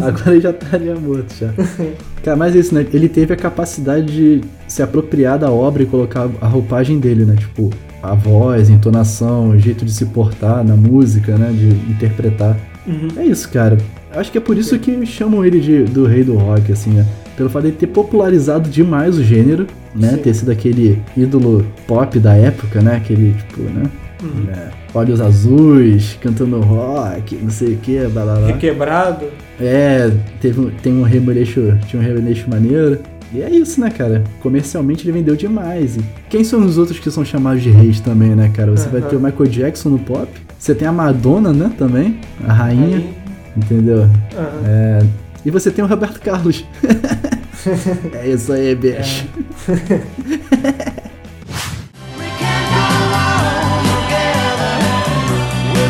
Agora 0.00 0.30
ele 0.32 0.40
já 0.40 0.50
estaria 0.50 0.94
morto 0.94 1.34
já. 1.36 1.52
Cara, 2.22 2.36
mas 2.36 2.54
isso, 2.54 2.74
né? 2.74 2.86
Ele 2.92 3.08
teve 3.08 3.34
a 3.34 3.36
capacidade 3.36 4.06
de 4.06 4.40
se 4.68 4.82
apropriar 4.82 5.38
da 5.38 5.50
obra 5.50 5.82
e 5.82 5.86
colocar 5.86 6.28
a 6.40 6.46
roupagem 6.46 7.00
dele, 7.00 7.24
né? 7.24 7.34
Tipo, 7.36 7.70
a 8.02 8.14
voz, 8.14 8.70
a 8.70 8.72
entonação, 8.72 9.50
o 9.50 9.58
jeito 9.58 9.84
de 9.84 9.92
se 9.92 10.06
portar 10.06 10.62
na 10.64 10.76
música, 10.76 11.36
né? 11.36 11.50
De 11.52 11.68
interpretar. 11.90 12.56
Uhum. 12.86 13.08
É 13.16 13.24
isso, 13.24 13.48
cara. 13.50 13.78
Acho 14.12 14.32
que 14.32 14.38
é 14.38 14.40
por 14.40 14.56
isso 14.58 14.78
que 14.78 15.06
chamam 15.06 15.44
ele 15.44 15.60
de, 15.60 15.84
do 15.84 16.04
rei 16.06 16.24
do 16.24 16.34
rock, 16.34 16.72
assim, 16.72 16.90
né? 16.90 17.06
Pelo 17.36 17.48
fato 17.48 17.66
de 17.66 17.72
ter 17.72 17.86
popularizado 17.86 18.68
demais 18.68 19.16
o 19.16 19.22
gênero, 19.22 19.66
né? 19.94 20.10
Sim. 20.10 20.16
Ter 20.18 20.34
sido 20.34 20.50
aquele 20.50 21.00
ídolo 21.16 21.64
pop 21.86 22.18
da 22.18 22.34
época, 22.34 22.80
né? 22.80 22.96
Aquele, 22.96 23.34
tipo, 23.34 23.62
né? 23.62 23.84
Uhum. 24.22 24.50
É, 24.50 24.68
olhos 24.92 25.20
azuis, 25.20 26.18
cantando 26.20 26.60
rock, 26.60 27.36
não 27.36 27.50
sei 27.50 27.74
o 27.74 27.76
que, 27.78 27.98
blá 28.08 28.24
blá 28.24 28.34
blá. 28.36 28.46
Requebrado. 28.48 29.26
É, 29.58 30.10
teve, 30.40 30.70
tem 30.82 30.92
um 30.92 31.02
remeleixo, 31.02 31.78
tinha 31.86 32.02
um 32.02 32.04
remeleixo 32.04 32.48
maneiro. 32.50 32.98
E 33.32 33.40
é 33.42 33.48
isso, 33.48 33.80
né, 33.80 33.90
cara? 33.90 34.24
Comercialmente 34.42 35.04
ele 35.04 35.12
vendeu 35.12 35.36
demais. 35.36 35.96
E 35.96 36.00
quem 36.28 36.42
são 36.42 36.64
os 36.66 36.76
outros 36.76 36.98
que 36.98 37.10
são 37.10 37.24
chamados 37.24 37.62
de 37.62 37.70
reis 37.70 38.00
também, 38.00 38.30
né, 38.34 38.50
cara? 38.52 38.72
Você 38.72 38.88
vai 38.88 39.00
Aham. 39.00 39.08
ter 39.08 39.16
o 39.16 39.20
Michael 39.20 39.46
Jackson 39.46 39.90
no 39.90 39.98
pop. 40.00 40.26
Você 40.58 40.74
tem 40.74 40.86
a 40.86 40.92
Madonna, 40.92 41.52
né, 41.52 41.70
também. 41.78 42.18
A 42.46 42.52
rainha, 42.52 42.98
Aí, 42.98 43.14
entendeu? 43.56 44.02
aham. 44.36 44.62
É, 44.66 45.06
e 45.44 45.50
você 45.50 45.70
tem 45.70 45.84
o 45.84 45.88
Roberto 45.88 46.20
Carlos. 46.20 46.64
é 48.14 48.28
isso 48.28 48.52
aí, 48.52 48.74
bicho. 48.74 49.26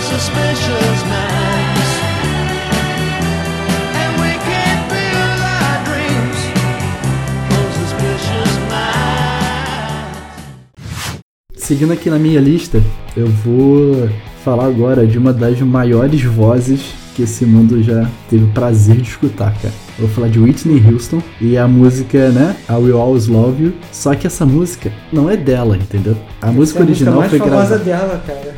Suspicious. 0.01 1.01
And 3.95 4.13
we 4.21 4.31
build 4.89 5.41
our 5.41 5.77
dreams 5.85 6.39
suspicious 7.79 8.55
minds. 8.69 10.21
Seguindo 11.57 11.93
aqui 11.93 12.11
na 12.11 12.19
minha 12.19 12.41
lista, 12.41 12.83
eu 13.17 13.27
vou 13.29 14.09
falar 14.45 14.67
agora 14.67 15.07
de 15.07 15.19
uma 15.19 15.33
das 15.33 15.61
maiores 15.61 16.23
vozes 16.23 16.95
que 17.15 17.23
esse 17.23 17.45
mundo 17.45 17.83
já 17.83 18.09
teve 18.29 18.45
o 18.45 18.49
prazer 18.49 18.97
de 18.97 19.09
escutar, 19.09 19.53
cara. 19.61 19.73
Eu 19.99 20.07
vou 20.07 20.15
falar 20.15 20.29
de 20.29 20.39
Whitney 20.39 20.83
Houston 20.87 21.23
e 21.41 21.59
a 21.59 21.67
música, 21.69 22.31
né? 22.31 22.57
I 22.69 22.73
Will 22.75 22.99
Always 22.99 23.27
Love 23.27 23.65
You. 23.65 23.73
Só 23.93 24.15
que 24.15 24.27
essa 24.27 24.47
música 24.47 24.91
não 25.13 25.29
é 25.29 25.37
dela, 25.37 25.77
entendeu? 25.77 26.17
A 26.41 26.51
música 26.51 26.79
Essa 26.79 26.79
é 26.79 26.83
a 26.83 26.91
original 26.91 27.15
música 27.15 27.31
foi 27.31 27.39
mais 27.51 27.69
famosa 27.69 27.85
gravada. 27.85 28.07
dela, 28.07 28.23
cara. 28.27 28.55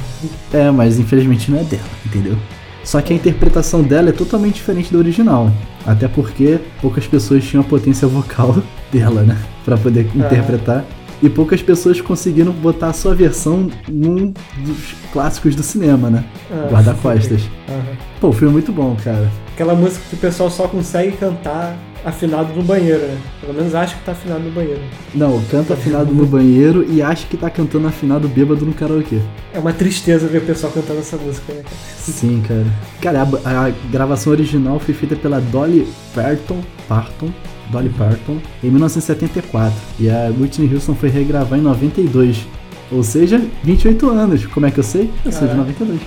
É, 0.53 0.71
mas 0.71 0.99
infelizmente 0.99 1.51
não 1.51 1.59
é 1.59 1.65
dela, 1.65 1.83
entendeu? 2.07 2.37
Só 2.85 3.01
que 3.01 3.13
a 3.13 3.17
interpretação 3.17 3.83
dela 3.83 4.09
é 4.09 4.13
totalmente 4.13 4.55
diferente 4.57 4.93
da 4.93 4.99
original. 4.99 5.51
Até 5.87 6.07
porque 6.09 6.59
poucas 6.81 7.07
pessoas 7.07 7.45
tinham 7.45 7.63
a 7.63 7.67
potência 7.67 8.07
vocal 8.09 8.57
dela, 8.93 9.23
né? 9.23 9.37
Pra 9.65 9.77
poder 9.77 10.09
interpretar. 10.15 10.85
E 11.23 11.31
poucas 11.31 11.63
pessoas 11.63 12.01
conseguiram 12.01 12.53
botar 12.53 12.89
a 12.89 12.93
sua 12.93 13.15
versão 13.15 13.71
num 13.89 14.35
dos 14.59 14.95
clássicos 15.13 15.55
do 15.55 15.63
cinema, 15.63 16.11
né? 16.11 16.25
Ah. 16.51 16.69
Guarda-costas. 16.69 17.43
Aham. 17.69 17.97
Pô, 18.21 18.29
o 18.29 18.33
filme 18.33 18.49
é 18.49 18.53
muito 18.55 18.73
bom, 18.73 18.97
cara. 19.03 19.31
Aquela 19.55 19.75
música 19.75 20.05
que 20.09 20.17
o 20.17 20.19
pessoal 20.19 20.51
só 20.51 20.67
consegue 20.67 21.17
cantar 21.17 21.79
afinado 22.05 22.53
no 22.55 22.63
banheiro, 22.63 23.01
né? 23.01 23.19
Pelo 23.41 23.55
menos 23.55 23.75
acha 23.75 23.95
que 23.95 24.05
tá 24.05 24.13
afinado 24.13 24.41
no 24.41 24.51
banheiro. 24.51 24.81
Não, 25.15 25.41
canta 25.45 25.75
afinado 25.75 26.13
no 26.13 26.27
banheiro 26.27 26.85
e 26.89 27.01
acha 27.01 27.27
que 27.27 27.37
tá 27.37 27.49
cantando 27.49 27.87
afinado 27.87 28.29
bêbado 28.29 28.67
no 28.67 28.75
karaokê. 28.75 29.21
É 29.55 29.59
uma 29.59 29.73
tristeza 29.73 30.27
ver 30.27 30.39
o 30.39 30.43
pessoal 30.43 30.73
cantando 30.73 31.01
essa 31.01 31.17
música, 31.17 31.53
né, 31.53 31.63
cara? 31.63 31.77
Sim, 31.99 32.43
cara. 32.47 32.67
Cara, 33.01 33.23
a, 33.45 33.67
a 33.67 33.73
gravação 33.91 34.33
original 34.33 34.81
foi 34.81 34.95
feita 34.95 35.15
pela 35.15 35.41
Dolly 35.41 35.87
Parton, 36.15 36.61
Parton, 36.89 37.31
Dolly 37.73 37.89
Parton, 37.89 38.39
em 38.63 38.69
1974. 38.69 39.75
E 39.99 40.09
a 40.09 40.31
Whitney 40.39 40.73
Houston 40.73 40.95
foi 40.95 41.09
regravar 41.09 41.59
em 41.59 41.63
92. 41.63 42.47
Ou 42.91 43.03
seja, 43.03 43.43
28 43.65 44.11
anos. 44.11 44.47
Como 44.47 44.67
é 44.67 44.71
que 44.71 44.79
eu 44.79 44.85
sei? 44.85 45.11
Eu 45.25 45.33
sou 45.33 45.49
de 45.49 45.55
Caraca. 45.55 45.73
92. 45.73 46.01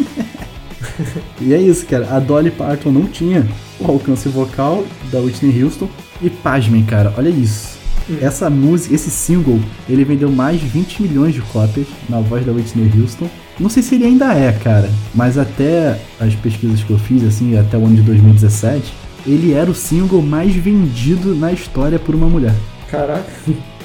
e 1.42 1.52
é 1.52 1.60
isso, 1.60 1.84
cara. 1.86 2.08
A 2.14 2.20
Dolly 2.20 2.50
Parton 2.50 2.92
não 2.92 3.06
tinha 3.06 3.46
o 3.80 3.90
alcance 3.90 4.28
vocal 4.28 4.84
da 5.10 5.18
Whitney 5.18 5.62
Houston. 5.62 5.88
E 6.22 6.30
pasmem, 6.30 6.84
cara, 6.84 7.12
olha 7.16 7.28
isso. 7.28 7.80
Essa 8.20 8.50
música, 8.50 8.94
esse 8.94 9.10
single, 9.10 9.60
ele 9.88 10.04
vendeu 10.04 10.30
mais 10.30 10.60
de 10.60 10.66
20 10.66 11.02
milhões 11.02 11.34
de 11.34 11.40
cópias 11.42 11.86
na 12.08 12.20
voz 12.20 12.44
da 12.44 12.52
Whitney 12.52 12.90
Houston. 12.98 13.28
Não 13.58 13.68
sei 13.68 13.82
se 13.82 13.94
ele 13.94 14.06
ainda 14.06 14.34
é, 14.34 14.52
cara, 14.52 14.90
mas 15.14 15.38
até 15.38 16.00
as 16.18 16.34
pesquisas 16.34 16.82
que 16.82 16.90
eu 16.90 16.98
fiz, 16.98 17.22
assim, 17.22 17.56
até 17.58 17.76
o 17.76 17.84
ano 17.84 17.96
de 17.96 18.02
2017, 18.02 18.92
ele 19.26 19.52
era 19.52 19.70
o 19.70 19.74
single 19.74 20.22
mais 20.22 20.54
vendido 20.54 21.34
na 21.34 21.52
história 21.52 21.98
por 21.98 22.14
uma 22.14 22.26
mulher. 22.28 22.54
Caraca, 22.90 23.24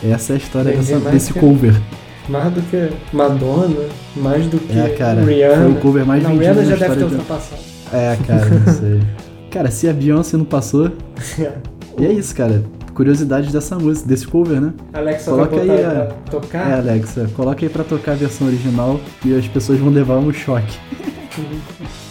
Essa 0.03 0.33
é 0.33 0.35
a 0.35 0.37
história 0.37 0.71
dessa- 0.75 0.99
desse 0.99 1.33
que- 1.33 1.39
cover. 1.39 1.75
mais 2.27 2.51
do 2.53 2.61
que 2.63 2.89
Madonna, 3.15 3.75
mais 4.15 4.45
do 4.47 4.57
que 4.57 4.77
É, 4.77 4.89
cara, 4.97 5.23
Rihanna. 5.23 5.55
foi 5.63 5.71
o 5.71 5.75
cover 5.75 6.05
mais 6.05 6.23
Não, 6.23 6.31
vendido 6.31 6.53
Rihanna 6.53 6.69
na 6.69 6.75
já 6.75 6.87
deve 6.87 6.95
ter 6.99 7.03
ultrapassado. 7.05 7.61
É, 7.93 8.17
cara, 8.25 8.45
não 8.49 8.73
sei. 8.73 8.99
Cara, 9.51 9.71
se 9.71 9.87
a 9.87 9.93
Beyoncé 9.93 10.35
não 10.37 10.43
passou. 10.45 10.91
E 11.97 12.05
é 12.05 12.11
isso, 12.11 12.35
cara. 12.35 12.61
Curiosidades 12.93 13.53
dessa 13.53 13.77
música, 13.77 14.05
desse 14.05 14.27
cover, 14.27 14.59
né? 14.59 14.73
Alexa 14.93 15.31
Coloca 15.31 15.55
aí 15.55 15.65
pra 15.67 16.01
a- 16.01 16.05
tocar. 16.29 16.69
É, 16.71 16.73
Alexa, 16.79 17.29
coloca 17.33 17.63
aí 17.65 17.69
pra 17.69 17.83
tocar 17.85 18.11
a 18.11 18.15
versão 18.15 18.47
original 18.47 18.99
e 19.23 19.33
as 19.33 19.47
pessoas 19.47 19.79
vão 19.79 19.89
levar 19.89 20.17
um 20.17 20.33
choque. 20.33 20.77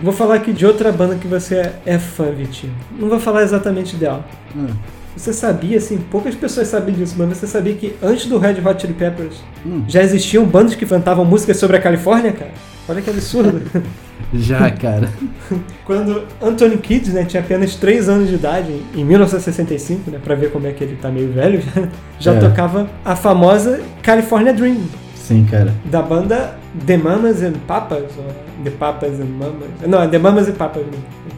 Vou 0.00 0.12
falar 0.12 0.36
aqui 0.36 0.52
de 0.52 0.64
outra 0.64 0.92
banda 0.92 1.16
que 1.16 1.26
você 1.26 1.56
é, 1.56 1.72
é 1.86 1.98
fã, 1.98 2.26
Vitinho. 2.30 2.72
Não 2.98 3.08
vou 3.08 3.18
falar 3.18 3.42
exatamente 3.42 3.96
dela. 3.96 4.24
Hum. 4.56 4.68
Você 5.16 5.32
sabia, 5.32 5.78
assim, 5.78 5.98
poucas 5.98 6.36
pessoas 6.36 6.68
sabem 6.68 6.94
disso, 6.94 7.16
mas 7.18 7.36
você 7.36 7.46
sabia 7.48 7.74
que 7.74 7.96
antes 8.00 8.26
do 8.26 8.38
Red 8.38 8.60
Hot 8.64 8.80
Chili 8.80 8.94
Peppers 8.94 9.42
Hum. 9.66 9.82
já 9.88 10.00
existiam 10.02 10.44
bandas 10.44 10.76
que 10.76 10.86
cantavam 10.86 11.24
músicas 11.24 11.56
sobre 11.56 11.76
a 11.76 11.80
Califórnia, 11.80 12.30
cara? 12.32 12.52
Olha 12.88 13.02
que 13.02 13.10
absurdo. 13.10 13.60
Já, 14.32 14.70
cara. 14.70 15.08
Quando 15.86 16.24
Anthony 16.40 16.76
Kidd, 16.76 17.10
né, 17.12 17.24
tinha 17.24 17.42
apenas 17.42 17.74
3 17.76 18.08
anos 18.10 18.28
de 18.28 18.34
idade, 18.34 18.82
em 18.94 19.02
1965, 19.04 20.10
né, 20.10 20.18
pra 20.22 20.34
ver 20.34 20.50
como 20.52 20.66
é 20.66 20.72
que 20.72 20.84
ele 20.84 20.96
tá 20.96 21.08
meio 21.10 21.32
velho, 21.32 21.62
já, 21.62 21.88
já 22.32 22.34
É. 22.34 22.38
tocava 22.38 22.88
a 23.04 23.16
famosa 23.16 23.80
California 24.02 24.52
Dream, 24.52 24.82
Sim, 25.28 25.44
cara. 25.44 25.74
da 25.84 26.00
banda 26.00 26.58
The 26.86 26.96
Mamas 26.96 27.42
and 27.42 27.52
Papas, 27.66 28.04
ou 28.16 28.64
The 28.64 28.70
Papas 28.70 29.20
and 29.20 29.26
Mamas. 29.26 29.68
Não, 29.86 30.02
é 30.02 30.08
The 30.08 30.18
Mamas 30.18 30.48
and 30.48 30.54
Papas. 30.54 30.84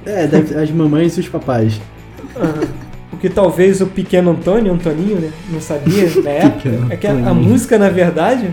É, 0.07 0.28
as 0.62 0.70
mamães 0.70 1.16
e 1.16 1.20
os 1.20 1.28
papais. 1.28 1.80
O 3.12 3.16
que 3.16 3.28
talvez 3.28 3.80
o 3.80 3.86
pequeno 3.88 4.30
Antônio, 4.30 4.72
Antoninho, 4.72 5.16
né, 5.18 5.30
não 5.51 5.61
sabia 5.61 6.09
na 6.22 6.30
época, 6.30 6.70
é 6.88 6.97
que 6.97 7.07
a, 7.07 7.11
a 7.11 7.34
música, 7.34 7.76
na 7.76 7.88
verdade, 7.88 8.51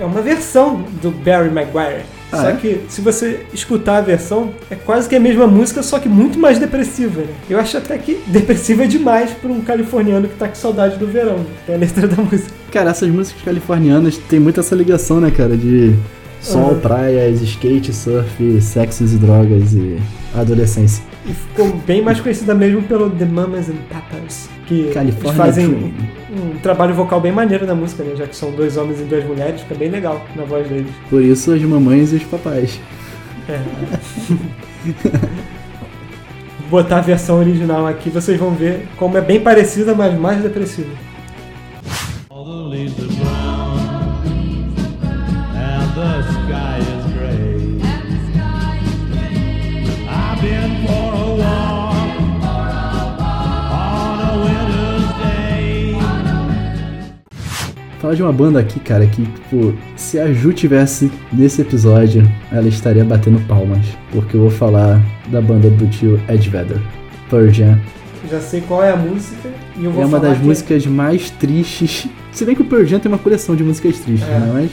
é 0.00 0.04
uma 0.04 0.22
versão 0.22 0.82
do 1.02 1.10
Barry 1.10 1.50
Maguire. 1.50 2.04
Ah, 2.32 2.38
só 2.38 2.48
é? 2.48 2.56
que 2.56 2.80
se 2.88 3.00
você 3.02 3.44
escutar 3.52 3.98
a 3.98 4.00
versão, 4.00 4.54
é 4.70 4.74
quase 4.74 5.08
que 5.08 5.14
a 5.14 5.20
mesma 5.20 5.46
música, 5.46 5.82
só 5.82 5.98
que 5.98 6.08
muito 6.08 6.38
mais 6.38 6.58
depressiva. 6.58 7.20
Né? 7.20 7.34
Eu 7.48 7.60
acho 7.60 7.76
até 7.76 7.98
que 7.98 8.20
depressiva 8.26 8.84
é 8.84 8.86
demais 8.86 9.30
para 9.30 9.52
um 9.52 9.60
californiano 9.60 10.26
que 10.26 10.34
tá 10.36 10.48
com 10.48 10.54
saudade 10.54 10.96
do 10.96 11.06
verão. 11.06 11.38
Né? 11.38 11.46
Tem 11.66 11.74
a 11.74 11.78
letra 11.78 12.08
da 12.08 12.22
música. 12.22 12.50
Cara, 12.72 12.90
essas 12.90 13.08
músicas 13.10 13.42
californianas 13.42 14.16
tem 14.16 14.40
muita 14.40 14.60
essa 14.60 14.74
ligação, 14.74 15.20
né, 15.20 15.30
cara? 15.30 15.56
De 15.56 15.94
sol, 16.40 16.70
Aham. 16.70 16.80
praias, 16.80 17.42
skate, 17.42 17.92
surf, 17.92 18.60
sexos 18.62 19.12
e 19.12 19.16
drogas 19.16 19.74
e 19.74 19.98
adolescência. 20.34 21.04
E 21.26 21.32
ficou 21.32 21.72
bem 21.86 22.02
mais 22.02 22.18
conhecida 22.20 22.54
mesmo 22.54 22.82
pelo 22.82 23.10
The 23.10 23.24
Mamas 23.26 23.68
and 23.68 23.76
Papas, 23.90 24.48
que 24.72 24.90
California 24.92 25.32
fazem 25.32 25.68
Dream. 25.68 25.92
um 26.30 26.58
trabalho 26.58 26.94
vocal 26.94 27.20
bem 27.20 27.32
maneiro 27.32 27.66
na 27.66 27.74
música, 27.74 28.02
né? 28.02 28.14
Já 28.16 28.26
que 28.26 28.34
são 28.34 28.50
dois 28.52 28.76
homens 28.76 29.00
e 29.00 29.04
duas 29.04 29.24
mulheres, 29.24 29.60
fica 29.60 29.74
bem 29.74 29.90
legal 29.90 30.24
na 30.34 30.44
voz 30.44 30.66
deles. 30.68 30.90
Por 31.10 31.22
isso 31.22 31.52
as 31.52 31.62
mamães 31.62 32.12
e 32.12 32.16
os 32.16 32.24
papais. 32.24 32.80
É. 33.48 33.60
Vou 36.70 36.82
botar 36.82 36.98
a 36.98 37.02
versão 37.02 37.38
original 37.38 37.86
aqui, 37.86 38.08
vocês 38.08 38.38
vão 38.38 38.52
ver 38.52 38.88
como 38.96 39.18
é 39.18 39.20
bem 39.20 39.40
parecida, 39.40 39.94
mas 39.94 40.18
mais 40.18 40.42
depressiva. 40.42 40.90
All 42.30 42.44
the 42.44 43.21
Falar 58.02 58.14
de 58.14 58.22
uma 58.22 58.32
banda 58.32 58.58
aqui, 58.58 58.80
cara, 58.80 59.06
que, 59.06 59.22
tipo, 59.24 59.72
se 59.94 60.18
a 60.18 60.32
Ju 60.32 60.52
tivesse 60.52 61.08
nesse 61.32 61.62
episódio, 61.62 62.28
ela 62.50 62.66
estaria 62.66 63.04
batendo 63.04 63.38
palmas. 63.46 63.86
Porque 64.10 64.36
eu 64.36 64.40
vou 64.40 64.50
falar 64.50 65.00
da 65.28 65.40
banda 65.40 65.70
do 65.70 65.86
tio 65.86 66.20
Ed 66.28 66.50
Vedder, 66.50 66.80
Jam. 67.52 67.78
Já 68.28 68.40
sei 68.40 68.60
qual 68.62 68.82
é 68.82 68.90
a 68.90 68.96
música 68.96 69.48
e 69.78 69.84
eu 69.84 69.92
vou 69.92 70.02
É 70.02 70.06
uma 70.06 70.18
falar 70.18 70.30
das 70.32 70.40
que- 70.40 70.44
músicas 70.46 70.84
mais 70.86 71.30
tristes. 71.30 72.08
Se 72.32 72.44
bem 72.44 72.56
que 72.56 72.62
o 72.62 72.84
Jam 72.86 72.98
tem 72.98 73.10
uma 73.10 73.18
coleção 73.18 73.54
de 73.54 73.62
músicas 73.62 73.98
tristes, 74.00 74.28
É. 74.28 74.32
né? 74.38 74.50
Mas 74.52 74.70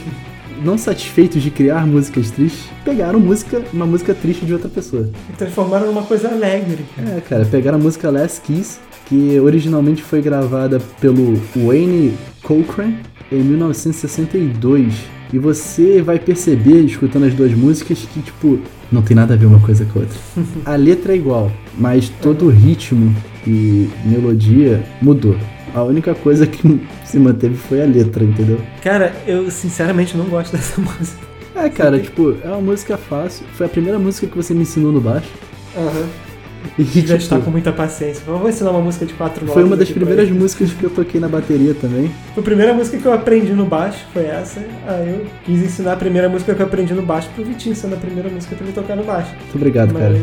não 0.64 0.76
satisfeitos 0.76 1.40
de 1.40 1.50
criar 1.52 1.86
músicas 1.86 2.30
tristes, 2.32 2.64
pegaram 2.84 3.20
música, 3.20 3.62
uma 3.72 3.86
música 3.86 4.12
triste 4.12 4.44
de 4.44 4.52
outra 4.52 4.68
pessoa. 4.68 5.08
que 5.28 5.36
transformaram 5.38 5.86
numa 5.86 6.02
coisa 6.02 6.28
alegre. 6.28 6.84
cara. 6.96 7.08
É, 7.16 7.20
cara, 7.20 7.44
pegaram 7.44 7.78
a 7.78 7.80
música 7.80 8.10
Last 8.10 8.40
Kiss, 8.42 8.78
que 9.10 9.40
originalmente 9.40 10.04
foi 10.04 10.22
gravada 10.22 10.80
pelo 11.00 11.34
Wayne 11.56 12.14
Cochran 12.44 12.92
em 13.30 13.40
1962. 13.40 14.94
E 15.32 15.38
você 15.38 16.00
vai 16.00 16.18
perceber, 16.18 16.84
escutando 16.84 17.26
as 17.26 17.34
duas 17.34 17.52
músicas, 17.52 17.98
que, 17.98 18.22
tipo, 18.22 18.60
não 18.90 19.02
tem 19.02 19.16
nada 19.16 19.34
a 19.34 19.36
ver 19.36 19.46
uma 19.46 19.60
coisa 19.60 19.84
com 19.84 19.98
a 19.98 20.02
outra. 20.02 20.18
A 20.64 20.76
letra 20.76 21.12
é 21.12 21.16
igual, 21.16 21.50
mas 21.76 22.08
todo 22.08 22.46
o 22.46 22.50
ritmo 22.50 23.14
e 23.46 23.88
melodia 24.04 24.82
mudou. 25.02 25.36
A 25.74 25.82
única 25.82 26.14
coisa 26.14 26.46
que 26.46 26.80
se 27.04 27.18
manteve 27.18 27.56
foi 27.56 27.82
a 27.82 27.86
letra, 27.86 28.24
entendeu? 28.24 28.60
Cara, 28.82 29.14
eu 29.26 29.50
sinceramente 29.50 30.16
não 30.16 30.26
gosto 30.26 30.52
dessa 30.56 30.80
música. 30.80 31.18
É, 31.54 31.68
cara, 31.68 31.98
tipo, 31.98 32.36
é 32.42 32.48
uma 32.48 32.60
música 32.60 32.96
fácil. 32.96 33.44
Foi 33.54 33.66
a 33.66 33.68
primeira 33.68 33.98
música 33.98 34.26
que 34.26 34.36
você 34.36 34.54
me 34.54 34.62
ensinou 34.62 34.92
no 34.92 35.00
baixo. 35.00 35.28
Aham. 35.76 36.29
E, 36.78 36.82
Já 36.84 37.16
está 37.16 37.36
tipo, 37.36 37.46
com 37.46 37.50
muita 37.50 37.72
paciência. 37.72 38.22
Eu 38.26 38.38
vou 38.38 38.48
ensinar 38.48 38.70
uma 38.70 38.80
música 38.80 39.04
de 39.06 39.12
quatro 39.14 39.40
notas. 39.40 39.54
foi 39.54 39.64
uma 39.64 39.76
das 39.76 39.90
primeiras 39.90 40.30
músicas 40.30 40.72
que 40.72 40.82
eu 40.84 40.90
toquei 40.90 41.20
na 41.20 41.28
bateria 41.28 41.74
também. 41.74 42.10
Foi 42.34 42.42
a 42.42 42.44
primeira 42.44 42.74
música 42.74 42.98
que 42.98 43.06
eu 43.06 43.12
aprendi 43.12 43.52
no 43.52 43.66
baixo, 43.66 44.04
foi 44.12 44.24
essa. 44.24 44.60
Aí 44.86 45.08
eu 45.10 45.26
quis 45.44 45.62
ensinar 45.62 45.92
a 45.94 45.96
primeira 45.96 46.28
música 46.28 46.54
que 46.54 46.60
eu 46.62 46.66
aprendi 46.66 46.94
no 46.94 47.02
baixo 47.02 47.28
pro 47.34 47.44
Vitinho, 47.44 47.74
sendo 47.74 47.94
a 47.94 47.98
primeira 47.98 48.28
música 48.28 48.54
pra 48.56 48.64
ele 48.64 48.74
tocar 48.74 48.96
no 48.96 49.04
baixo. 49.04 49.30
Muito 49.36 49.56
obrigado, 49.56 49.92
Mas 49.92 50.02
cara. 50.02 50.18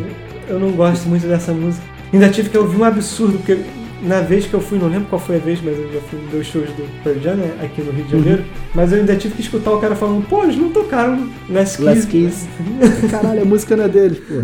eu 0.47 0.59
não 0.59 0.71
gosto 0.71 1.07
muito 1.07 1.27
dessa 1.27 1.51
música. 1.51 1.85
Ainda 2.13 2.29
tive 2.29 2.49
que 2.49 2.57
ouvir 2.57 2.77
um 2.77 2.83
absurdo, 2.83 3.37
porque 3.37 3.57
na 4.01 4.21
vez 4.21 4.45
que 4.45 4.53
eu 4.53 4.61
fui, 4.61 4.77
não 4.77 4.87
lembro 4.87 5.07
qual 5.09 5.19
foi 5.19 5.35
a 5.37 5.39
vez, 5.39 5.59
mas 5.61 5.77
eu 5.77 5.91
já 5.91 5.99
fui 6.01 6.19
em 6.19 6.27
dois 6.29 6.47
shows 6.47 6.69
do 6.69 7.03
Pearl 7.03 7.19
Jam, 7.19 7.35
né, 7.35 7.51
aqui 7.63 7.81
no 7.81 7.91
Rio 7.91 8.05
de 8.05 8.11
Janeiro. 8.11 8.45
Mas 8.73 8.91
eu 8.91 8.99
ainda 8.99 9.15
tive 9.15 9.33
que 9.35 9.41
escutar 9.41 9.71
o 9.71 9.79
cara 9.79 9.95
falando, 9.95 10.25
pô, 10.27 10.43
eles 10.43 10.55
não 10.55 10.69
tocaram 10.69 11.29
Last 11.49 11.77
Kiss. 11.77 11.83
Last 11.83 12.07
Kiss. 12.07 12.47
Caralho, 13.11 13.41
a 13.41 13.45
música 13.45 13.75
não 13.75 13.85
é 13.85 13.89
deles, 13.89 14.19
pô. 14.19 14.43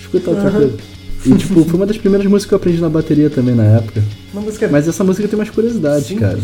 Escuta 0.00 0.30
outra 0.30 0.48
Aham. 0.48 0.58
coisa. 0.60 0.76
E, 1.26 1.34
tipo, 1.34 1.64
foi 1.64 1.74
uma 1.74 1.86
das 1.86 1.98
primeiras 1.98 2.26
músicas 2.26 2.48
que 2.48 2.54
eu 2.54 2.56
aprendi 2.56 2.80
na 2.80 2.88
bateria 2.88 3.28
também 3.28 3.54
na 3.54 3.64
época. 3.64 4.02
Música 4.32 4.68
Mas 4.70 4.88
essa 4.88 5.04
música 5.04 5.28
tem 5.28 5.38
umas 5.38 5.50
curiosidades, 5.50 6.06
Simples. 6.06 6.20
cara. 6.30 6.38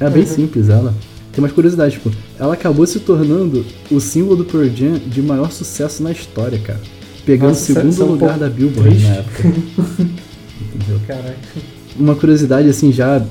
É 0.00 0.10
bem 0.10 0.22
Uhum. 0.22 0.28
simples 0.28 0.68
ela. 0.68 0.94
Tem 1.32 1.42
umas 1.44 1.52
curiosidades, 1.52 1.94
tipo, 1.94 2.10
ela 2.38 2.54
acabou 2.54 2.86
se 2.86 2.98
tornando 3.00 3.64
o 3.90 4.00
símbolo 4.00 4.36
do 4.36 4.44
Pearl 4.44 4.68
Jam 4.74 4.98
de 5.06 5.20
maior 5.20 5.50
sucesso 5.52 6.02
na 6.02 6.12
história, 6.12 6.58
cara. 6.58 6.80
Pegando 7.26 7.52
o 7.52 7.54
segundo 7.56 8.00
é 8.00 8.04
um 8.04 8.08
lugar 8.12 8.38
da 8.38 8.48
Billboard 8.48 8.88
triste. 8.90 9.06
na 9.08 9.14
época. 9.16 9.48
Entendeu? 10.74 11.00
Caraca. 11.06 11.36
Uma 11.98 12.14
curiosidade, 12.14 12.68
assim, 12.68 12.92
já. 12.92 13.22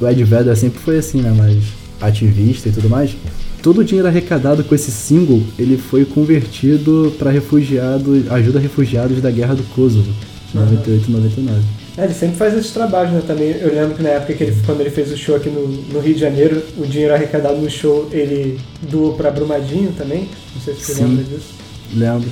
O 0.00 0.06
Ed 0.08 0.22
Vedder 0.24 0.56
sempre 0.56 0.78
foi 0.80 0.98
assim, 0.98 1.20
né? 1.20 1.30
Mais 1.32 1.56
ativista 2.00 2.68
e 2.68 2.72
tudo 2.72 2.88
mais. 2.88 3.16
Todo 3.62 3.80
o 3.80 3.84
dinheiro 3.84 4.08
arrecadado 4.08 4.64
com 4.64 4.74
esse 4.74 4.90
single, 4.90 5.42
ele 5.58 5.76
foi 5.76 6.04
convertido 6.04 7.14
para 7.18 7.30
refugiados, 7.30 8.30
ajuda 8.30 8.58
a 8.58 8.62
refugiados 8.62 9.20
da 9.20 9.30
guerra 9.30 9.54
do 9.54 9.62
Kosovo, 9.74 10.10
de 10.50 10.58
98 10.58 11.08
e 11.08 11.12
99. 11.12 11.60
É, 11.98 12.04
ele 12.04 12.14
sempre 12.14 12.36
faz 12.36 12.54
esses 12.54 12.70
trabalhos, 12.70 13.12
né? 13.12 13.22
Também 13.26 13.50
eu 13.50 13.74
lembro 13.74 13.94
que 13.94 14.02
na 14.02 14.10
época 14.10 14.32
que 14.32 14.44
ele, 14.44 14.56
quando 14.64 14.80
ele 14.80 14.90
fez 14.90 15.12
o 15.12 15.16
show 15.16 15.36
aqui 15.36 15.50
no, 15.50 15.66
no 15.92 16.00
Rio 16.00 16.14
de 16.14 16.20
Janeiro, 16.20 16.62
o 16.78 16.86
dinheiro 16.86 17.12
arrecadado 17.12 17.58
no 17.58 17.68
show 17.68 18.08
ele 18.10 18.58
doou 18.90 19.12
pra 19.12 19.30
Brumadinho 19.30 19.92
também. 19.92 20.28
Não 20.54 20.62
sei 20.62 20.74
se 20.74 20.80
você 20.80 20.94
Sim. 20.94 21.04
lembra 21.04 21.24
disso. 21.24 21.54
Lembro. 21.92 22.30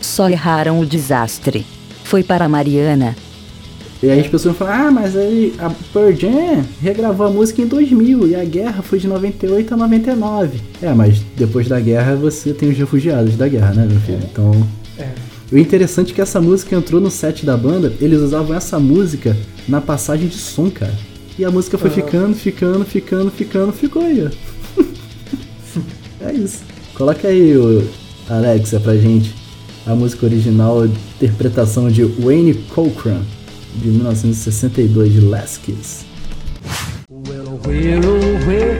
Só 0.00 0.28
erraram 0.28 0.78
o 0.78 0.84
desastre. 0.84 1.64
Foi 2.04 2.22
para 2.22 2.48
Mariana. 2.48 3.16
E 4.02 4.10
aí 4.10 4.20
as 4.20 4.26
pessoas 4.26 4.56
falam, 4.56 4.74
ah, 4.74 4.90
mas 4.90 5.16
aí 5.16 5.54
a 5.58 5.70
Pearl 5.92 6.12
Jam 6.12 6.64
regravou 6.82 7.26
a 7.26 7.30
música 7.30 7.62
em 7.62 7.66
2000 7.66 8.28
e 8.28 8.34
a 8.34 8.44
guerra 8.44 8.82
foi 8.82 8.98
de 8.98 9.08
98 9.08 9.72
a 9.72 9.76
99. 9.76 10.60
É, 10.82 10.92
mas 10.92 11.22
depois 11.36 11.66
da 11.66 11.80
guerra 11.80 12.14
você 12.14 12.52
tem 12.52 12.68
os 12.68 12.76
refugiados 12.76 13.36
da 13.36 13.48
guerra, 13.48 13.72
né, 13.72 13.86
meu 13.90 13.98
filho? 14.00 14.20
Então, 14.30 14.52
É. 14.98 15.08
o 15.50 15.56
interessante 15.56 16.12
é 16.12 16.14
que 16.14 16.20
essa 16.20 16.40
música 16.42 16.76
entrou 16.76 17.00
no 17.00 17.10
set 17.10 17.46
da 17.46 17.56
banda, 17.56 17.92
eles 18.00 18.20
usavam 18.20 18.54
essa 18.54 18.78
música 18.78 19.34
na 19.66 19.80
passagem 19.80 20.28
de 20.28 20.36
som, 20.36 20.68
cara. 20.70 20.94
E 21.38 21.44
a 21.44 21.50
música 21.50 21.78
foi 21.78 21.88
Aham. 21.90 22.02
ficando, 22.02 22.34
ficando, 22.36 22.84
ficando, 22.84 23.30
ficando, 23.30 23.72
ficou 23.72 24.02
aí, 24.02 24.26
ó. 24.26 24.82
é 26.28 26.32
isso. 26.34 26.60
Coloca 26.94 27.28
aí, 27.28 27.56
o 27.56 27.82
Alexa, 28.28 28.78
pra 28.80 28.94
gente 28.96 29.34
a 29.86 29.94
música 29.94 30.26
original, 30.26 30.84
interpretação 31.20 31.88
de 31.88 32.02
Wayne 32.04 32.54
Cochran, 32.74 33.20
de 33.76 33.88
1962, 33.88 35.12
de 35.12 35.20
Last 35.20 35.60
Kiss. 35.60 36.04
Well, 37.08 37.60
where, 37.64 38.00
oh, 38.06 38.46
where. 38.46 38.76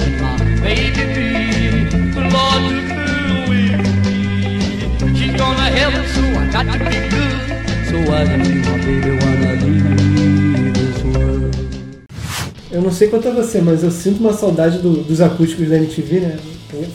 Eu 12.70 12.82
não 12.82 12.90
sei 12.90 13.08
quanto 13.08 13.28
a 13.28 13.30
você, 13.30 13.60
mas 13.62 13.82
eu 13.82 13.90
sinto 13.90 14.20
uma 14.20 14.32
saudade 14.32 14.78
do- 14.78 15.02
dos 15.02 15.20
acústicos 15.20 15.68
da 15.68 15.76
MTV, 15.76 16.20
né? 16.20 16.36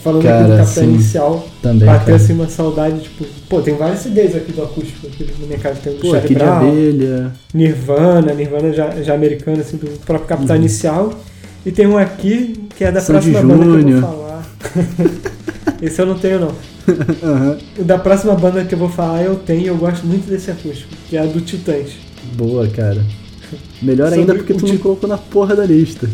Falando 0.02 0.22
Cara, 0.22 0.38
aqui 0.40 0.50
do 0.50 0.56
Capitão 0.58 0.84
sim. 0.84 0.90
Inicial, 0.90 1.48
Também, 1.62 1.86
bateu 1.86 2.04
cara. 2.04 2.16
assim 2.16 2.32
uma 2.34 2.48
saudade, 2.48 3.00
tipo, 3.00 3.24
pô, 3.48 3.60
tem 3.62 3.74
vários 3.74 4.00
CDs 4.00 4.36
aqui 4.36 4.52
do 4.52 4.62
acústico 4.62 5.06
aqui 5.06 5.28
na 5.40 5.46
minha 5.46 5.58
casa, 5.58 5.80
tem 5.82 5.94
o 5.94 5.96
Pô, 5.98 6.14
aqui 6.14 6.28
de 6.28 6.34
Brown, 6.34 6.68
abelha. 6.68 7.32
Nirvana, 7.54 8.34
Nirvana 8.34 8.72
já, 8.72 8.90
já 9.02 9.14
americana, 9.14 9.60
assim, 9.60 9.76
do 9.78 9.86
próprio 10.04 10.28
Capitão 10.28 10.54
Uhum. 10.56 10.62
Inicial. 10.62 11.12
E 11.64 11.70
tem 11.72 11.86
um 11.86 11.96
aqui 11.96 12.66
que 12.76 12.84
é 12.84 12.92
da 12.92 13.00
próxima 13.00 13.40
banda 13.42 13.64
que 13.82 13.90
eu 13.90 14.00
vou 14.00 14.00
falar. 14.02 14.46
Esse 15.82 16.00
eu 16.02 16.06
não 16.06 16.18
tenho, 16.18 16.40
não. 16.40 16.52
O 17.78 17.84
da 17.84 17.98
próxima 17.98 18.34
banda 18.34 18.64
que 18.64 18.74
eu 18.74 18.78
vou 18.78 18.88
falar 18.88 19.22
eu 19.22 19.36
tenho 19.36 19.60
e 19.62 19.66
eu 19.68 19.76
gosto 19.76 20.04
muito 20.06 20.28
desse 20.28 20.50
acústico, 20.50 20.90
que 21.08 21.16
é 21.16 21.20
a 21.20 21.24
do 21.26 21.40
Titãs. 21.40 21.90
Boa, 22.34 22.66
cara. 22.68 23.02
Melhor 23.80 24.06
Sobre 24.08 24.20
ainda 24.20 24.34
porque 24.34 24.54
tu 24.54 24.66
não 24.66 24.74
ti- 24.74 24.78
colocou 24.82 25.08
na 25.08 25.16
porra 25.18 25.54
da 25.56 25.64
lista. 25.64 26.08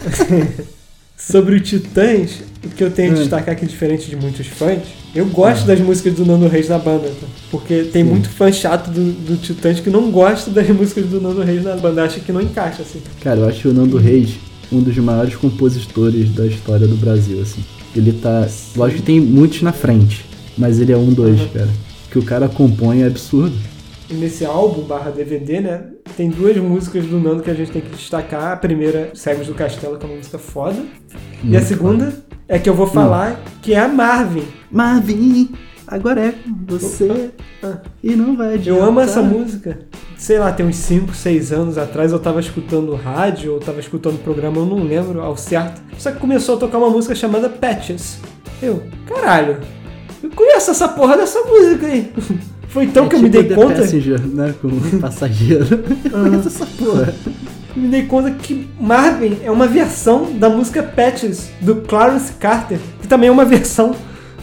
Sobre 1.20 1.56
o 1.56 1.60
Titãs, 1.60 2.40
o 2.64 2.68
que 2.68 2.82
eu 2.82 2.90
tenho 2.90 3.12
a 3.12 3.14
Hum. 3.14 3.18
destacar 3.18 3.54
aqui, 3.54 3.66
diferente 3.66 4.08
de 4.08 4.16
muitos 4.16 4.46
fãs, 4.46 4.80
eu 5.14 5.26
gosto 5.26 5.66
das 5.66 5.78
músicas 5.80 6.14
do 6.14 6.24
Nando 6.24 6.48
Reis 6.48 6.68
na 6.68 6.78
banda, 6.78 7.08
tá? 7.08 7.26
porque 7.50 7.84
tem 7.84 8.02
muito 8.02 8.28
fã 8.28 8.50
chato 8.50 8.90
do, 8.90 9.12
do 9.12 9.36
Titãs 9.36 9.80
que 9.80 9.90
não 9.90 10.10
gosta 10.10 10.50
das 10.50 10.68
músicas 10.70 11.06
do 11.06 11.20
Nando 11.20 11.42
Reis 11.42 11.62
na 11.64 11.76
banda, 11.76 12.04
acha 12.04 12.20
que 12.20 12.32
não 12.32 12.40
encaixa, 12.40 12.82
assim. 12.82 13.00
Cara, 13.22 13.40
eu 13.40 13.48
acho 13.48 13.68
o 13.68 13.72
Nando 13.72 13.98
Reis 13.98 14.30
um 14.72 14.80
dos 14.80 14.96
maiores 14.98 15.34
compositores 15.34 16.30
da 16.30 16.46
história 16.46 16.86
do 16.86 16.96
Brasil, 16.96 17.40
assim. 17.42 17.62
Ele 17.94 18.12
tá. 18.12 18.48
Lógico 18.76 19.00
que 19.00 19.06
tem 19.06 19.20
muitos 19.20 19.62
na 19.62 19.72
frente, 19.72 20.24
mas 20.56 20.78
ele 20.80 20.92
é 20.92 20.96
um 20.96 21.12
dois, 21.12 21.40
Uhum. 21.40 21.48
cara. 21.48 21.68
Que 22.10 22.18
o 22.18 22.22
cara 22.22 22.48
compõe 22.48 23.02
é 23.02 23.06
absurdo. 23.06 23.52
Nesse 24.10 24.44
álbum 24.44 24.82
barra 24.82 25.10
DVD, 25.10 25.60
né, 25.60 25.84
tem 26.16 26.28
duas 26.28 26.56
músicas 26.56 27.04
do 27.06 27.20
Nando 27.20 27.42
que 27.42 27.50
a 27.50 27.54
gente 27.54 27.70
tem 27.70 27.80
que 27.80 27.90
destacar. 27.90 28.52
A 28.52 28.56
primeira, 28.56 29.10
Cegos 29.14 29.46
do 29.46 29.54
Castelo, 29.54 29.96
que 29.98 30.04
é 30.04 30.08
uma 30.08 30.16
música 30.16 30.38
foda. 30.38 30.76
e 31.44 31.48
a 31.48 31.50
Muito 31.50 31.64
segunda 31.66 32.12
é 32.48 32.58
que 32.58 32.68
eu 32.68 32.74
vou 32.74 32.86
falar, 32.88 33.40
que 33.62 33.72
é 33.72 33.78
a 33.78 33.86
Marvin. 33.86 34.42
Marvin, 34.70 35.50
agora 35.86 36.20
é 36.26 36.34
você 36.66 37.30
Ah. 37.62 37.78
e 38.02 38.16
não 38.16 38.36
vai 38.36 38.54
adiantar. 38.54 38.82
Eu 38.82 38.88
amo 38.88 38.98
essa 39.00 39.22
música. 39.22 39.78
Sei 40.16 40.38
lá, 40.38 40.52
tem 40.52 40.66
uns 40.66 40.76
5, 40.76 41.14
6 41.14 41.52
anos 41.52 41.78
atrás 41.78 42.10
eu 42.12 42.18
tava 42.18 42.40
escutando 42.40 42.94
rádio, 42.96 43.52
ou 43.54 43.60
tava 43.60 43.78
escutando 43.80 44.22
programa, 44.22 44.56
eu 44.58 44.66
não 44.66 44.82
lembro 44.82 45.20
ao 45.22 45.36
certo. 45.36 45.80
Só 45.96 46.10
que 46.10 46.18
começou 46.18 46.56
a 46.56 46.58
tocar 46.58 46.78
uma 46.78 46.90
música 46.90 47.14
chamada 47.14 47.48
Patches. 47.48 48.18
Eu, 48.60 48.82
caralho, 49.06 49.58
eu 50.22 50.28
conheço 50.30 50.72
essa 50.72 50.88
porra 50.88 51.16
dessa 51.16 51.40
música 51.42 51.86
aí. 51.86 52.12
Foi 52.70 52.84
então 52.84 53.06
é 53.06 53.08
que 53.08 53.16
eu 53.16 53.20
me 53.20 53.30
tipo 53.30 53.42
dei 53.42 53.56
conta. 53.56 53.80
Passenger, 53.80 54.20
né? 54.26 54.54
Com 54.60 54.68
o 54.68 54.80
passageiro. 55.00 55.66
Conhece 56.10 56.48
essa 56.48 56.66
porra. 56.66 57.14
me 57.76 57.88
dei 57.88 58.02
conta 58.04 58.30
que 58.30 58.68
Marvin 58.80 59.38
é 59.42 59.50
uma 59.50 59.66
versão 59.66 60.32
da 60.38 60.48
música 60.48 60.82
Patches 60.82 61.50
do 61.60 61.76
Clarence 61.76 62.32
Carter, 62.34 62.78
que 63.00 63.08
também 63.08 63.28
é 63.28 63.32
uma 63.32 63.44
versão 63.44 63.94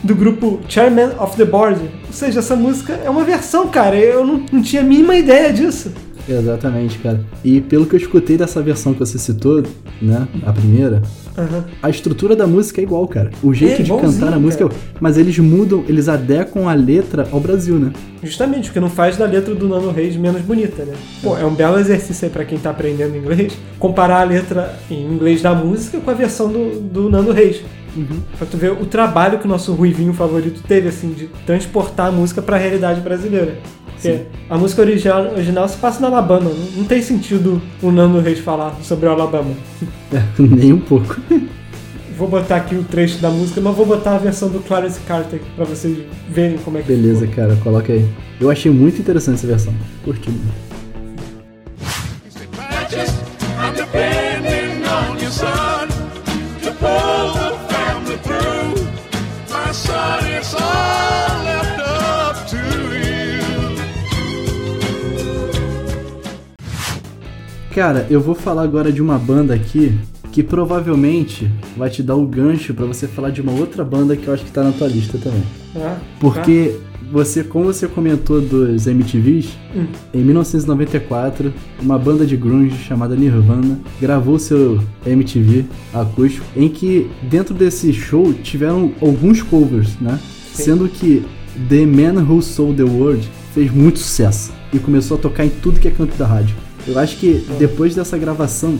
do 0.04 0.14
grupo 0.14 0.60
Chairman 0.68 1.12
of 1.20 1.36
the 1.38 1.46
Board. 1.46 1.80
Ou 2.06 2.14
seja, 2.14 2.40
essa 2.40 2.56
música 2.56 2.94
é 3.04 3.10
uma 3.10 3.24
versão, 3.24 3.68
cara. 3.70 3.96
Eu 3.96 4.26
não, 4.26 4.46
não 4.52 4.62
tinha 4.62 4.82
a 4.82 4.86
mínima 4.86 5.16
ideia 5.16 5.52
disso. 5.52 5.92
Exatamente, 6.28 7.00
cara. 7.00 7.22
E 7.44 7.62
pelo 7.62 7.86
que 7.86 7.96
eu 7.96 8.00
escutei 8.00 8.38
dessa 8.38 8.62
versão 8.62 8.94
que 8.94 9.00
você 9.00 9.18
citou, 9.18 9.64
né? 10.02 10.28
A 10.46 10.52
primeira, 10.52 11.02
Aham. 11.38 11.66
a 11.84 11.90
estrutura 11.90 12.36
da 12.36 12.48
música 12.48 12.82
é 12.82 12.84
igual, 12.84 13.08
cara. 13.08 13.30
O 13.44 13.54
jeito 13.54 13.82
É 13.82 13.84
de 13.84 13.90
cantar 13.92 14.34
a 14.34 14.40
música 14.40 14.64
é 14.64 14.68
cara. 14.68 14.80
igual. 14.80 14.98
Mas 15.00 15.18
eles 15.18 15.38
mudam, 15.38 15.84
eles 15.88 16.10
adequam 16.10 16.68
a 16.68 16.74
letra 16.74 17.28
ao 17.32 17.40
Brasil, 17.40 17.76
né? 17.78 17.92
Justamente, 18.24 18.70
o 18.70 18.74
que 18.74 18.80
não 18.80 18.90
faz 18.90 19.18
da 19.18 19.26
letra 19.26 19.54
do 19.54 19.68
Nano 19.68 19.92
Reis 19.92 20.16
menos 20.16 20.42
bonita, 20.42 20.84
né? 20.84 20.94
Pô, 21.22 21.38
é 21.38 21.46
um 21.46 21.54
belo 21.54 21.78
exercício 21.80 22.26
aí 22.26 22.32
pra 22.32 22.44
quem 22.44 22.58
tá 22.58 22.72
aprendendo 22.72 23.16
inglês, 23.16 23.54
comparar 23.78 24.22
a 24.22 24.24
letra 24.24 24.76
em 24.90 25.04
inglês 25.06 25.42
da 25.42 25.54
música 25.54 26.00
com 26.00 26.10
a 26.10 26.14
versão 26.14 26.52
do, 26.52 26.80
do 26.82 27.10
Nano 27.10 27.32
Reis. 27.32 27.62
Pra 28.38 28.46
tu 28.46 28.58
ver 28.58 28.72
o 28.74 28.86
trabalho 28.86 29.40
que 29.40 29.46
o 29.46 29.50
nosso 29.50 29.74
Ruivinho 29.74 30.14
favorito 30.14 30.62
teve, 30.68 30.88
assim, 30.88 31.14
de 31.14 31.28
transportar 31.48 32.08
a 32.08 32.12
música 32.12 32.44
pra 32.44 32.56
realidade 32.58 33.02
brasileira. 33.02 33.58
Porque 34.02 34.22
a 34.50 34.58
música 34.58 34.82
original, 34.82 35.32
original 35.34 35.68
se 35.68 35.78
passa 35.78 36.00
na 36.00 36.08
Alabama, 36.08 36.50
não, 36.50 36.56
não 36.78 36.86
tem 36.86 37.02
sentido 37.02 37.62
o 37.82 37.92
Nando 37.92 38.20
Reis 38.20 38.40
falar 38.40 38.76
sobre 38.84 39.08
o 39.08 39.12
Alabama. 39.12 39.52
Nem 40.38 40.74
um 40.74 40.80
pouco. 40.80 41.20
Vou 42.18 42.28
botar 42.28 42.58
aqui 42.58 42.76
o 42.76 42.84
trecho 42.84 43.20
da 43.20 43.30
música, 43.30 43.62
mas 43.62 43.76
vou 43.76 43.86
botar 43.86 44.16
a 44.16 44.18
versão 44.18 44.50
do 44.50 44.60
Clarence 44.60 45.00
Carter 45.02 45.40
pra 45.56 45.66
vocês 45.66 45.98
verem 46.30 46.58
como 46.60 46.78
é 46.78 46.82
que 46.82 46.88
Beleza, 46.88 47.28
ficou. 47.28 47.36
cara, 47.36 47.56
coloca 47.58 47.92
aí. 47.94 48.08
Eu 48.40 48.50
achei 48.50 48.72
muito 48.72 49.00
interessante 49.00 49.36
essa 49.36 49.48
versão. 49.48 49.74
Curti 50.04 50.30
muito. 50.30 50.67
Cara, 67.78 68.08
eu 68.10 68.20
vou 68.20 68.34
falar 68.34 68.64
agora 68.64 68.92
de 68.92 69.04
uma 69.04 69.20
banda 69.20 69.54
aqui 69.54 69.96
que 70.32 70.42
provavelmente 70.42 71.48
vai 71.78 71.92
te 71.92 72.02
dar 72.02 72.16
o 72.16 72.26
gancho 72.26 72.74
pra 72.74 72.88
você 72.88 73.08
falar 73.08 73.30
de 73.30 73.40
uma 73.40 73.52
outra 73.52 73.86
banda 73.86 74.18
que 74.18 74.28
eu 74.28 74.34
acho 74.34 74.44
que 74.44 74.50
tá 74.50 74.64
na 74.64 74.72
tua 74.72 74.88
lista 74.88 75.20
também. 75.20 75.44
Ah, 75.76 75.96
Porque 76.20 76.76
você, 77.12 77.44
como 77.44 77.66
você 77.66 77.88
comentou 77.88 78.42
dos 78.42 78.88
MTVs, 78.88 79.50
Hum. 79.76 79.86
em 80.12 80.24
1994, 80.24 81.54
uma 81.80 82.00
banda 82.00 82.26
de 82.26 82.36
grunge 82.36 82.76
chamada 82.84 83.16
Nirvana 83.16 83.80
gravou 84.02 84.40
seu 84.40 84.82
MTV 85.06 85.66
acústico, 85.94 86.48
em 86.56 86.70
que 86.70 87.08
dentro 87.30 87.54
desse 87.54 87.94
show 87.94 88.34
tiveram 88.34 88.92
alguns 89.00 89.44
covers, 89.44 89.90
né? 90.02 90.18
Sim. 90.52 90.64
Sendo 90.64 90.90
que 90.90 91.24
The 91.70 91.86
Man 91.86 92.24
Who 92.24 92.42
Sold 92.42 92.78
the 92.78 92.90
World 92.90 93.30
fez 93.54 93.72
muito 93.72 94.00
sucesso 94.00 94.52
e 94.74 94.80
começou 94.80 95.16
a 95.16 95.20
tocar 95.20 95.46
em 95.46 95.50
tudo 95.50 95.80
que 95.80 95.88
é 95.88 95.92
canto 95.92 96.18
da 96.18 96.26
rádio. 96.26 96.56
Eu 96.88 96.98
acho 96.98 97.18
que 97.18 97.46
depois 97.60 97.94
dessa 97.94 98.18
gravação, 98.18 98.80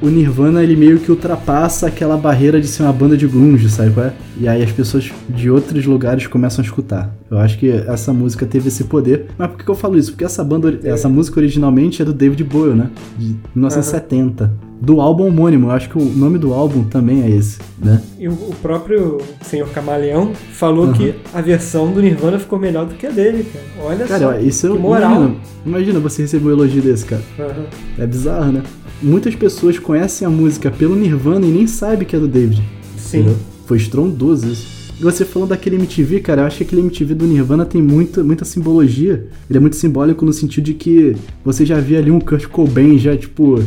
o 0.00 0.08
Nirvana 0.08 0.62
ele 0.62 0.76
meio 0.76 1.00
que 1.00 1.10
ultrapassa 1.10 1.88
aquela 1.88 2.16
barreira 2.16 2.60
de 2.60 2.68
ser 2.68 2.84
uma 2.84 2.92
banda 2.92 3.16
de 3.16 3.26
grunge, 3.26 3.68
sabe 3.68 3.90
qual 3.90 4.06
é? 4.06 4.12
E 4.40 4.46
aí 4.46 4.62
as 4.62 4.70
pessoas 4.70 5.10
de 5.28 5.50
outros 5.50 5.84
lugares 5.84 6.26
começam 6.28 6.62
a 6.62 6.64
escutar. 6.64 7.12
Eu 7.28 7.38
acho 7.38 7.58
que 7.58 7.68
essa 7.68 8.12
música 8.12 8.46
teve 8.46 8.68
esse 8.68 8.84
poder. 8.84 9.26
Mas 9.36 9.50
por 9.50 9.64
que 9.64 9.68
eu 9.68 9.74
falo 9.74 9.98
isso? 9.98 10.12
Porque 10.12 10.24
essa 10.24 10.44
banda, 10.44 10.78
essa 10.84 11.08
música 11.08 11.40
originalmente 11.40 12.00
é 12.00 12.04
do 12.04 12.12
David 12.12 12.44
Bowie, 12.44 12.74
né? 12.74 12.90
De 13.18 13.34
1970. 13.54 14.67
Do 14.80 15.00
álbum 15.00 15.26
homônimo. 15.26 15.66
Eu 15.66 15.70
acho 15.72 15.88
que 15.88 15.98
o 15.98 16.04
nome 16.04 16.38
do 16.38 16.54
álbum 16.54 16.84
também 16.84 17.22
é 17.22 17.30
esse, 17.30 17.58
né? 17.78 18.00
E 18.18 18.28
o, 18.28 18.36
próprio 18.62 19.18
senhor 19.42 19.68
Camaleão 19.70 20.32
falou 20.52 20.84
Aham. 20.84 20.92
que 20.92 21.14
a 21.34 21.40
versão 21.40 21.92
do 21.92 22.00
Nirvana 22.00 22.38
ficou 22.38 22.58
melhor 22.58 22.86
do 22.86 22.94
que 22.94 23.06
a 23.06 23.10
dele, 23.10 23.44
cara. 23.52 23.64
Olha 23.88 24.06
Cara, 24.06 24.20
só. 24.20 24.30
ó, 24.30 24.38
isso 24.38 24.70
que 24.70 24.78
moral. 24.78 25.10
imagina, 25.12 25.36
imagina 25.66 26.00
você 26.00 26.22
receber 26.22 26.46
um 26.48 26.50
elogio 26.52 26.80
desse, 26.82 27.04
cara. 27.04 27.22
Aham. 27.38 27.64
É 27.98 28.06
bizarro, 28.06 28.52
né? 28.52 28.62
Muitas 29.02 29.34
pessoas 29.34 29.78
conhecem 29.78 30.26
a 30.26 30.30
música 30.30 30.70
pelo 30.70 30.94
Nirvana 30.94 31.44
e 31.46 31.50
nem 31.50 31.66
sabem 31.66 32.06
que 32.06 32.14
é 32.14 32.18
do 32.18 32.28
David. 32.28 32.62
Sim. 32.96 33.18
Entendeu? 33.20 33.36
Foi 33.66 33.76
estrondoso 33.76 34.46
isso. 34.48 34.77
E 34.98 35.02
você 35.02 35.24
falando 35.24 35.50
daquele 35.50 35.76
MTV, 35.76 36.20
cara, 36.20 36.42
eu 36.42 36.46
acho 36.46 36.58
que 36.58 36.64
aquele 36.64 36.80
MTV 36.82 37.14
do 37.14 37.24
Nirvana 37.24 37.64
tem 37.64 37.80
muita, 37.80 38.24
muita 38.24 38.44
simbologia. 38.44 39.26
Ele 39.48 39.56
é 39.56 39.60
muito 39.60 39.76
simbólico 39.76 40.24
no 40.24 40.32
sentido 40.32 40.64
de 40.64 40.74
que 40.74 41.14
você 41.44 41.64
já 41.64 41.78
via 41.78 41.98
ali 42.00 42.10
um 42.10 42.18
Kurt 42.18 42.46
Cobain 42.46 42.98
já, 42.98 43.16
tipo, 43.16 43.62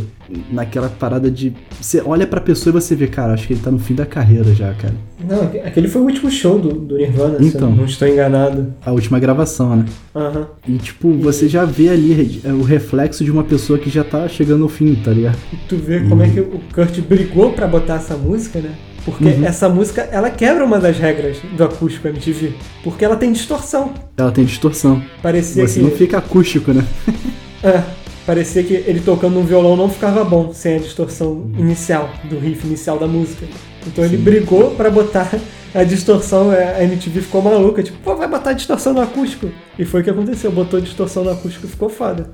naquela 0.52 0.90
parada 0.90 1.32
de. 1.32 1.54
Você 1.80 2.02
olha 2.06 2.28
pra 2.28 2.42
pessoa 2.42 2.72
e 2.72 2.82
você 2.82 2.96
vê, 2.96 3.08
cara, 3.08 3.34
acho 3.34 3.48
que 3.48 3.54
ele 3.54 3.62
tá 3.62 3.72
no 3.72 3.80
fim 3.80 3.94
da 3.96 4.06
carreira 4.06 4.54
já, 4.54 4.74
cara. 4.74 4.94
Não, 5.26 5.44
aquele 5.66 5.88
foi 5.88 6.02
o 6.02 6.06
último 6.06 6.30
show 6.30 6.60
do, 6.60 6.74
do 6.74 6.98
Nirvana, 6.98 7.38
se 7.40 7.46
Então. 7.46 7.70
eu 7.70 7.76
não 7.78 7.86
estou 7.86 8.08
enganado. 8.10 8.74
A 8.86 8.92
última 8.92 9.18
gravação, 9.18 9.74
né? 9.78 9.86
Aham. 10.14 10.48
E, 10.68 10.78
tipo, 10.80 11.14
você 11.14 11.48
já 11.48 11.64
vê 11.64 11.88
ali 11.88 12.42
é, 12.44 12.52
o 12.52 12.62
reflexo 12.62 13.24
de 13.24 13.32
uma 13.32 13.44
pessoa 13.46 13.80
que 13.80 13.90
já 13.90 14.04
tá 14.04 14.28
chegando 14.28 14.64
ao 14.64 14.70
fim, 14.70 14.96
tá 14.96 15.12
ligado? 15.12 15.38
E 15.54 15.56
tu 15.70 15.78
vê 15.78 16.02
como 16.02 16.24
é 16.24 16.30
que 16.30 16.42
o 16.42 16.60
Kurt 16.74 17.00
brigou 17.08 17.54
pra 17.54 17.68
botar 17.68 17.96
essa 17.96 18.18
música, 18.18 18.60
né? 18.60 18.72
Porque 19.04 19.24
Uhum. 19.26 19.46
essa 19.46 19.68
música, 19.68 20.08
ela 20.12 20.30
quebra 20.30 20.64
uma 20.64 20.80
das 20.80 20.98
regras 20.98 21.38
do 21.58 21.64
acústico 21.64 22.08
MTV. 22.08 22.54
Porque 22.84 23.04
ela 23.04 23.16
tem 23.16 23.32
distorção. 23.32 23.94
Ela 24.18 24.32
tem 24.32 24.46
distorção. 24.46 25.02
Parecia 25.24 25.68
Você 25.68 25.80
que... 25.80 25.86
não 25.86 25.92
fica 25.92 26.18
acústico, 26.18 26.72
né? 26.74 26.86
É, 27.64 27.84
parecia 28.26 28.64
que 28.64 28.74
ele 28.74 29.00
tocando 29.02 29.36
no 29.36 29.44
violão 29.44 29.78
não 29.78 29.88
ficava 29.88 30.24
bom 30.24 30.52
sem 30.52 30.78
a 30.78 30.80
distorção 30.80 31.52
inicial, 31.60 32.10
do 32.28 32.40
riff 32.40 32.66
inicial 32.66 32.98
da 32.98 33.06
música. 33.06 33.46
Então 33.86 34.04
ele 34.04 34.18
brigou 34.18 34.72
pra 34.72 34.90
botar 34.90 35.30
a 35.76 35.84
distorção, 35.84 36.52
é, 36.52 36.78
a 36.78 36.84
MTV 36.84 37.22
ficou 37.22 37.40
maluca, 37.40 37.84
tipo, 37.84 38.00
pô, 38.04 38.16
vai 38.16 38.28
botar 38.28 38.54
distorção 38.54 38.94
no 38.94 39.02
acústico. 39.02 39.48
E 39.78 39.86
foi 39.86 40.02
o 40.02 40.04
que 40.04 40.10
aconteceu, 40.10 40.52
botou 40.52 40.82
distorção 40.82 41.24
no 41.24 41.30
acústico 41.30 41.68
e 41.68 41.70
ficou 41.70 41.88
foda. 41.88 42.32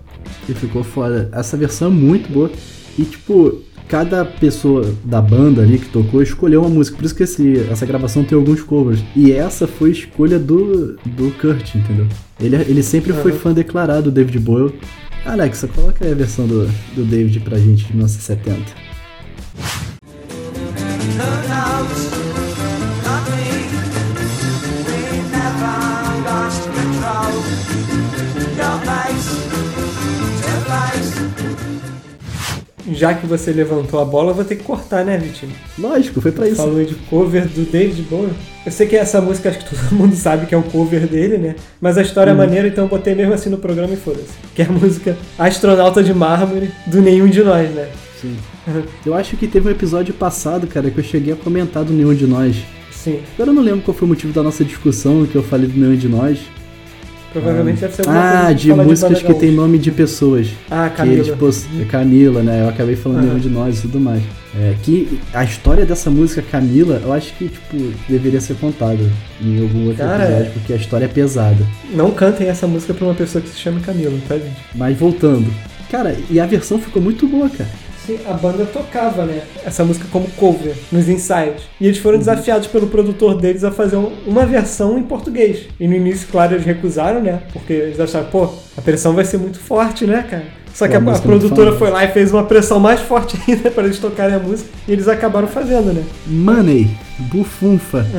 E 0.47 0.53
ficou 0.53 0.82
foda. 0.82 1.30
Essa 1.34 1.57
versão 1.57 1.89
é 1.89 1.91
muito 1.91 2.32
boa. 2.32 2.49
E, 2.97 3.03
tipo, 3.03 3.61
cada 3.88 4.26
pessoa 4.26 4.94
da 5.04 5.22
banda 5.22 5.62
ali 5.62 5.78
que 5.80 5.88
tocou 5.90 6.22
escolheu 6.22 6.62
uma 6.62 6.70
música. 6.70 6.98
Por 6.98 7.06
isso 7.06 7.16
que 7.16 7.24
esse- 7.24 7.60
essa 7.72 7.86
gravação 7.86 8.24
tem 8.24 8.38
alguns 8.38 8.62
covers. 8.62 9.04
E 9.16 9.32
essa 9.32 9.66
foi 9.68 9.92
escolha 9.92 10.38
do, 10.38 10.98
do 11.06 11.32
Kurt, 11.40 11.76
entendeu? 11.76 12.08
Ele, 12.40 12.56
ele 12.56 12.84
sempre 12.84 13.14
foi 13.14 13.32
Aham. 13.32 13.40
fã 13.40 13.54
declarado 13.54 14.04
do 14.04 14.12
David 14.12 14.40
Bowie. 14.40 14.74
Alexa, 15.26 15.68
coloca 15.68 16.06
aí 16.06 16.12
a 16.12 16.16
versão 16.16 16.48
do, 16.48 16.68
do 16.96 17.04
David 17.04 17.40
pra 17.42 17.58
gente 17.58 17.86
de 17.86 17.94
1970. 17.94 18.88
Já 32.92 33.14
que 33.14 33.26
você 33.26 33.52
levantou 33.52 34.00
a 34.00 34.06
bola, 34.06 34.32
eu 34.32 34.36
vou 34.36 34.46
ter 34.46 34.56
que 34.56 34.64
cortar, 34.64 35.04
né, 35.04 35.18
Vitinho? 35.18 35.52
Lógico, 35.78 36.22
foi 36.22 36.32
pra 36.32 36.48
isso. 36.48 36.58
Falou 36.58 36.84
de 36.84 36.96
cover 36.96 37.48
do 37.48 37.70
David 37.70 38.02
Bowie. 38.04 38.30
Eu 38.66 38.72
sei 38.72 38.88
que 38.88 38.96
essa 38.96 39.22
música, 39.22 39.50
acho 39.50 39.60
que 39.60 39.76
todo 39.76 39.96
mundo 39.96 40.16
sabe 40.18 40.46
que 40.46 40.56
é 40.56 40.58
um 40.58 40.64
cover 40.64 41.08
dele, 41.08 41.38
né? 41.38 41.56
Mas 41.82 41.98
a 41.98 42.02
história 42.02 42.32
é 42.32 42.34
maneira, 42.34 42.68
então 42.68 42.86
eu 42.86 42.90
botei 42.90 43.14
mesmo 43.16 43.34
assim 43.34 43.50
no 43.50 43.58
programa 43.58 43.94
e 43.94 43.98
foda-se. 43.98 44.34
Que 44.56 44.62
é 44.62 44.66
a 44.66 44.72
música 44.72 45.18
Astronauta 45.38 46.04
de 46.04 46.14
Mármore, 46.14 46.72
do 46.86 47.02
Nenhum 47.02 47.28
de 47.28 47.44
Nós, 47.44 47.70
né? 47.72 47.90
Sim. 48.22 48.36
Eu 49.06 49.14
acho 49.14 49.38
que 49.38 49.48
teve 49.48 49.68
um 49.68 49.72
episódio 49.72 50.14
passado, 50.14 50.68
cara, 50.68 50.90
que 50.90 50.98
eu 50.98 51.04
cheguei 51.04 51.34
a 51.34 51.36
comentar 51.36 51.84
do 51.86 51.94
Nenhum 51.94 52.14
de 52.14 52.26
Nós. 52.26 52.58
Sim. 52.92 53.22
Agora 53.36 53.52
eu 53.52 53.54
não 53.54 53.62
lembro 53.62 53.82
qual 53.82 53.96
foi 53.96 54.06
o 54.06 54.10
motivo 54.10 54.34
da 54.34 54.44
nossa 54.44 54.66
discussão 54.66 55.26
que 55.26 55.36
eu 55.36 55.44
falei 55.44 55.68
do 55.68 55.80
Nenhum 55.80 55.96
de 55.96 56.10
Nós. 56.10 56.40
Provavelmente 57.34 57.82
deve 57.82 57.94
ser 57.94 58.02
alguma 58.08 58.48
Ah, 58.48 58.54
de 58.54 58.74
músicas 58.74 59.22
banda 59.22 59.34
que 59.34 59.40
tem 59.40 59.52
nome 59.52 59.78
de 59.78 59.92
pessoas. 59.92 60.48
Ah, 60.72 60.90
Que 60.90 60.98
Camila. 60.98 61.16
eles, 61.18 61.36
pos- 61.36 61.66
Camila, 61.90 62.42
né? 62.42 62.64
Eu 62.64 62.70
acabei 62.70 62.96
falando 62.96 63.20
Aham. 63.20 63.28
nenhum 63.28 63.40
de 63.40 63.50
nós 63.50 63.80
e 63.80 63.82
tudo 63.84 64.00
mais. 64.00 64.24
É, 64.60 64.74
que 64.82 65.20
a 65.34 65.44
história 65.44 65.86
dessa 65.86 66.10
música, 66.10 66.42
Camila, 66.42 67.00
eu 67.04 67.14
acho 67.14 67.34
que, 67.36 67.48
tipo, 67.50 67.78
deveria 68.10 68.42
ser 68.42 68.56
contada 68.56 68.98
em 69.42 69.62
algum 69.62 69.88
outro 69.88 70.04
Cara, 70.04 70.24
episódio, 70.24 70.52
porque 70.54 70.74
a 70.74 70.76
história 70.78 71.06
é 71.06 71.08
pesada. 71.10 71.64
Não 71.94 72.10
cantem 72.12 72.48
essa 72.48 72.66
música 72.66 72.94
pra 72.94 73.06
uma 73.06 73.14
pessoa 73.14 73.42
que 73.42 73.50
se 73.50 73.58
chama 73.58 73.80
Camila, 73.82 74.18
tá, 74.28 74.36
gente? 74.36 74.56
Mas 74.74 74.98
voltando. 74.98 75.46
Cara, 75.92 76.16
e 76.30 76.40
a 76.40 76.46
versão 76.46 76.80
ficou 76.80 77.02
muito 77.02 77.28
boa, 77.28 77.50
cara. 77.50 77.70
Sim, 78.08 78.20
a 78.26 78.32
banda 78.34 78.66
tocava, 78.66 79.26
né? 79.26 79.41
Essa 79.66 79.84
música 79.84 80.05
como 80.12 80.26
cover 80.32 80.74
nos 80.91 81.10
ensaios. 81.10 81.64
E 81.80 81.86
eles 81.86 81.97
Uhum. 81.97 82.03
foram 82.03 82.18
desafiados 82.20 82.66
pelo 82.68 82.88
produtor 82.88 83.36
deles 83.39 83.66
a 83.66 83.72
fazer 83.72 83.97
um- 83.97 84.14
uma 84.26 84.45
versão 84.45 84.97
em 84.97 85.03
português. 85.03 85.66
E 85.78 85.88
no 85.89 85.93
início, 85.93 86.26
claro, 86.32 86.53
eles 86.55 86.66
recusaram, 86.66 87.22
né? 87.22 87.41
Porque 87.51 87.74
eles 87.74 87.99
acharam, 87.99 88.28
pô, 88.28 88.49
a 88.78 88.82
pressão 88.82 89.14
vai 89.14 89.26
ser 89.26 89.38
muito 89.38 89.60
forte, 89.60 90.05
né, 90.05 90.26
cara? 90.30 90.45
Só 90.74 90.88
que 90.88 90.95
a 90.95 90.99
a, 90.99 91.01
é 91.16 91.20
produtora 91.20 91.74
foi 91.74 91.89
lá 91.89 92.05
e 92.05 92.08
fez 92.10 92.32
uma 92.32 92.43
pressão 92.45 92.80
mais 92.80 93.01
forte 93.01 93.36
ainda 93.45 93.70
para 93.70 93.84
eles 93.84 93.99
tocarem 93.99 94.36
a 94.36 94.39
música. 94.39 94.70
E 94.88 94.91
eles 94.93 95.08
acabaram 95.10 95.47
fazendo, 95.47 95.91
né? 95.91 96.03
Money, 96.26 96.89
bufunfa. 97.20 98.05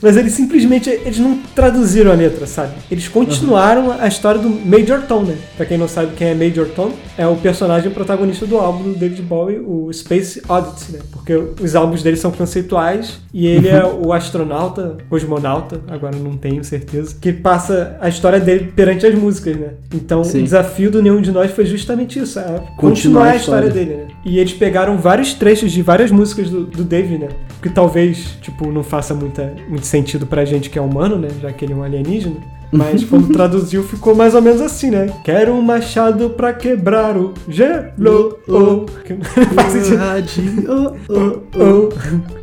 Mas 0.00 0.16
eles 0.16 0.32
simplesmente 0.32 0.88
eles 0.88 1.18
não 1.18 1.38
traduziram 1.54 2.10
a 2.10 2.14
letra, 2.14 2.46
sabe? 2.46 2.72
Eles 2.90 3.08
continuaram 3.08 3.92
a 3.98 4.06
história 4.06 4.40
do 4.40 4.48
Major 4.48 5.02
Tom, 5.02 5.22
né? 5.22 5.36
Pra 5.56 5.66
quem 5.66 5.78
não 5.78 5.88
sabe 5.88 6.12
quem 6.16 6.28
é 6.28 6.34
Major 6.34 6.66
Tom, 6.68 6.92
é 7.16 7.26
o 7.26 7.36
personagem 7.36 7.90
protagonista 7.90 8.46
do 8.46 8.58
álbum 8.58 8.92
do 8.92 8.98
David 8.98 9.22
Bowie, 9.22 9.58
o 9.58 9.92
Space 9.92 10.42
Oddity, 10.48 10.92
né? 10.92 10.98
Porque 11.10 11.34
os 11.34 11.74
álbuns 11.74 12.02
dele 12.02 12.16
são 12.16 12.30
conceituais 12.30 13.18
e 13.32 13.46
ele 13.46 13.68
é 13.68 13.84
o 13.84 14.12
astronauta, 14.12 14.96
cosmonauta, 15.08 15.80
agora 15.88 16.16
não 16.16 16.36
tenho 16.36 16.62
certeza, 16.64 17.16
que 17.20 17.32
passa 17.32 17.96
a 18.00 18.08
história 18.08 18.40
dele 18.40 18.72
perante 18.74 19.06
as 19.06 19.14
músicas, 19.14 19.56
né? 19.56 19.68
Então 19.94 20.22
Sim. 20.24 20.40
o 20.40 20.42
desafio 20.42 20.90
do 20.90 21.02
Nenhum 21.02 21.20
de 21.20 21.32
Nós 21.32 21.50
foi 21.50 21.66
justamente 21.66 22.18
isso, 22.18 22.38
é 22.38 22.42
continuar, 22.42 22.68
Continuar 22.76 23.24
a 23.30 23.36
história 23.36 23.66
história. 23.66 23.86
dele, 23.86 24.02
né? 24.02 24.08
E 24.24 24.38
eles 24.38 24.52
pegaram 24.52 24.96
vários 24.96 25.34
trechos 25.34 25.72
de 25.72 25.82
várias 25.82 26.10
músicas 26.10 26.50
do, 26.50 26.64
do 26.64 26.84
Dave, 26.84 27.18
né? 27.18 27.28
Que 27.62 27.68
talvez, 27.68 28.36
tipo, 28.40 28.70
não 28.70 28.82
faça 28.84 29.14
muita, 29.14 29.54
muito 29.68 29.86
sentido 29.88 30.26
pra 30.26 30.44
gente 30.44 30.70
que 30.70 30.78
é 30.78 30.82
humano, 30.82 31.16
né? 31.16 31.28
Já 31.40 31.52
que 31.52 31.64
ele 31.64 31.72
é 31.72 31.76
um 31.76 31.82
alienígena. 31.82 32.36
Mas 32.70 33.02
quando 33.02 33.32
traduziu 33.32 33.82
ficou 33.82 34.14
mais 34.14 34.34
ou 34.34 34.42
menos 34.42 34.60
assim, 34.60 34.90
né? 34.90 35.10
Quero 35.24 35.52
um 35.54 35.62
machado 35.62 36.28
pra 36.30 36.52
quebrar 36.52 37.16
o 37.16 37.32
gelo. 37.48 38.38
Oh. 38.46 38.84
Faz 39.54 39.72
sentido. 39.72 40.96
Oh, 41.08 41.14
oh, 41.14 41.58
Oh. 41.58 41.88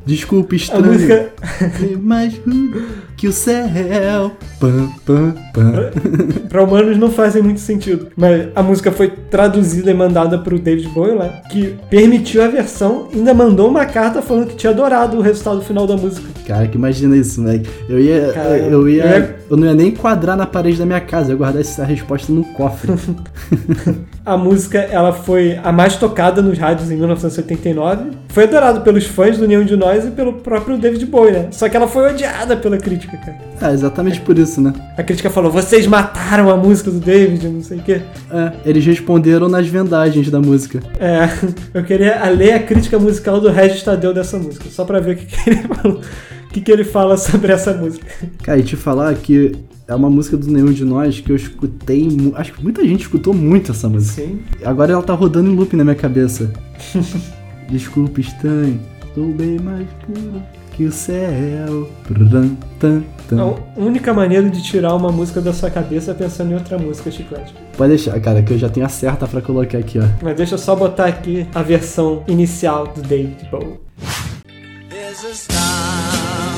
Desculpa, 0.04 0.56
A 0.56 0.58
estranho. 0.58 0.86
música. 0.94 1.32
É 1.62 1.96
mais 1.98 2.36
ruim 2.40 2.74
que 3.18 3.28
o 3.28 3.32
céu. 3.32 4.32
Pam, 4.60 4.90
pam, 5.06 5.34
pam. 5.54 5.92
Pra 6.50 6.64
humanos 6.64 6.98
não 6.98 7.10
fazem 7.12 7.42
muito 7.42 7.60
sentido. 7.60 8.08
Mas 8.16 8.48
a 8.56 8.62
música 8.64 8.92
foi 8.92 9.10
traduzida 9.10 9.92
e 9.92 9.94
mandada 9.94 10.38
pro 10.38 10.58
David 10.60 10.88
Bowie 10.90 11.16
lá, 11.16 11.30
que 11.50 11.76
permitiu 11.90 12.44
a 12.44 12.48
versão 12.48 13.08
e 13.14 13.18
ainda 13.18 13.34
mandou 13.34 13.70
uma 13.70 13.86
carta 13.86 14.22
falando 14.22 14.48
que 14.48 14.56
tinha 14.56 14.72
adorado 14.72 15.18
o 15.18 15.22
resultado 15.22 15.62
final 15.62 15.86
da 15.88 15.96
música. 15.98 16.28
Cara, 16.48 16.68
que 16.68 16.78
imagina 16.78 17.16
isso, 17.18 17.42
moleque. 17.42 17.70
Eu 17.90 18.00
ia. 18.00 18.32
Cara, 18.34 18.58
eu 18.58 18.88
ia. 18.90 19.04
eu 19.04 19.10
ia- 19.10 19.36
Eu 19.50 19.58
não 19.58 19.68
ia 19.68 19.74
nem 19.76 19.88
enquadrar 19.90 20.36
na 20.36 20.46
parede 20.46 20.78
da 20.80 20.86
minha 20.86 21.02
casa, 21.02 21.28
eu 21.30 21.34
ia 21.34 21.38
guardar 21.38 21.62
essa 21.62 21.84
resposta 21.84 22.32
no 22.32 22.44
cofre. 22.54 22.92
A 24.26 24.36
música 24.36 24.80
ela 24.80 25.14
foi 25.14 25.60
a 25.64 25.72
mais 25.72 25.98
tocada 25.98 26.42
nos 26.42 26.58
rádios 26.58 26.90
em 26.90 26.96
1989. 26.96 28.06
Foi 28.30 28.46
adorado 28.46 28.82
pelos 28.82 29.06
fãs 29.06 29.38
do 29.38 29.48
Nenhum 29.48 29.64
de 29.64 29.76
Nós 29.76 30.04
e 30.04 30.10
pelo 30.10 30.34
próprio 30.34 30.78
David 30.80 31.06
Bowie, 31.06 31.32
né? 31.32 31.48
Só 31.52 31.70
que 31.70 31.78
ela 31.78 31.88
foi 31.88 32.10
odiada 32.12 32.58
pela 32.58 32.76
crítica, 32.78 33.16
cara. 33.18 33.38
ah, 33.62 33.72
exatamente 33.72 34.20
por 34.22 34.38
isso, 34.40 34.60
né? 34.60 34.74
A 34.98 35.04
crítica 35.04 35.30
falou: 35.30 35.52
vocês 35.52 35.86
mataram 35.86 36.50
a 36.50 36.58
música 36.58 36.90
do 36.90 37.00
David, 37.00 37.48
não 37.48 37.62
sei 37.62 37.78
o 37.78 37.84
quê. 37.84 38.02
É, 38.32 38.52
eles 38.66 38.84
responderam 38.84 39.48
nas 39.48 39.68
vendagens 39.68 40.32
da 40.32 40.40
música. 40.40 40.80
É, 41.00 41.30
eu 41.78 41.84
queria 41.84 42.28
ler 42.30 42.54
a 42.54 42.60
crítica 42.60 42.98
musical 42.98 43.40
do 43.40 43.50
Regis 43.52 43.84
Tadeu 43.84 44.12
dessa 44.12 44.38
música, 44.40 44.66
só 44.72 44.84
pra 44.86 45.00
ver 45.00 45.16
o 45.16 45.18
que, 45.18 45.26
que 45.28 45.50
ele 45.50 45.62
falou. 45.70 46.02
O 46.48 46.54
que, 46.56 46.62
que 46.62 46.72
ele 46.72 46.84
fala 46.84 47.16
sobre 47.18 47.52
essa 47.52 47.74
música. 47.74 48.08
Cara, 48.42 48.58
e 48.58 48.64
te 48.64 48.76
falar 48.76 49.14
que 49.16 49.52
é 49.88 49.96
uma 49.96 50.10
música 50.10 50.36
do 50.36 50.48
Nenhum 50.48 50.72
de 50.72 50.84
Nós 50.84 51.20
que 51.20 51.32
eu 51.32 51.36
escutei. 51.36 52.08
Acho 52.36 52.54
que 52.54 52.64
muita 52.64 52.84
gente 52.86 53.02
escutou 53.02 53.34
muito 53.34 53.72
essa 53.72 53.88
música. 53.88 54.22
Sim. 54.22 54.40
Agora 54.64 54.94
ela 54.94 55.04
tá 55.04 55.14
rodando 55.14 55.50
em 55.50 55.56
loop 55.56 55.76
na 55.76 55.84
minha 55.84 55.96
cabeça. 55.96 56.52
Desculpa, 57.70 58.20
estranho. 58.20 58.80
Sou 59.14 59.32
bem 59.32 59.60
mais 59.60 59.88
puro 60.06 60.42
que 60.74 60.84
o 60.86 60.92
céu. 60.92 61.90
A 63.32 63.80
única 63.80 64.14
maneira 64.14 64.50
de 64.50 64.62
tirar 64.62 64.94
uma 64.94 65.12
música 65.12 65.40
da 65.40 65.54
sua 65.54 65.70
cabeça 65.70 66.12
é 66.12 66.14
pensando 66.14 66.52
em 66.52 66.56
outra 66.56 66.78
música, 66.78 67.10
Chiclete. 67.10 67.54
Pode 67.78 67.90
deixar, 67.90 68.20
cara, 68.20 68.44
que 68.44 68.54
eu 68.54 68.58
já 68.58 68.68
tenho 68.70 68.86
a 68.86 68.90
certa 68.90 69.28
pra 69.28 69.42
colocar 69.42 69.78
aqui, 69.78 70.00
ó. 70.00 70.04
Mas 70.22 70.36
deixa 70.36 70.56
eu 70.56 70.60
só 70.60 70.76
botar 70.76 71.06
aqui 71.06 71.48
a 71.56 71.62
versão 71.62 72.24
inicial 72.28 72.88
do 72.88 73.02
David 73.02 73.48
Bowie. 73.50 73.80
There's 74.90 75.24
a 75.24 75.32
starman 75.32 76.55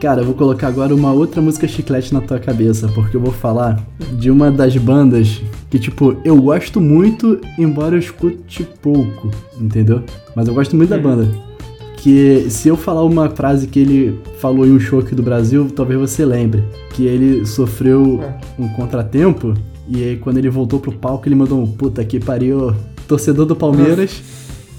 Cara, 0.00 0.20
eu 0.20 0.26
vou 0.26 0.34
colocar 0.34 0.68
agora 0.68 0.94
uma 0.94 1.12
outra 1.12 1.42
música 1.42 1.66
chiclete 1.66 2.14
na 2.14 2.20
tua 2.20 2.38
cabeça, 2.38 2.86
porque 2.88 3.16
eu 3.16 3.20
vou 3.20 3.32
falar 3.32 3.84
de 4.12 4.30
uma 4.30 4.48
das 4.48 4.76
bandas 4.76 5.42
que, 5.68 5.76
tipo, 5.76 6.16
eu 6.24 6.40
gosto 6.40 6.80
muito, 6.80 7.40
embora 7.58 7.96
eu 7.96 7.98
escute 7.98 8.62
pouco, 8.80 9.28
entendeu? 9.60 10.04
Mas 10.36 10.46
eu 10.46 10.54
gosto 10.54 10.76
muito 10.76 10.90
da 10.90 10.98
banda. 10.98 11.28
Que 11.96 12.46
se 12.48 12.68
eu 12.68 12.76
falar 12.76 13.02
uma 13.02 13.28
frase 13.28 13.66
que 13.66 13.80
ele 13.80 14.20
falou 14.38 14.64
em 14.64 14.70
um 14.70 14.78
show 14.78 15.00
aqui 15.00 15.16
do 15.16 15.22
Brasil, 15.22 15.68
talvez 15.74 15.98
você 15.98 16.24
lembre. 16.24 16.62
Que 16.94 17.04
ele 17.04 17.44
sofreu 17.44 18.20
um 18.56 18.68
contratempo 18.68 19.52
e 19.88 20.04
aí 20.04 20.16
quando 20.16 20.38
ele 20.38 20.48
voltou 20.48 20.78
pro 20.78 20.92
palco 20.92 21.26
ele 21.26 21.34
mandou 21.34 21.60
um 21.60 21.66
puta 21.66 22.04
que 22.04 22.20
pariu, 22.20 22.72
torcedor 23.08 23.46
do 23.46 23.56
Palmeiras. 23.56 24.22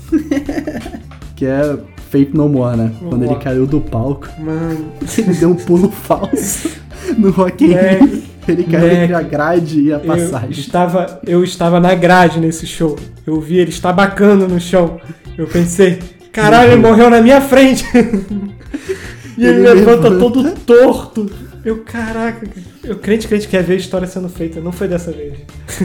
que 1.36 1.45
é 1.45 1.78
Fate 2.10 2.32
No 2.34 2.49
More, 2.49 2.76
né? 2.76 2.91
Quando 3.07 3.24
ele 3.26 3.36
caiu 3.36 3.66
do 3.68 3.80
palco. 3.80 4.28
Mano, 4.39 4.91
Ele 5.18 5.34
deu 5.34 5.49
um 5.51 5.55
pulo 5.55 5.91
falso 5.91 6.70
no 7.18 7.32
Rock 7.32 7.66
in 7.66 7.68
Rio. 7.68 8.24
Ele 8.47 8.64
caiu 8.64 8.88
Mac, 8.88 8.97
entre 8.97 9.14
a 9.16 9.22
grade 9.22 9.80
e 9.80 9.93
a 9.93 9.97
eu 9.97 10.01
passagem. 10.01 10.49
estava, 10.51 11.22
eu 11.26 11.43
estava 11.43 11.80
na 11.80 11.93
grade 11.93 12.39
nesse 12.39 12.66
show. 12.66 12.97
Eu 13.26 13.39
vi 13.39 13.57
ele 13.57 13.70
estabacando 13.70 14.47
no 14.47 14.60
chão. 14.60 14.99
Eu 15.38 15.45
pensei, 15.45 15.99
caralho, 16.32 16.72
ele 16.72 16.82
morreu 16.82 17.10
na 17.12 17.22
minha 17.22 17.39
frente. 17.41 17.86
e 19.38 19.45
ele, 19.45 19.60
Ele 19.60 19.60
levanta, 19.60 20.10
levanta. 20.10 20.18
todo 20.20 20.51
torto. 20.66 21.30
Eu, 21.64 21.80
caraca, 21.84 22.47
eu 22.84 22.95
crente 22.95 23.28
crente 23.28 23.47
quer 23.47 23.64
ver 23.64 23.74
a 23.74 23.78
história 23.78 24.07
sendo 24.07 24.30
feita. 24.30 24.60
Não 24.60 24.72
foi 24.72 24.88
dessa 24.88 25.12
vez. 25.12 25.34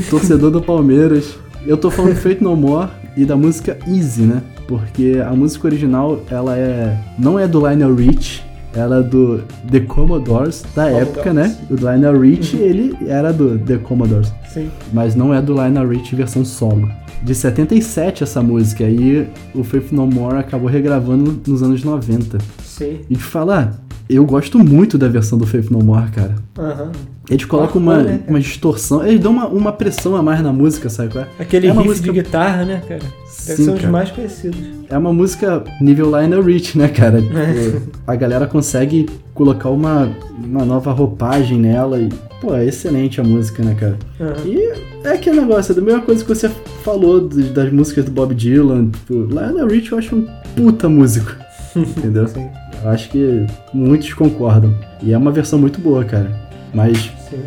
Torcedor 0.09 0.51
do 0.51 0.63
Palmeiras. 0.63 1.37
Eu 1.67 1.79
tô 1.79 1.91
falando 1.91 2.15
Fate 2.15 2.43
No 2.43 2.55
More 2.55 2.91
e 3.17 3.25
da 3.25 3.37
música 3.37 3.79
Easy, 3.89 4.23
né? 4.23 4.43
Porque 4.69 5.23
a 5.27 5.33
música 5.33 5.67
original, 5.67 6.21
ela 6.31 6.57
é. 6.59 6.99
Não 7.19 7.39
é 7.39 7.49
do 7.49 7.59
Lionel 7.61 7.95
Rich, 7.95 8.45
ela 8.75 8.99
é 8.99 9.03
do 9.03 9.43
The 9.71 9.81
Commodores, 9.81 10.63
da 10.75 10.91
época, 10.91 11.33
né? 11.33 11.57
O 11.71 11.75
Lionel 11.75 12.21
Rich, 12.21 12.57
ele 12.57 12.95
era 13.07 13.33
do 13.33 13.59
The 13.59 13.79
Commodores. 13.79 14.31
Sim. 14.53 14.71
Mas 14.93 15.15
não 15.15 15.33
é 15.33 15.41
do 15.41 15.55
Lionel 15.55 15.89
Rich 15.89 16.15
versão 16.15 16.45
solo. 16.45 16.87
De 17.23 17.35
77 17.35 18.23
essa 18.23 18.43
música, 18.43 18.85
aí 18.85 19.27
o 19.55 19.65
Faith 19.65 19.91
No 19.91 20.07
More 20.07 20.37
acabou 20.37 20.69
regravando 20.69 21.41
nos 21.47 21.63
anos 21.63 21.83
90. 21.83 22.37
Sim. 22.63 23.01
E 23.09 23.15
de 23.15 23.23
falar, 23.23 23.75
eu 24.09 24.25
gosto 24.25 24.59
muito 24.59 24.99
da 24.99 25.09
versão 25.09 25.39
do 25.39 25.47
Faith 25.47 25.71
No 25.71 25.83
More, 25.83 26.11
cara. 26.11 26.35
Aham. 26.59 26.93
Eles 27.31 27.47
colocam 27.47 27.81
uma, 27.81 28.03
né, 28.03 28.21
uma 28.29 28.39
distorção, 28.39 29.05
eles 29.07 29.19
dão 29.19 29.33
uma, 29.33 29.47
uma 29.47 29.73
pressão 29.73 30.15
a 30.15 30.23
mais 30.23 30.43
na 30.43 30.53
música, 30.53 30.91
sabe 30.91 31.11
qual 31.11 31.25
é? 31.25 31.29
Aquele 31.43 31.69
é 31.69 31.73
uma 31.73 31.81
riff 31.81 31.89
música, 31.89 32.13
de 32.13 32.23
guitarra, 32.23 32.65
né, 32.67 32.83
cara? 32.87 33.01
Deve 33.01 33.57
Sim, 33.57 33.65
ser 33.65 33.71
um 33.71 33.75
dos 33.75 33.85
mais 33.87 34.11
conhecidos. 34.11 34.61
É 34.91 34.99
uma 34.99 35.11
música 35.11 35.65
nível 35.81 36.07
Lionel 36.07 36.43
Rich, 36.43 36.77
né, 36.77 36.89
cara? 36.89 37.23
Tipo, 37.23 37.91
a 38.07 38.15
galera 38.15 38.47
consegue 38.47 39.09
colocar 39.33 39.71
uma, 39.71 40.11
uma 40.39 40.67
nova 40.67 40.93
roupagem 40.93 41.59
nela 41.59 41.99
e, 41.99 42.11
pô, 42.43 42.55
é 42.55 42.67
excelente 42.67 43.23
a 43.23 43.25
música, 43.25 43.63
né, 43.63 43.75
cara? 43.75 43.99
Aham. 44.21 44.47
E 44.47 45.07
é 45.07 45.13
aquele 45.13 45.41
negócio, 45.41 45.73
é 45.73 45.75
da 45.75 45.81
mesma 45.81 46.03
coisa 46.03 46.23
que 46.23 46.29
você 46.29 46.51
falou 46.83 47.27
das 47.27 47.73
músicas 47.73 48.05
do 48.05 48.11
Bob 48.11 48.35
Dylan. 48.35 48.91
Tipo, 48.91 49.15
Lionel 49.15 49.67
Rich 49.67 49.93
eu 49.93 49.99
acho 49.99 50.15
um 50.15 50.27
puta 50.55 50.91
músico, 50.91 51.33
entendeu? 51.75 52.29
Sim. 52.29 52.51
Eu 52.85 52.91
acho 52.91 53.09
que 53.09 53.47
muitos 53.73 54.13
concordam. 54.13 54.75
E 55.03 55.13
é 55.13 55.19
uma 55.19 55.33
versão 55.33 55.59
muito 55.59 55.81
boa, 55.81 56.05
cara. 56.05 56.31
Mas 56.73 57.11
Sim. 57.31 57.43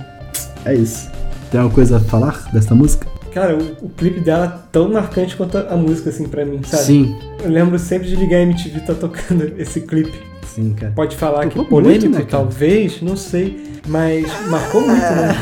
é 0.66 0.74
isso. 0.74 1.10
Tem 1.52 1.60
alguma 1.60 1.76
coisa 1.76 1.98
a 1.98 2.00
falar 2.00 2.50
dessa 2.52 2.74
música? 2.74 3.08
Cara, 3.32 3.56
o, 3.56 3.86
o 3.86 3.90
clipe 3.90 4.20
dela 4.20 4.46
é 4.46 4.68
tão 4.72 4.92
marcante 4.92 5.38
quanto 5.38 5.58
a, 5.58 5.74
a 5.74 5.78
música, 5.78 6.10
assim, 6.10 6.28
pra 6.28 6.44
mim, 6.44 6.60
sabe? 6.64 6.84
Sim, 6.84 7.16
Eu 7.44 7.52
lembro 7.52 7.78
sempre 7.78 8.08
de 8.08 8.16
ligar 8.16 8.38
a 8.38 8.42
MTV 8.42 8.78
e 8.78 8.82
tá 8.82 8.96
tocando 8.96 9.44
esse 9.62 9.82
clipe. 9.82 10.18
sim, 10.44 10.74
cara. 10.74 10.92
Pode 10.96 11.16
falar 11.16 11.42
que 11.48 11.56
Tocou 11.56 11.82
polêmico, 11.82 12.06
muito, 12.06 12.20
né, 12.20 12.26
talvez, 12.28 13.00
não 13.02 13.16
sei. 13.16 13.80
Mas 13.88 14.26
marcou 14.50 14.82
muito, 14.82 15.00
né? 15.02 15.36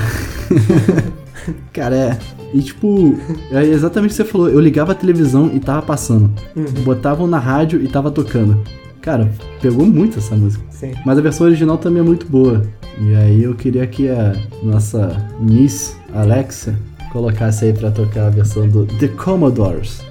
Cara, 1.72 1.96
é. 1.96 2.18
E 2.54 2.62
tipo, 2.62 3.18
é 3.52 3.64
exatamente 3.64 4.12
o 4.12 4.16
que 4.16 4.24
você 4.24 4.26
falou. 4.26 4.50
Eu 4.50 4.60
ligava 4.60 4.92
a 4.92 4.96
televisão 4.96 5.52
e 5.54 5.60
tava 5.60 5.82
passando. 5.82 6.32
Uhum. 6.56 6.66
Botavam 6.84 7.28
na 7.28 7.40
rádio 7.40 7.82
e 7.82 7.88
tava 7.88 8.12
tocando. 8.12 8.62
Cara, 9.06 9.32
pegou 9.62 9.86
muito 9.86 10.18
essa 10.18 10.36
música. 10.36 10.66
Sim. 10.72 10.96
Mas 11.06 11.20
a 11.20 11.22
versão 11.22 11.46
original 11.46 11.78
também 11.78 12.02
é 12.02 12.04
muito 12.04 12.26
boa. 12.26 12.66
E 13.00 13.14
aí 13.14 13.44
eu 13.44 13.54
queria 13.54 13.86
que 13.86 14.10
a 14.10 14.36
nossa 14.64 15.30
Miss 15.40 15.96
Alexa 16.12 16.76
colocasse 17.12 17.66
aí 17.66 17.74
pra 17.74 17.92
tocar 17.92 18.26
a 18.26 18.30
versão 18.32 18.68
do 18.68 18.88
The 18.88 19.10
Commodores. 19.10 20.02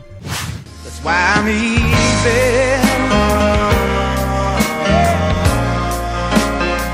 That's 0.84 1.00
why 1.02 1.16
I'm 1.34 1.48
easy. 1.48 1.80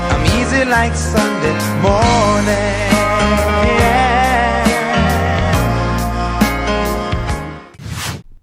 I'm 0.09 0.25
easy 0.41 0.65
like 0.65 0.97
Sunday 0.97 1.53
morning. 1.83 2.60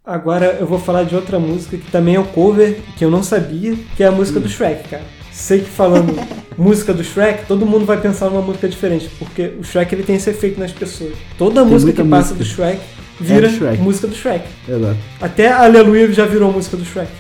Agora 0.09 0.57
eu 0.59 0.67
vou 0.67 0.79
falar 0.79 1.03
de 1.03 1.15
outra 1.15 1.39
música 1.39 1.77
que 1.77 1.91
também 1.91 2.15
é 2.15 2.21
um 2.21 2.25
cover, 2.25 2.79
que 2.97 3.05
eu 3.05 3.11
não 3.11 3.23
sabia, 3.23 3.75
que 3.95 4.03
é 4.03 4.07
a 4.07 4.11
música 4.11 4.41
do 4.41 4.49
Shrek, 4.49 4.89
cara. 4.89 5.03
Sei 5.31 5.61
que 5.61 5.69
falando 5.69 6.19
música 6.57 6.95
do 6.95 7.05
Shrek, 7.05 7.45
todo 7.47 7.67
mundo 7.67 7.85
vai 7.85 8.01
pensar 8.01 8.31
numa 8.31 8.41
música 8.41 8.67
diferente, 8.67 9.11
porque 9.19 9.53
o 9.61 9.63
Shrek 9.63 9.95
ele 9.95 10.03
tem 10.03 10.17
esse 10.17 10.31
efeito 10.31 10.59
nas 10.59 10.73
pessoas. 10.73 11.13
Toda 11.37 11.61
Tem 11.61 11.71
música 11.71 11.93
que 11.93 12.09
passa 12.09 12.33
música. 12.35 12.39
do 12.39 12.45
Shrek 12.47 12.81
vira 13.21 13.49
do 13.51 13.55
Shrek. 13.55 13.83
música 13.83 14.07
do 14.07 14.15
Shrek. 14.15 14.45
Exato. 14.67 14.97
Até 15.21 15.53
Aleluia 15.53 16.11
já 16.11 16.25
virou 16.25 16.51
música 16.51 16.79
do 16.79 16.87
Shrek. 16.87 17.13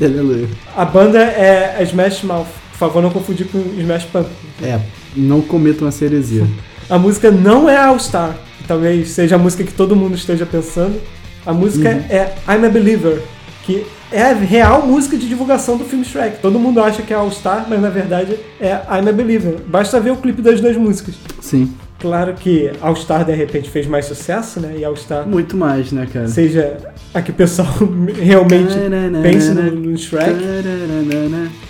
Aleluia. 0.00 0.48
A 0.76 0.84
banda 0.84 1.20
é 1.22 1.76
a 1.78 1.82
Smash 1.84 2.24
Mouth. 2.24 2.48
Por 2.72 2.78
favor, 2.78 3.00
não 3.04 3.10
confundir 3.10 3.46
com 3.46 3.58
Smash 3.78 4.06
Pumpkins. 4.06 4.34
É, 4.60 4.80
não 5.14 5.40
cometam 5.42 5.86
essa 5.86 6.04
heresia. 6.04 6.44
A 6.90 6.98
música 6.98 7.30
não 7.30 7.70
é 7.70 7.76
All 7.76 7.98
Star, 8.00 8.36
que 8.58 8.64
talvez 8.64 9.10
seja 9.10 9.36
a 9.36 9.38
música 9.38 9.62
que 9.62 9.72
todo 9.72 9.94
mundo 9.94 10.16
esteja 10.16 10.44
pensando. 10.44 11.00
A 11.44 11.52
música 11.52 11.88
Uhum. 11.88 12.04
é 12.08 12.34
I'm 12.48 12.64
a 12.66 12.68
Believer, 12.68 13.20
que 13.64 13.84
é 14.10 14.22
a 14.22 14.32
real 14.34 14.86
música 14.86 15.16
de 15.16 15.28
divulgação 15.28 15.76
do 15.76 15.84
filme 15.84 16.04
Shrek. 16.04 16.38
Todo 16.40 16.58
mundo 16.58 16.80
acha 16.82 17.02
que 17.02 17.12
é 17.12 17.16
All 17.16 17.30
Star, 17.30 17.66
mas 17.68 17.80
na 17.80 17.88
verdade 17.90 18.36
é 18.60 18.70
I'm 18.90 19.08
a 19.08 19.12
Believer. 19.12 19.56
Basta 19.66 19.98
ver 20.00 20.10
o 20.10 20.16
clipe 20.16 20.42
das 20.42 20.60
duas 20.60 20.76
músicas. 20.76 21.14
Sim. 21.40 21.72
Claro 21.98 22.34
que 22.34 22.70
All 22.80 22.96
Star 22.96 23.24
de 23.24 23.32
repente 23.32 23.70
fez 23.70 23.86
mais 23.86 24.06
sucesso, 24.06 24.58
né? 24.60 24.74
E 24.78 24.84
All 24.84 24.96
Star 24.96 25.26
Muito 25.26 25.56
mais, 25.56 25.92
né, 25.92 26.06
cara? 26.12 26.26
seja 26.28 26.76
a 27.14 27.22
que 27.22 27.30
o 27.30 27.34
pessoal 27.34 27.68
realmente 28.20 28.74
pense 29.22 29.50
no, 29.50 29.70
no 29.70 29.96
Shrek. 29.96 30.34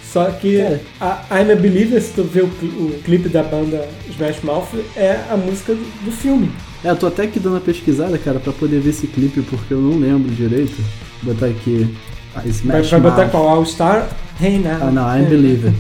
Só 0.03 0.27
que 0.27 0.59
Cara. 0.59 0.81
a 1.31 1.41
I'm 1.41 1.51
a 1.53 1.57
Believer, 1.57 2.01
se 2.01 2.12
tu 2.12 2.23
ver 2.23 2.43
o, 2.45 2.47
o 2.47 3.01
clipe 3.05 3.29
da 3.29 3.43
banda 3.43 3.87
Smash 4.11 4.43
Mouth, 4.43 4.68
é 4.97 5.18
a 5.31 5.37
música 5.37 5.75
do, 5.75 6.05
do 6.05 6.12
filme. 6.12 6.51
É, 6.85 6.91
eu 6.91 6.97
tô 6.97 7.07
até 7.07 7.24
aqui 7.24 7.39
dando 7.39 7.55
uma 7.55 7.61
pesquisada, 7.61 8.18
cara, 8.18 8.41
pra 8.41 8.53
poder 8.53 8.80
ver 8.80 8.91
esse 8.91 9.07
clipe, 9.07 9.41
porque 9.43 9.72
eu 9.72 9.80
não 9.80 9.99
lembro 9.99 10.30
direito. 10.33 10.74
Vou 11.22 11.33
botar 11.35 11.47
aqui. 11.47 11.87
Ah, 12.35 12.41
Vai, 12.41 12.49
Smash 12.51 12.91
vai 12.91 13.01
botar 13.01 13.16
Mouth. 13.22 13.30
qual? 13.30 13.49
All 13.49 13.64
Star? 13.66 14.09
Hey 14.41 14.59
now. 14.59 14.78
Ah, 14.80 14.91
não, 14.91 15.03
I'm 15.16 15.24
Believer. 15.28 15.72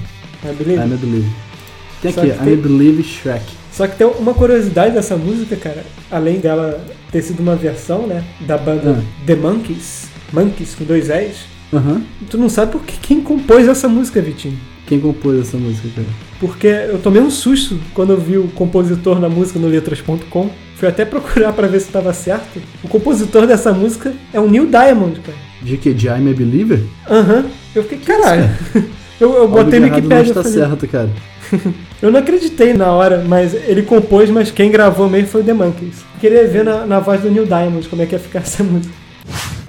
I 0.44 0.52
Believe. 0.52 0.80
I'm 0.80 0.92
a 0.92 0.96
Believer. 0.96 1.30
Tem 2.00 2.10
aqui, 2.10 2.20
tem- 2.44 2.52
I 2.52 2.56
Believe 2.56 3.02
Shrek. 3.02 3.44
Só 3.72 3.86
que 3.86 3.96
tem 3.96 4.06
uma 4.06 4.34
curiosidade 4.34 4.94
dessa 4.94 5.16
música, 5.16 5.56
cara. 5.56 5.82
Além 6.10 6.38
dela 6.40 6.84
ter 7.10 7.22
sido 7.22 7.40
uma 7.40 7.56
versão, 7.56 8.06
né? 8.06 8.22
Da 8.40 8.58
banda 8.58 8.98
Ah. 8.98 9.02
The 9.26 9.34
Monkeys. 9.34 10.08
Monkeys 10.32 10.74
com 10.74 10.84
dois 10.84 11.08
S. 11.10 11.40
Aham. 11.72 12.02
Tu 12.28 12.36
não 12.36 12.48
sabe 12.50 12.72
por 12.72 12.82
que 12.82 12.98
quem 12.98 13.20
compôs 13.22 13.66
essa 13.66 13.88
música, 13.88 14.20
Vitinho. 14.20 14.58
Quem 14.86 15.00
compôs 15.00 15.40
essa 15.40 15.56
música, 15.56 15.88
cara? 15.94 16.06
Porque 16.38 16.66
eu 16.66 16.98
tomei 16.98 17.22
um 17.22 17.30
susto 17.30 17.78
quando 17.94 18.10
eu 18.12 18.20
vi 18.20 18.36
o 18.36 18.48
compositor 18.48 19.18
na 19.18 19.28
música 19.28 19.58
no 19.58 19.68
letras.com. 19.68 20.50
Fui 20.82 20.88
até 20.88 21.04
procurar 21.04 21.52
pra 21.52 21.68
ver 21.68 21.78
se 21.78 21.86
estava 21.86 22.12
certo. 22.12 22.60
O 22.82 22.88
compositor 22.88 23.46
dessa 23.46 23.72
música 23.72 24.12
é 24.32 24.40
o 24.40 24.50
Neil 24.50 24.66
Diamond, 24.66 25.20
cara. 25.20 25.38
De 25.62 25.76
que? 25.76 25.94
De 25.94 26.08
I'm 26.08 26.28
a 26.28 26.34
Believer? 26.34 26.80
Aham. 27.08 27.44
Eu 27.72 27.84
fiquei, 27.84 27.98
caralho. 27.98 28.50
Eu, 29.20 29.32
eu 29.32 29.46
botei 29.46 29.78
no 29.78 29.86
Wikipedia. 29.86 30.16
não 30.16 30.24
está 30.24 30.42
falei, 30.42 30.58
certo, 30.58 30.88
cara. 30.88 31.08
Eu 32.02 32.10
não 32.10 32.18
acreditei 32.18 32.74
na 32.74 32.90
hora, 32.90 33.24
mas 33.24 33.54
ele 33.54 33.82
compôs, 33.82 34.28
mas 34.28 34.50
quem 34.50 34.72
gravou 34.72 35.08
mesmo 35.08 35.28
foi 35.28 35.42
o 35.42 35.44
The 35.44 35.52
Monkeys. 35.52 35.98
Queria 36.20 36.48
ver 36.48 36.64
na, 36.64 36.84
na 36.84 36.98
voz 36.98 37.20
do 37.20 37.30
Neil 37.30 37.46
Diamond 37.46 37.88
como 37.88 38.02
é 38.02 38.06
que 38.06 38.16
ia 38.16 38.18
ficar 38.18 38.40
essa 38.42 38.64
música. 38.64 38.92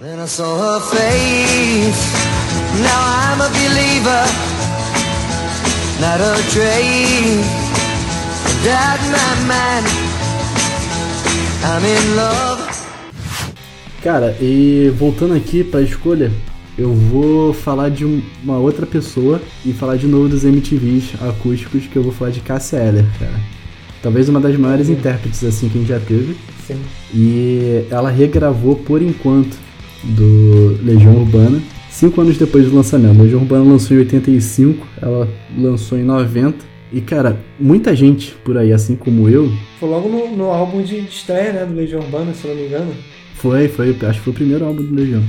Then 0.01 0.19
I 0.19 0.25
saw 0.27 0.57
her 0.57 0.81
face. 0.81 2.11
Now 2.81 2.89
I'm 2.89 3.39
a 3.39 3.49
believer, 3.49 4.25
not 6.01 6.19
a 6.19 6.33
trace. 6.49 7.63
That 8.63 8.99
my 9.11 9.47
man, 9.47 10.02
I'm 11.63 11.85
in 11.85 12.15
love. 12.15 12.63
Cara, 14.03 14.35
e 14.41 14.91
voltando 14.97 15.33
aqui 15.33 15.63
pra 15.63 15.81
escolha, 15.81 16.31
eu 16.77 16.93
vou 16.93 17.53
falar 17.53 17.89
de 17.89 18.05
um- 18.05 18.21
uma 18.43 18.57
outra 18.57 18.85
pessoa 18.85 19.41
e 19.65 19.71
falar 19.71 19.95
de 19.95 20.05
novo 20.07 20.27
dos 20.27 20.43
MTVs 20.43 21.13
acústicos, 21.21 21.87
que 21.87 21.95
eu 21.95 22.03
vou 22.03 22.11
falar 22.11 22.31
de 22.31 22.41
Cássia 22.41 22.77
Eller, 22.77 23.05
cara. 23.17 23.39
Talvez 24.01 24.27
uma 24.27 24.41
das 24.41 24.57
maiores 24.57 24.89
intérpretes 24.89 25.41
assim 25.45 25.69
que 25.69 25.77
a 25.77 25.81
gente 25.81 25.89
já 25.89 25.99
teve. 25.99 26.35
Sim. 26.67 26.75
E 27.13 27.85
ela 27.89 28.09
regravou 28.09 28.75
por 28.75 29.01
enquanto 29.01 29.55
do 30.03 30.77
Legião 30.83 31.15
Urbana, 31.15 31.61
cinco 31.89 32.19
anos 32.19 32.37
depois 32.37 32.65
do 32.65 32.75
lançamento. 32.75 33.21
Legião 33.21 33.39
Urbana 33.39 33.63
lançou 33.63 33.95
em 33.95 34.01
85, 34.01 34.85
ela 35.01 35.29
lançou 35.57 35.97
em 35.97 36.03
90. 36.03 36.72
E 36.93 37.01
cara, 37.01 37.37
muita 37.59 37.95
gente 37.95 38.35
por 38.45 38.55
aí, 38.57 38.71
assim 38.71 38.95
como 38.95 39.27
eu, 39.27 39.51
Foi 39.79 39.89
logo 39.89 40.07
no, 40.07 40.37
no 40.37 40.45
álbum 40.51 40.81
de 40.83 40.97
estreia, 40.99 41.51
né, 41.51 41.65
do 41.65 41.73
Legião 41.73 41.99
Urbana, 42.01 42.33
se 42.33 42.45
eu 42.45 42.53
não 42.53 42.61
me 42.61 42.67
engano. 42.67 42.93
Foi, 43.35 43.67
foi, 43.67 43.89
acho 44.03 44.19
que 44.19 44.23
foi 44.25 44.31
o 44.31 44.35
primeiro 44.35 44.63
álbum 44.65 44.83
do 44.83 44.93
Legião. 44.93 45.23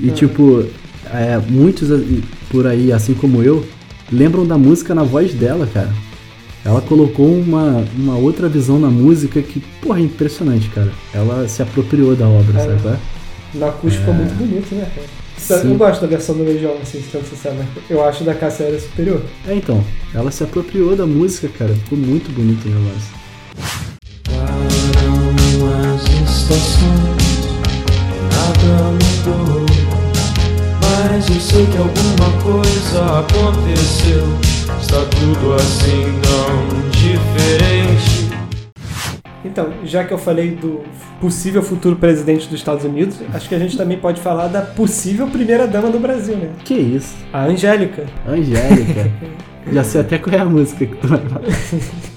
E 0.00 0.10
tipo, 0.12 0.64
é, 1.12 1.38
muitos 1.48 1.90
a- 1.90 1.98
por 2.48 2.66
aí, 2.66 2.92
assim 2.92 3.14
como 3.14 3.42
eu, 3.42 3.66
lembram 4.12 4.46
da 4.46 4.56
música 4.56 4.94
na 4.94 5.02
voz 5.02 5.34
dela, 5.34 5.68
cara. 5.74 5.92
Ela 6.64 6.80
colocou 6.80 7.26
uma, 7.26 7.84
uma 7.98 8.16
outra 8.16 8.48
visão 8.48 8.78
na 8.78 8.88
música 8.88 9.42
que, 9.42 9.58
porra, 9.82 9.98
é 9.98 10.02
impressionante, 10.02 10.68
cara. 10.68 10.92
Ela 11.12 11.48
se 11.48 11.60
apropriou 11.60 12.14
da 12.14 12.28
obra, 12.28 12.60
É. 12.60 12.64
sabe? 12.78 12.88
é? 12.96 13.58
No 13.58 13.66
acústico 13.66 14.04
ficou 14.04 14.14
muito 14.14 14.34
bonito, 14.34 14.72
né, 14.76 14.86
cara? 14.94 15.06
Sim. 15.42 15.72
Eu 15.72 15.76
gosto 15.76 16.00
da 16.00 16.06
versão 16.06 16.36
do 16.36 16.44
Legião, 16.44 16.76
assim, 16.80 17.02
sendo 17.02 17.28
sincero, 17.28 17.56
mas 17.58 17.90
eu 17.90 18.04
acho 18.04 18.24
da 18.24 18.34
Cassia 18.34 18.66
Eller 18.66 18.80
superior. 18.80 19.22
É, 19.46 19.54
então, 19.54 19.84
ela 20.14 20.30
se 20.30 20.44
apropriou 20.44 20.94
da 20.94 21.06
música, 21.06 21.48
cara. 21.58 21.74
Ficou 21.74 21.98
muito 21.98 22.30
bonito 22.32 22.66
o 22.66 22.70
negócio. 22.70 23.22
as 25.94 26.02
estações, 26.30 27.46
nada 28.30 28.92
mudou. 28.92 29.66
Mas 30.80 31.28
eu 31.28 31.40
sei 31.40 31.66
que 31.66 31.76
alguma 31.76 32.42
coisa 32.42 33.20
aconteceu. 33.20 34.38
Está 34.80 35.04
tudo 35.06 35.54
assim 35.54 36.20
tão 36.22 36.90
diferente. 36.90 37.81
Então, 39.44 39.70
já 39.84 40.04
que 40.04 40.12
eu 40.12 40.18
falei 40.18 40.52
do 40.52 40.80
possível 41.20 41.62
futuro 41.62 41.96
presidente 41.96 42.46
dos 42.48 42.58
Estados 42.58 42.84
Unidos, 42.84 43.16
acho 43.34 43.48
que 43.48 43.54
a 43.54 43.58
gente 43.58 43.76
também 43.76 43.98
pode 43.98 44.20
falar 44.20 44.46
da 44.46 44.62
possível 44.62 45.26
primeira 45.26 45.66
dama 45.66 45.90
do 45.90 45.98
Brasil, 45.98 46.36
né? 46.36 46.50
Que 46.64 46.74
isso? 46.74 47.14
A 47.32 47.44
Angélica. 47.44 48.06
Angélica. 48.26 49.10
Já 49.72 49.82
sei 49.84 50.00
até 50.00 50.18
qual 50.18 50.34
é 50.36 50.38
a 50.40 50.44
música 50.44 50.86
que 50.86 50.96
tu 50.96 51.08
vai 51.08 51.18
falar. 51.18 51.42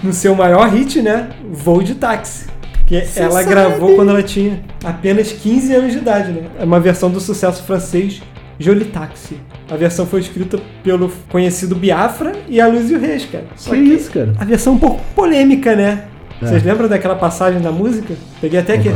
No 0.00 0.12
seu 0.12 0.32
maior 0.32 0.68
hit, 0.68 1.02
né? 1.02 1.30
Voo 1.50 1.82
de 1.82 1.96
táxi. 1.96 2.46
Que 2.86 3.04
Cê 3.04 3.20
ela 3.20 3.32
sabe. 3.42 3.50
gravou 3.50 3.96
quando 3.96 4.10
ela 4.10 4.22
tinha 4.22 4.60
apenas 4.84 5.32
15 5.32 5.74
anos 5.74 5.92
de 5.92 5.98
idade, 5.98 6.30
né? 6.30 6.42
É 6.56 6.64
uma 6.64 6.78
versão 6.78 7.10
do 7.10 7.18
sucesso 7.18 7.64
francês 7.64 8.22
Jolie 8.60 8.84
Taxi. 8.84 9.38
A 9.68 9.76
versão 9.76 10.06
foi 10.06 10.20
escrita 10.20 10.58
pelo 10.84 11.10
conhecido 11.28 11.74
Biafra 11.74 12.32
e 12.48 12.60
a 12.60 12.68
Luzio 12.68 12.98
Reis, 13.00 13.24
cara. 13.24 13.44
Só 13.56 13.70
Que 13.70 13.76
isso, 13.76 14.10
cara? 14.12 14.32
A 14.38 14.44
versão 14.44 14.74
um 14.74 14.78
pouco 14.78 15.02
polêmica, 15.16 15.74
né? 15.74 16.04
É. 16.40 16.46
Vocês 16.46 16.62
lembram 16.62 16.88
daquela 16.88 17.16
passagem 17.16 17.60
da 17.60 17.72
música? 17.72 18.14
Peguei 18.40 18.60
até 18.60 18.74
aqui. 18.74 18.88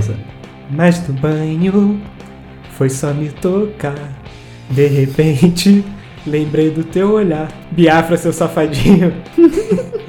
Mas 0.71 0.99
do 1.01 1.13
banho 1.13 2.01
foi 2.71 2.89
só 2.89 3.13
me 3.13 3.29
tocar. 3.29 3.95
De 4.71 4.87
repente, 4.87 5.85
lembrei 6.27 6.71
do 6.71 6.85
teu 6.85 7.13
olhar. 7.13 7.49
Biafra, 7.71 8.17
seu 8.17 8.33
safadinho. 8.33 9.13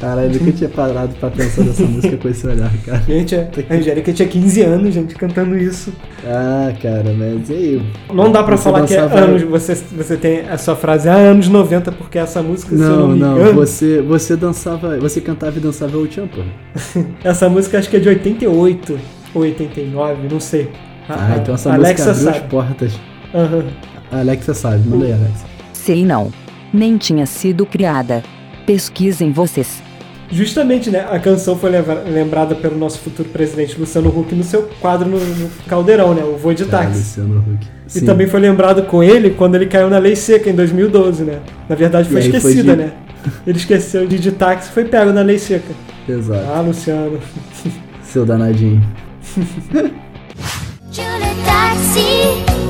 Caralho, 0.00 0.32
eu 0.34 0.40
nunca 0.40 0.52
tinha 0.52 0.68
parado 0.68 1.14
pra 1.16 1.30
pensar 1.30 1.62
nessa 1.64 1.82
música 1.84 2.16
com 2.16 2.28
esse 2.28 2.46
olhar, 2.46 2.70
cara. 2.84 3.02
Gente, 3.06 3.34
a 3.34 3.48
Angélica 3.74 4.12
tinha 4.12 4.28
15 4.28 4.60
anos, 4.62 4.94
gente, 4.94 5.14
cantando 5.14 5.56
isso. 5.56 5.92
Ah, 6.26 6.72
cara, 6.80 7.14
mas 7.16 7.48
e 7.50 7.52
aí? 7.52 7.82
Não 8.12 8.30
dá 8.30 8.42
pra 8.42 8.56
Você 8.56 8.62
falar 8.64 8.86
que 8.86 8.94
é 8.94 9.00
anos, 9.00 9.42
você, 9.42 9.74
você 9.74 10.16
tem 10.16 10.40
a 10.48 10.58
sua 10.58 10.76
frase, 10.76 11.08
ah, 11.08 11.14
anos 11.16 11.48
90, 11.48 11.90
porque 11.92 12.18
essa 12.18 12.42
música, 12.42 12.76
se 12.76 12.82
eu 12.82 12.88
não 12.88 12.98
Não, 12.98 13.08
me 13.08 13.18
não, 13.20 13.36
engano, 13.40 13.52
você, 13.54 14.00
você 14.02 14.36
dançava, 14.36 14.98
você 14.98 15.20
cantava 15.20 15.56
e 15.56 15.60
dançava 15.60 15.96
o 15.96 16.06
Tchan, 16.06 16.26
pô. 16.28 16.42
essa 17.24 17.48
música 17.48 17.78
acho 17.78 17.88
que 17.88 17.96
é 17.96 18.00
de 18.00 18.08
88 18.08 18.98
ou 19.34 19.42
89, 19.42 20.28
não 20.30 20.40
sei. 20.40 20.68
Ah, 21.08 21.32
a- 21.34 21.36
então 21.38 21.54
essa 21.54 21.70
a 21.70 21.78
música 21.78 22.02
Alexa 22.04 22.10
abriu 22.12 22.28
as 22.28 22.36
sabe. 22.36 22.48
portas. 22.48 22.92
Aham. 23.34 23.64
A 24.12 24.18
Alexa 24.18 24.54
sabe, 24.54 24.88
manda 24.88 25.06
aí, 25.06 25.12
Alexa. 25.12 25.44
Sei 25.72 26.04
não. 26.04 26.30
Nem 26.72 26.96
tinha 26.96 27.26
sido 27.26 27.66
criada. 27.66 28.22
Pesquisem 28.66 29.32
vocês. 29.32 29.82
Justamente, 30.30 30.88
né? 30.90 31.06
A 31.10 31.18
canção 31.18 31.58
foi 31.58 31.70
lembrada 32.10 32.54
pelo 32.54 32.78
nosso 32.78 32.98
futuro 33.00 33.28
presidente 33.28 33.78
Luciano 33.78 34.08
Huck 34.08 34.34
no 34.34 34.42
seu 34.42 34.62
quadro 34.80 35.06
no, 35.06 35.18
no 35.18 35.50
Caldeirão, 35.68 36.14
né? 36.14 36.22
O 36.24 36.38
Voo 36.38 36.54
de 36.54 36.62
Ah, 36.62 36.66
Táxi. 36.66 36.98
Luciano 37.20 37.40
Huck. 37.40 37.66
E 37.86 37.90
Sim. 38.00 38.06
também 38.06 38.26
foi 38.26 38.40
lembrado 38.40 38.84
com 38.84 39.02
ele 39.02 39.30
quando 39.30 39.56
ele 39.56 39.66
caiu 39.66 39.90
na 39.90 39.98
Lei 39.98 40.16
Seca 40.16 40.48
em 40.48 40.54
2012, 40.54 41.24
né? 41.24 41.40
Na 41.68 41.76
verdade 41.76 42.08
foi 42.08 42.20
esquecida, 42.20 42.74
de- 42.74 42.82
né? 42.82 42.92
Ele 43.46 43.58
esqueceu 43.58 44.06
de 44.06 44.16
ir 44.16 44.20
de 44.20 44.32
táxi 44.32 44.70
e 44.70 44.72
foi 44.72 44.84
pego 44.86 45.12
na 45.12 45.20
Lei 45.20 45.38
Seca. 45.38 45.70
Exato. 46.08 46.46
Ah, 46.56 46.60
Luciano. 46.62 47.18
Seu 48.02 48.24
danadinho. 48.24 48.82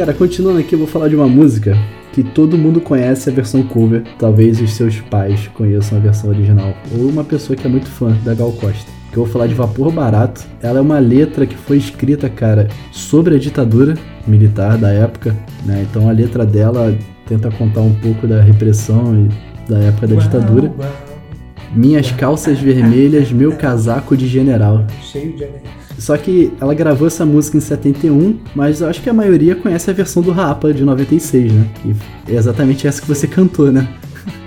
Cara, 0.00 0.14
continuando 0.14 0.60
aqui, 0.60 0.72
eu 0.74 0.78
vou 0.78 0.88
falar 0.88 1.08
de 1.08 1.14
uma 1.14 1.28
música 1.28 1.76
que 2.14 2.22
todo 2.22 2.56
mundo 2.56 2.80
conhece 2.80 3.28
a 3.28 3.32
versão 3.34 3.62
cover. 3.62 4.02
Talvez 4.18 4.58
os 4.58 4.72
seus 4.72 4.98
pais 4.98 5.46
conheçam 5.48 5.98
a 5.98 6.00
versão 6.00 6.30
original. 6.30 6.72
Ou 6.90 7.06
uma 7.10 7.22
pessoa 7.22 7.54
que 7.54 7.66
é 7.66 7.70
muito 7.70 7.86
fã 7.86 8.16
da 8.24 8.32
Gal 8.32 8.50
Costa. 8.52 8.90
Que 9.12 9.18
eu 9.18 9.24
vou 9.24 9.30
falar 9.30 9.46
de 9.46 9.52
Vapor 9.52 9.92
Barato. 9.92 10.46
Ela 10.62 10.78
é 10.78 10.80
uma 10.80 10.98
letra 10.98 11.44
que 11.44 11.54
foi 11.54 11.76
escrita, 11.76 12.30
cara, 12.30 12.68
sobre 12.90 13.34
a 13.34 13.38
ditadura 13.38 13.92
militar 14.26 14.78
da 14.78 14.88
época. 14.88 15.36
Né? 15.66 15.86
Então 15.90 16.08
a 16.08 16.12
letra 16.12 16.46
dela 16.46 16.96
tenta 17.26 17.50
contar 17.50 17.82
um 17.82 17.92
pouco 17.92 18.26
da 18.26 18.40
repressão 18.40 19.14
e 19.14 19.70
da 19.70 19.80
época 19.80 20.06
da 20.06 20.16
ditadura. 20.16 20.72
Uau, 20.78 20.90
Minhas 21.76 22.10
calças 22.10 22.58
vermelhas, 22.58 23.30
meu 23.30 23.52
casaco 23.52 24.16
de 24.16 24.26
general. 24.26 24.76
uau. 24.76 24.86
Cheio 25.02 25.36
de 25.36 25.44
anéis. 25.44 25.79
Só 26.00 26.16
que 26.16 26.50
ela 26.58 26.72
gravou 26.72 27.06
essa 27.06 27.26
música 27.26 27.58
em 27.58 27.60
71, 27.60 28.38
mas 28.54 28.80
eu 28.80 28.88
acho 28.88 29.02
que 29.02 29.10
a 29.10 29.12
maioria 29.12 29.54
conhece 29.54 29.90
a 29.90 29.92
versão 29.92 30.22
do 30.22 30.32
Rapa 30.32 30.72
de 30.72 30.82
96, 30.82 31.52
né? 31.52 31.66
Que 31.82 32.32
é 32.32 32.36
exatamente 32.36 32.86
essa 32.86 33.02
que 33.02 33.06
você 33.06 33.26
cantou, 33.26 33.70
né? 33.70 33.86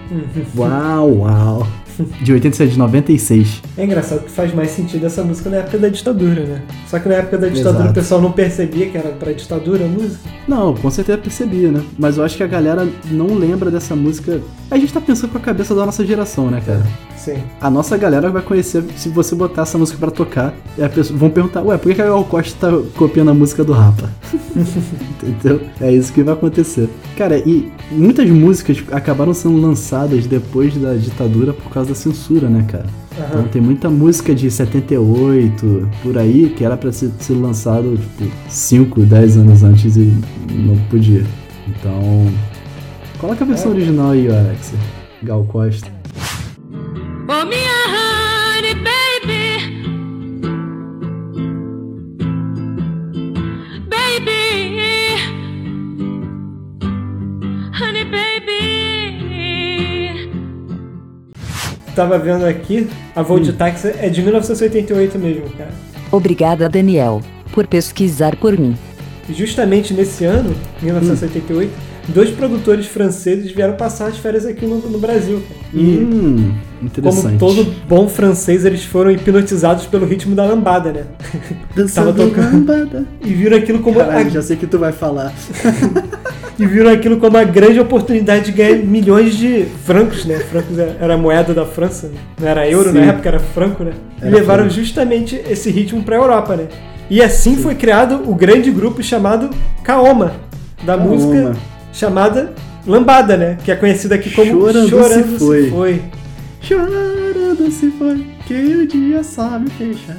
uau, 0.57 1.19
uau. 1.19 1.67
De 2.23 2.33
87, 2.33 2.71
de 2.71 2.79
96. 2.79 3.61
É 3.77 3.85
engraçado 3.85 4.23
que 4.23 4.31
faz 4.31 4.51
mais 4.51 4.71
sentido 4.71 5.05
essa 5.05 5.23
música 5.23 5.47
na 5.47 5.57
época 5.57 5.77
da 5.77 5.89
ditadura, 5.89 6.43
né? 6.43 6.63
Só 6.87 6.97
que 6.97 7.07
na 7.07 7.15
época 7.15 7.37
da 7.37 7.47
ditadura 7.47 7.83
Exato. 7.83 7.91
o 7.91 7.93
pessoal 7.93 8.19
não 8.19 8.31
percebia 8.31 8.89
que 8.89 8.97
era 8.97 9.09
pra 9.09 9.31
ditadura 9.31 9.85
a 9.85 9.87
música. 9.87 10.27
Não, 10.47 10.73
com 10.73 10.89
certeza 10.89 11.19
percebia, 11.19 11.71
né? 11.71 11.83
Mas 11.99 12.17
eu 12.17 12.23
acho 12.23 12.35
que 12.35 12.41
a 12.41 12.47
galera 12.47 12.87
não 13.11 13.35
lembra 13.35 13.69
dessa 13.69 13.95
música. 13.95 14.41
A 14.71 14.77
gente 14.79 14.91
tá 14.91 14.99
pensando 14.99 15.29
com 15.29 15.37
a 15.37 15.41
cabeça 15.41 15.75
da 15.75 15.85
nossa 15.85 16.03
geração, 16.03 16.49
né, 16.49 16.63
cara? 16.65 16.83
Sim. 17.23 17.37
A 17.61 17.69
nossa 17.69 17.95
galera 17.97 18.29
vai 18.29 18.41
conhecer 18.41 18.83
se 18.97 19.07
você 19.07 19.33
botar 19.33 19.61
essa 19.61 19.77
música 19.77 19.97
pra 19.97 20.11
tocar. 20.11 20.53
E 20.77 20.83
a 20.83 20.89
pessoa, 20.89 21.17
vão 21.17 21.29
perguntar, 21.29 21.61
ué, 21.61 21.77
por 21.77 21.93
que 21.93 22.01
a 22.01 22.05
Gal 22.05 22.23
Costa 22.25 22.69
tá 22.71 22.77
copiando 22.97 23.29
a 23.31 23.33
música 23.33 23.63
do 23.63 23.71
Rapa? 23.71 24.09
Entendeu? 25.23 25.61
É 25.79 25.91
isso 25.91 26.11
que 26.11 26.21
vai 26.23 26.33
acontecer. 26.33 26.89
Cara, 27.17 27.37
e 27.37 27.71
muitas 27.91 28.29
músicas 28.29 28.83
acabaram 28.91 29.33
sendo 29.33 29.57
lançadas 29.61 30.25
depois 30.25 30.75
da 30.75 30.93
ditadura 30.95 31.53
por 31.53 31.71
causa 31.71 31.89
da 31.89 31.95
censura, 31.95 32.49
né, 32.49 32.65
cara? 32.67 32.85
Então 33.13 33.41
Aham. 33.41 33.47
tem 33.49 33.61
muita 33.61 33.89
música 33.89 34.33
de 34.33 34.49
78, 34.49 35.87
por 36.01 36.17
aí, 36.17 36.49
que 36.57 36.65
era 36.65 36.75
pra 36.75 36.91
ser, 36.91 37.11
ser 37.19 37.33
lançado, 37.35 37.97
tipo, 38.17 38.31
5, 38.49 39.01
10 39.01 39.37
anos 39.37 39.63
antes 39.63 39.95
e 39.95 40.11
não 40.49 40.75
podia. 40.89 41.23
Então. 41.67 42.27
Coloca 43.19 43.43
a 43.43 43.47
versão 43.47 43.71
É. 43.71 43.75
original 43.75 44.11
aí, 44.11 44.27
ó, 44.29 44.33
Alex. 44.33 44.73
Gal 45.21 45.43
Costa. 45.45 45.89
Oh, 47.29 47.45
me 47.45 47.55
a 47.55 47.79
honey, 47.93 48.75
baby. 48.75 50.63
Baby. 53.89 55.17
Honey, 57.79 58.05
baby. 58.05 58.53
Tava 61.95 62.17
vendo 62.17 62.45
aqui, 62.45 62.87
a 63.15 63.21
Voo 63.21 63.37
Hum. 63.37 63.41
de 63.41 63.53
Táxi 63.53 63.93
é 63.99 64.09
de 64.09 64.21
1988 64.21 65.17
mesmo, 65.19 65.49
cara. 65.51 65.71
Obrigada, 66.11 66.67
Daniel, 66.67 67.21
por 67.51 67.67
pesquisar 67.67 68.35
por 68.35 68.57
mim. 68.57 68.75
Justamente 69.29 69.93
nesse 69.93 70.25
ano, 70.25 70.53
1988, 70.81 71.71
dois 72.07 72.29
produtores 72.31 72.85
franceses 72.87 73.51
vieram 73.51 73.73
passar 73.75 74.07
as 74.07 74.17
férias 74.17 74.45
aqui 74.45 74.65
no, 74.65 74.77
no 74.77 74.99
Brasil. 74.99 75.41
cara. 75.47 75.59
E 75.73 75.97
Hum, 75.97 76.53
como 77.01 77.37
todo 77.37 77.65
bom 77.87 78.07
francês, 78.09 78.65
eles 78.65 78.83
foram 78.83 79.09
hipnotizados 79.11 79.85
pelo 79.85 80.05
ritmo 80.05 80.35
da 80.35 80.43
lambada, 80.45 80.91
né? 80.91 81.03
Dançando 81.75 82.13
tava 82.13 82.29
tocando. 82.29 82.53
lambada. 82.71 83.05
E 83.23 83.33
viram 83.33 83.57
aquilo 83.57 83.79
como 83.79 83.99
Caralho, 83.99 84.27
a, 84.27 84.29
já 84.29 84.41
sei 84.41 84.57
que 84.57 84.67
tu 84.67 84.77
vai 84.77 84.91
falar. 84.91 85.33
e 86.59 86.65
viram 86.65 86.91
aquilo 86.91 87.17
como 87.17 87.37
uma 87.37 87.43
grande 87.43 87.79
oportunidade 87.79 88.45
de 88.45 88.51
ganhar 88.51 88.77
milhões 88.83 89.35
de 89.35 89.65
francos, 89.85 90.25
né? 90.25 90.39
Francos 90.39 90.77
era 90.77 90.97
era 90.99 91.13
a 91.13 91.17
moeda 91.17 91.53
da 91.53 91.65
França, 91.65 92.07
né? 92.07 92.15
não 92.39 92.47
era 92.47 92.69
euro 92.69 92.91
Sim. 92.91 92.99
na 92.99 93.05
época, 93.05 93.29
era 93.29 93.39
franco, 93.39 93.83
né? 93.83 93.93
E 94.21 94.25
Era 94.27 94.35
levaram 94.35 94.63
franco. 94.65 94.75
justamente 94.79 95.41
esse 95.49 95.69
ritmo 95.71 96.03
pra 96.03 96.15
Europa, 96.17 96.55
né? 96.55 96.67
E 97.09 97.21
assim 97.21 97.55
foi 97.55 97.75
criado 97.75 98.23
o 98.29 98.35
grande 98.35 98.71
grupo 98.71 99.01
chamado 99.03 99.49
Kaoma, 99.83 100.33
da 100.83 100.97
Kaoma. 100.97 101.09
música 101.11 101.53
chamada 101.93 102.53
Lambada, 102.85 103.37
né? 103.37 103.57
Que 103.63 103.71
é 103.71 103.75
conhecida 103.75 104.15
aqui 104.15 104.29
como 104.31 104.69
Chorando 104.89 105.23
Se 105.23 105.39
Foi. 105.39 105.69
Foi. 105.69 106.01
Chorando 106.59 107.71
se 107.71 107.91
foi, 107.91 108.25
que 108.47 108.53
o 108.53 108.87
dia 108.87 109.21
só 109.21 109.59
me 109.59 109.69
fechar. 109.69 110.15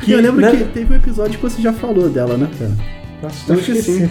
Que, 0.00 0.12
eu 0.12 0.20
lembro 0.20 0.40
né? 0.40 0.52
que 0.52 0.64
teve 0.72 0.92
um 0.92 0.96
episódio 0.96 1.36
que 1.36 1.42
você 1.42 1.60
já 1.60 1.72
falou 1.72 2.08
dela, 2.08 2.36
né, 2.36 2.48
cara? 2.56 2.72
Nossa, 3.22 3.52
Eu 3.52 3.56
eu 3.56 3.60
esqueci. 3.60 4.08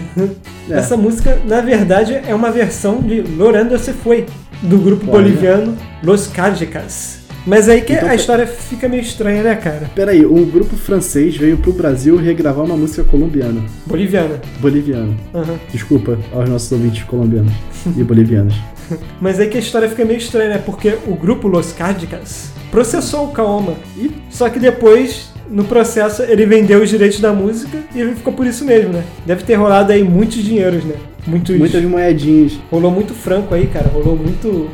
É. 0.70 0.74
Essa 0.74 0.98
música, 0.98 1.40
na 1.46 1.62
verdade, 1.62 2.16
é 2.16 2.36
uma 2.36 2.52
versão 2.52 3.02
de 3.02 3.22
Lorando 3.22 3.78
Se 3.80 3.94
Foi, 3.94 4.26
do 4.62 4.78
grupo 4.78 5.06
Olha. 5.06 5.24
boliviano 5.24 5.78
Los 6.04 6.28
Cárgicas. 6.28 7.23
Mas 7.46 7.68
aí 7.68 7.82
que 7.82 7.94
Então, 7.94 8.10
a 8.10 8.16
história 8.16 8.48
fica 8.48 8.88
meio 8.88 9.02
estranha, 9.02 9.44
né, 9.44 9.56
cara? 9.56 9.90
Peraí, 9.94 10.26
um 10.26 10.46
grupo 10.46 10.76
francês 10.76 11.36
veio 11.36 11.58
pro 11.58 11.74
Brasil 11.74 12.16
regravar 12.16 12.64
uma 12.66 12.78
música 12.78 13.04
colombiana. 13.04 13.62
Boliviana. 13.86 14.42
Boliviana. 14.60 15.14
Aham. 15.34 15.60
Desculpa 15.72 16.18
aos 16.32 16.50
nossos 16.50 16.72
ouvintes 16.72 17.04
colombianos 17.04 17.52
e 17.98 18.04
bolivianos. 18.04 18.56
Mas 19.20 19.40
aí 19.40 19.50
que 19.50 19.58
a 19.58 19.60
história 19.60 19.90
fica 19.90 20.06
meio 20.06 20.18
estranha, 20.18 20.50
né? 20.50 20.62
Porque 20.66 20.98
o 21.06 21.16
grupo 21.16 21.48
Los 21.48 21.72
Cárgicas 21.74 22.52
processou 22.72 23.26
o 23.26 23.32
Kaoma. 23.32 23.74
E 23.98 24.12
Só 24.30 24.50
que 24.50 24.60
depois, 24.60 25.32
no 25.50 25.66
processo, 25.66 26.24
ele 26.24 26.46
vendeu 26.46 26.82
os 26.82 26.90
direitos 26.90 27.20
da 27.20 27.34
música 27.34 27.78
e 27.94 28.00
ele 28.00 28.16
ficou 28.16 28.34
por 28.34 28.48
isso 28.48 28.64
mesmo, 28.64 28.94
né? 28.94 29.04
Deve 29.26 29.44
ter 29.44 29.56
rolado 29.56 29.92
aí 29.92 30.04
muitos 30.04 30.44
dinheiros, 30.44 30.84
né? 30.86 30.96
Muitos. 31.28 31.58
muitas 31.58 31.84
moedinhas. 31.84 32.60
Rolou 32.72 32.92
muito 32.92 33.14
franco 33.14 33.54
aí, 33.54 33.68
cara. 33.68 33.88
Rolou 33.88 34.16
muito 34.16 34.70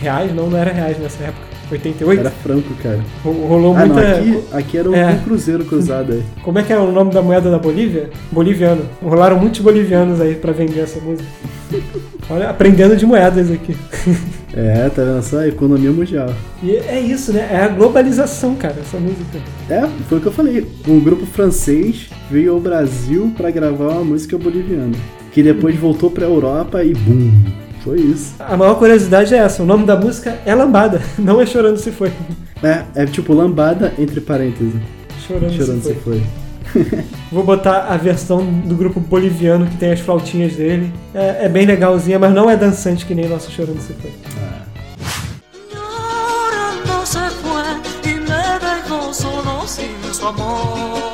reais, 0.00 0.34
não, 0.34 0.48
não 0.50 0.58
era 0.58 0.72
reais 0.72 0.98
nessa 0.98 1.24
época. 1.24 1.55
88? 1.70 2.20
Era 2.20 2.30
franco, 2.30 2.74
cara. 2.82 3.00
Ro- 3.24 3.46
Rolou 3.46 3.76
Ah, 3.76 3.86
muita. 3.86 4.00
não, 4.02 4.16
aqui, 4.18 4.42
aqui 4.52 4.78
era 4.78 4.90
um, 4.90 4.94
É. 4.94 5.06
um 5.12 5.18
cruzeiro 5.20 5.64
cruzado 5.64 6.12
aí. 6.12 6.22
Como 6.44 6.58
é 6.58 6.62
que 6.62 6.72
é 6.72 6.78
o 6.78 6.92
nome 6.92 7.12
da 7.12 7.20
moeda 7.22 7.50
da 7.50 7.58
Bolívia? 7.58 8.10
Boliviano. 8.30 8.82
Rolaram 9.02 9.38
muitos 9.38 9.60
bolivianos 9.60 10.20
aí 10.20 10.34
pra 10.36 10.52
vender 10.52 10.80
essa 10.80 11.00
música. 11.00 11.28
Olha, 12.30 12.50
aprendendo 12.50 12.96
de 12.96 13.04
moedas 13.06 13.50
aqui. 13.50 13.76
É, 14.54 14.88
tá 14.88 15.02
vendo 15.02 15.22
só? 15.22 15.44
Economia 15.44 15.90
mundial. 15.92 16.32
E 16.62 16.72
é 16.76 16.98
isso, 16.98 17.32
né? 17.32 17.48
É 17.52 17.56
a 17.64 17.68
globalização, 17.68 18.54
cara, 18.54 18.76
essa 18.80 18.98
música. 18.98 19.38
É, 19.68 19.86
foi 20.08 20.18
o 20.18 20.20
que 20.20 20.26
eu 20.26 20.32
falei. 20.32 20.66
Um 20.88 20.98
grupo 21.00 21.26
francês 21.26 22.08
veio 22.30 22.52
ao 22.54 22.60
Brasil 22.60 23.32
pra 23.36 23.50
gravar 23.50 23.88
uma 23.92 24.04
música 24.04 24.36
boliviana. 24.38 24.92
Que 25.32 25.42
depois 25.42 25.76
voltou 25.76 26.10
pra 26.10 26.24
Europa 26.26 26.82
e 26.82 26.94
bum! 26.94 27.30
Foi 27.86 28.00
isso. 28.00 28.34
A 28.40 28.56
maior 28.56 28.74
curiosidade 28.74 29.32
é 29.32 29.38
essa: 29.38 29.62
o 29.62 29.66
nome 29.66 29.86
da 29.86 29.94
música 29.94 30.36
é 30.44 30.52
Lambada, 30.52 31.00
não 31.16 31.40
é 31.40 31.46
Chorando 31.46 31.78
Se 31.78 31.92
Foi. 31.92 32.12
É, 32.60 32.82
é 32.96 33.06
tipo 33.06 33.32
lambada 33.32 33.94
entre 33.96 34.20
parênteses. 34.20 34.74
Chorando, 35.24 35.52
Chorando 35.52 35.82
Se 35.82 35.88
se 35.90 35.94
Foi. 35.94 36.20
foi. 36.72 37.04
Vou 37.30 37.44
botar 37.44 37.86
a 37.88 37.96
versão 37.96 38.44
do 38.44 38.74
grupo 38.74 38.98
boliviano 38.98 39.66
que 39.66 39.76
tem 39.76 39.92
as 39.92 40.00
flautinhas 40.00 40.54
dele. 40.54 40.92
É, 41.14 41.44
é 41.44 41.48
bem 41.48 41.64
legalzinha, 41.64 42.18
mas 42.18 42.34
não 42.34 42.50
é 42.50 42.56
dançante 42.56 43.06
que 43.06 43.14
nem 43.14 43.28
nosso 43.28 43.52
Chorando 43.52 43.80
Se 43.80 43.92
Foi. 43.92 44.12
Llorando 45.72 47.06
se 47.06 47.18
fue 47.40 48.10
y 48.10 48.14
me 48.14 48.58
dejó 48.58 49.14
solo 49.14 49.64
sin 49.64 50.12
su 50.12 50.26
amor. 50.26 51.05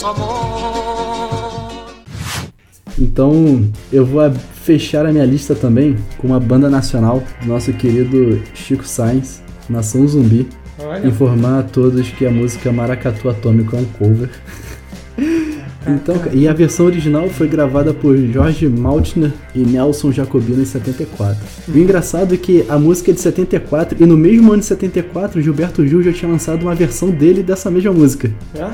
Su 0.00 0.06
amor. 0.06 1.70
Então 2.98 3.70
eu 3.92 4.04
vou 4.04 4.30
fechar 4.62 5.04
a 5.04 5.12
minha 5.12 5.24
lista 5.24 5.54
também 5.54 5.96
com 6.18 6.28
uma 6.28 6.40
banda 6.40 6.70
nacional 6.70 7.22
nosso 7.44 7.72
querido 7.74 8.42
Chico 8.54 8.86
Sainz, 8.86 9.42
Nação 9.68 10.06
Zumbi. 10.08 10.48
Olha. 10.78 11.06
Informar 11.06 11.60
a 11.60 11.62
todos 11.62 12.08
que 12.08 12.24
a 12.24 12.30
música 12.30 12.72
Maracatu 12.72 13.28
Atômico 13.28 13.76
é 13.76 13.80
um 13.80 13.84
cover. 13.84 14.30
Então, 15.86 16.14
e 16.34 16.46
a 16.46 16.52
versão 16.52 16.84
original 16.84 17.26
foi 17.30 17.48
gravada 17.48 17.94
por 17.94 18.14
Jorge 18.14 18.68
Maltner 18.68 19.32
e 19.54 19.60
Nelson 19.60 20.12
Jacobino 20.12 20.60
em 20.60 20.66
74. 20.66 21.42
O 21.66 21.76
engraçado 21.76 22.34
é 22.34 22.36
que 22.36 22.66
a 22.68 22.78
música 22.78 23.10
é 23.10 23.14
de 23.14 23.20
74 23.20 23.96
e 23.98 24.06
no 24.06 24.14
mesmo 24.14 24.52
ano 24.52 24.60
de 24.60 24.66
74 24.66 25.40
Gilberto 25.40 25.84
Gil 25.86 26.02
já 26.02 26.12
tinha 26.12 26.30
lançado 26.30 26.62
uma 26.62 26.74
versão 26.74 27.10
dele 27.10 27.42
dessa 27.42 27.70
mesma 27.70 27.92
música. 27.92 28.30
É? 28.54 28.70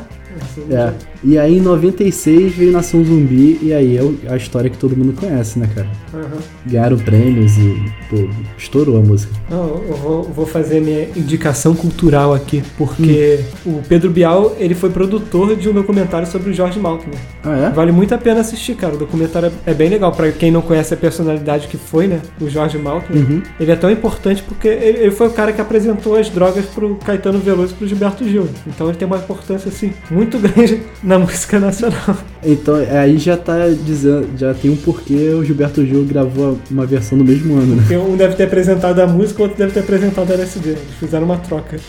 É. 0.71 0.93
E 1.25 1.39
aí 1.39 1.59
em 1.59 1.61
96 1.61 2.55
veio 2.55 2.73
Nação 2.73 3.05
Zumbi, 3.05 3.59
e 3.63 3.73
aí 3.73 3.97
é 3.97 4.33
a 4.33 4.37
história 4.37 4.71
que 4.71 4.79
todo 4.79 4.97
mundo 4.97 5.13
conhece, 5.13 5.59
né, 5.59 5.69
cara? 5.75 5.89
Aham. 6.15 6.39
Ganharam 6.67 6.99
prêmios 6.99 7.57
e, 7.57 7.93
pô, 8.09 8.29
estourou 8.57 8.99
a 8.99 9.01
música. 9.01 9.33
Não, 9.51 9.83
eu 9.89 9.97
vou, 9.97 10.23
vou 10.23 10.47
fazer 10.47 10.81
minha 10.81 11.09
indicação 11.17 11.75
cultural 11.75 12.35
aqui, 12.35 12.63
porque 12.77 13.41
o 13.65 13.81
Pedro 13.89 14.11
Bial, 14.11 14.57
ele 14.59 14.75
foi 14.75 14.91
produtor 14.91 15.57
de 15.57 15.69
um 15.69 15.73
documentário 15.73 16.27
sobre 16.27 16.51
o 16.51 16.53
George 16.53 16.79
Maltner. 16.79 17.19
Ah, 17.45 17.57
é? 17.57 17.71
Vale 17.71 17.93
muito 17.93 18.15
a 18.15 18.19
pena 18.19 18.41
assistir, 18.41 18.75
cara. 18.75 18.95
O 18.95 18.99
documentário 18.99 19.53
é 19.65 19.75
bem 19.75 19.89
legal. 19.89 20.13
Pra 20.13 20.31
quem 20.33 20.51
não 20.51 20.63
conhece 20.63 20.95
a 20.95 20.97
personalidade 20.97 21.69
que 21.69 21.77
foi, 21.77 22.07
né? 22.07 22.21
O 22.41 22.49
George 22.49 22.79
Maltner. 22.79 23.23
Uhum. 23.23 23.43
Ele 23.59 23.71
é 23.71 23.77
tão 23.77 23.91
importante 23.91 24.43
porque 24.43 24.69
ele, 24.69 24.99
ele 24.99 25.11
foi 25.11 25.29
o 25.29 25.31
cara 25.31 25.53
que 25.53 25.61
apresentou 25.61 26.17
as 26.17 26.29
drogas 26.29 26.65
pro 26.67 26.97
Caetano 26.97 27.39
Veloso 27.39 27.73
e 27.75 27.77
pro 27.77 27.87
Gilberto 27.87 28.29
Gil. 28.29 28.49
Então 28.67 28.89
ele 28.89 28.97
tem 28.97 29.07
uma 29.07 29.19
importância, 29.19 29.69
assim, 29.69 29.93
muito 30.11 30.39
grande 30.41 30.83
na 31.03 31.19
música 31.19 31.59
nacional. 31.59 32.17
Então, 32.45 32.77
é, 32.79 32.99
aí 32.99 33.19
já 33.19 33.37
tá 33.37 33.69
dizendo, 33.69 34.29
já 34.37 34.55
tem 34.55 34.71
um 34.71 34.77
porquê 34.77 35.31
o 35.31 35.45
Gilberto 35.45 35.85
Gil 35.85 36.05
gravou 36.05 36.59
uma 36.71 36.87
versão 36.87 37.19
do 37.19 37.25
mesmo 37.25 37.55
ano, 37.55 37.77
né? 37.77 37.83
Porque 37.97 38.13
um 38.13 38.17
deve 38.17 38.35
ter 38.35 38.45
apresentado 38.45 39.01
a 39.01 39.07
música, 39.07 39.41
o 39.41 39.43
outro 39.45 39.59
deve 39.59 39.73
ter 39.73 39.81
apresentado 39.81 40.31
a 40.31 40.35
LSD. 40.35 40.71
Eles 40.71 40.83
fizeram 41.01 41.25
uma 41.25 41.39
troca. 41.39 41.79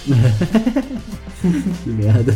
Que 1.84 1.89
merda. 1.91 2.34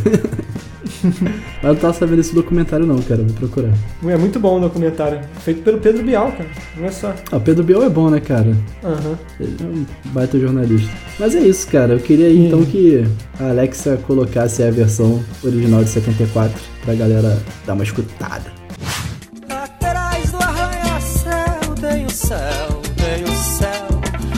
Mas 1.04 1.64
eu 1.64 1.74
não 1.74 1.76
tava 1.76 1.92
sabendo 1.94 2.18
desse 2.18 2.36
documentário 2.36 2.86
não, 2.86 3.02
cara, 3.02 3.24
vou 3.24 3.34
procurar. 3.34 3.74
É 4.06 4.16
muito 4.16 4.40
bom 4.40 4.58
o 4.58 4.62
documentário. 4.62 5.22
Feito 5.40 5.64
pelo 5.64 5.80
Pedro 5.80 6.04
Bial, 6.04 6.32
cara. 6.32 6.48
Não 6.78 6.86
é 6.86 6.92
só. 6.92 7.14
Ah, 7.32 7.38
o 7.38 7.42
Pedro 7.42 7.64
Biel 7.64 7.82
é 7.84 7.90
bom, 7.90 8.12
né, 8.12 8.20
cara? 8.20 8.56
Aham. 8.84 9.18
Ele 9.40 9.58
é 9.60 9.64
um 9.64 9.86
baita 10.14 10.40
jornalista. 10.40 10.92
Mas 11.20 11.34
é 11.34 11.40
isso, 11.40 11.68
cara. 11.68 11.94
Eu 11.94 12.00
queria 12.00 12.32
então 12.32 12.64
que 12.64 13.04
a 13.40 13.50
Alexa 13.50 13.98
colocasse 14.06 14.62
a 14.62 14.70
versão 14.70 15.22
original 15.44 15.84
de 15.84 15.90
74 15.90 16.62
pra 16.86 16.94
galera 16.94 17.42
dar 17.66 17.74
uma 17.74 17.84
escutada. 17.84 18.54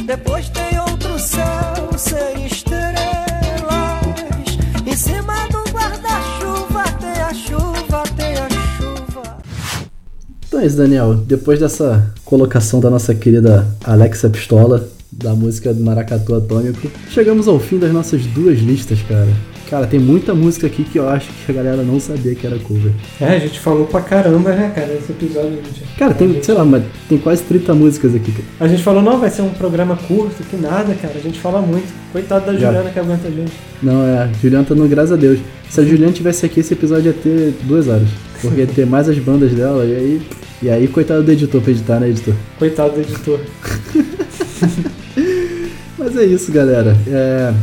Depois 0.06 0.50
tem 0.50 0.78
outro 0.80 1.18
céu 1.18 1.98
sem 1.98 2.46
estrelas. 2.46 2.94
Em 4.86 4.96
cima 4.96 5.48
do 5.48 5.64
guarda-chuva 5.72 6.84
tem 7.00 7.22
a 7.22 7.34
chuva, 7.34 8.04
tem 8.18 8.34
a 8.34 8.50
chuva. 8.50 9.38
Então 10.46 10.60
é 10.60 10.66
isso, 10.66 10.76
Daniel. 10.76 11.16
Depois 11.16 11.60
dessa 11.60 12.14
colocação 12.26 12.82
da 12.82 12.90
nossa 12.90 13.16
querida 13.16 13.66
Alexa 13.86 14.30
Pistola, 14.30 14.90
da 15.10 15.34
música 15.34 15.74
do 15.74 15.82
Maracatu 15.82 16.36
Atômico, 16.36 16.92
chegamos 17.10 17.48
ao 17.48 17.58
fim 17.58 17.80
das 17.80 17.94
nossas 17.94 18.26
duas 18.26 18.60
listas, 18.60 19.02
cara. 19.04 19.53
Cara, 19.70 19.88
tem 19.88 20.00
muita 20.00 20.34
música 20.34 20.68
aqui 20.68 20.84
que 20.84 21.00
eu 21.00 21.10
acho 21.10 21.30
que 21.32 21.52
a 21.52 21.56
galera 21.56 21.84
não 21.84 22.00
sabia 22.00 22.36
que 22.36 22.46
era 22.46 22.58
cover. 22.60 22.92
É, 23.20 23.26
a 23.26 23.40
gente 23.40 23.60
falou 23.60 23.86
pra 23.86 24.02
caramba, 24.02 24.52
né, 24.52 24.72
cara, 24.74 24.88
nesse 24.88 25.12
episódio. 25.12 25.52
Gente. 25.52 25.98
Cara, 25.98 26.14
tem, 26.14 26.44
sei 26.44 26.54
lá, 26.54 26.64
mas 26.64 26.84
tem 27.10 27.18
quase 27.18 27.44
30 27.44 27.74
músicas 27.74 28.14
aqui. 28.16 28.32
cara. 28.32 28.44
A 28.60 28.68
gente 28.68 28.84
falou, 28.84 29.02
não, 29.02 29.20
vai 29.20 29.30
ser 29.30 29.42
um 29.42 29.50
programa 29.50 29.96
curto, 29.96 30.44
que 30.44 30.56
nada, 30.58 30.94
cara. 30.96 31.14
A 31.16 31.22
gente 31.22 31.40
fala 31.40 31.62
muito. 31.62 31.92
Coitado 32.12 32.46
da 32.46 32.54
Já. 32.54 32.68
Juliana 32.68 32.90
que 32.92 33.00
aguenta 33.00 33.28
a 33.28 33.32
gente. 33.32 33.54
Não, 33.82 34.04
é, 34.06 34.18
a 34.20 34.30
Juliana 34.42 34.66
tá 34.66 34.76
no 34.76 34.88
graças 34.88 35.12
a 35.12 35.16
Deus. 35.16 35.40
Se 35.70 35.82
a 35.82 35.84
Juliana 35.84 36.14
tivesse 36.14 36.46
aqui, 36.46 36.60
esse 36.60 36.74
episódio 36.74 37.08
ia 37.08 37.14
ter 37.14 37.54
duas 37.64 37.88
horas. 37.88 38.08
Porque 38.42 38.62
ia 38.62 38.68
ter 38.68 38.86
mais 38.86 39.10
as 39.10 39.18
bandas 39.18 39.52
dela, 39.54 39.84
e 39.86 39.96
aí. 39.96 40.22
E 40.62 40.70
aí, 40.70 40.88
coitado 40.88 41.24
do 41.24 41.32
editor 41.32 41.62
pra 41.62 41.72
editar, 41.72 42.00
né, 42.00 42.10
editor? 42.10 42.34
Coitado 42.60 42.94
do 42.94 43.02
editor. 43.02 43.40
Mas 45.98 46.16
é 46.16 46.24
isso, 46.26 46.52
galera. 46.52 46.96
É, 47.08 47.54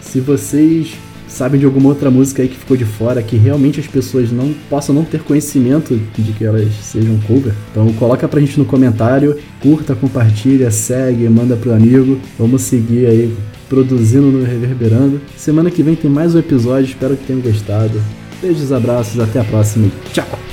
se 0.00 0.20
vocês 0.20 0.94
sabem 1.34 1.58
de 1.58 1.66
alguma 1.66 1.88
outra 1.88 2.10
música 2.10 2.42
aí 2.42 2.48
que 2.48 2.56
ficou 2.56 2.76
de 2.76 2.84
fora, 2.84 3.22
que 3.22 3.36
realmente 3.36 3.80
as 3.80 3.86
pessoas 3.86 4.30
não 4.30 4.54
possam 4.70 4.94
não 4.94 5.04
ter 5.04 5.20
conhecimento 5.22 6.00
de 6.16 6.32
que 6.32 6.44
elas 6.44 6.72
sejam 6.74 7.18
cover, 7.26 7.52
então 7.70 7.92
coloca 7.94 8.28
pra 8.28 8.40
gente 8.40 8.58
no 8.58 8.64
comentário, 8.64 9.36
curta, 9.60 9.94
compartilha, 9.94 10.70
segue, 10.70 11.28
manda 11.28 11.56
pro 11.56 11.72
amigo. 11.72 12.18
Vamos 12.38 12.62
seguir 12.62 13.06
aí 13.06 13.34
produzindo 13.68 14.26
no 14.26 14.44
Reverberando. 14.44 15.20
Semana 15.36 15.70
que 15.70 15.82
vem 15.82 15.96
tem 15.96 16.10
mais 16.10 16.34
um 16.34 16.38
episódio, 16.38 16.86
espero 16.86 17.16
que 17.16 17.26
tenham 17.26 17.42
gostado. 17.42 18.00
Beijos, 18.40 18.72
abraços, 18.72 19.18
até 19.20 19.40
a 19.40 19.44
próxima 19.44 19.90
tchau! 20.12 20.43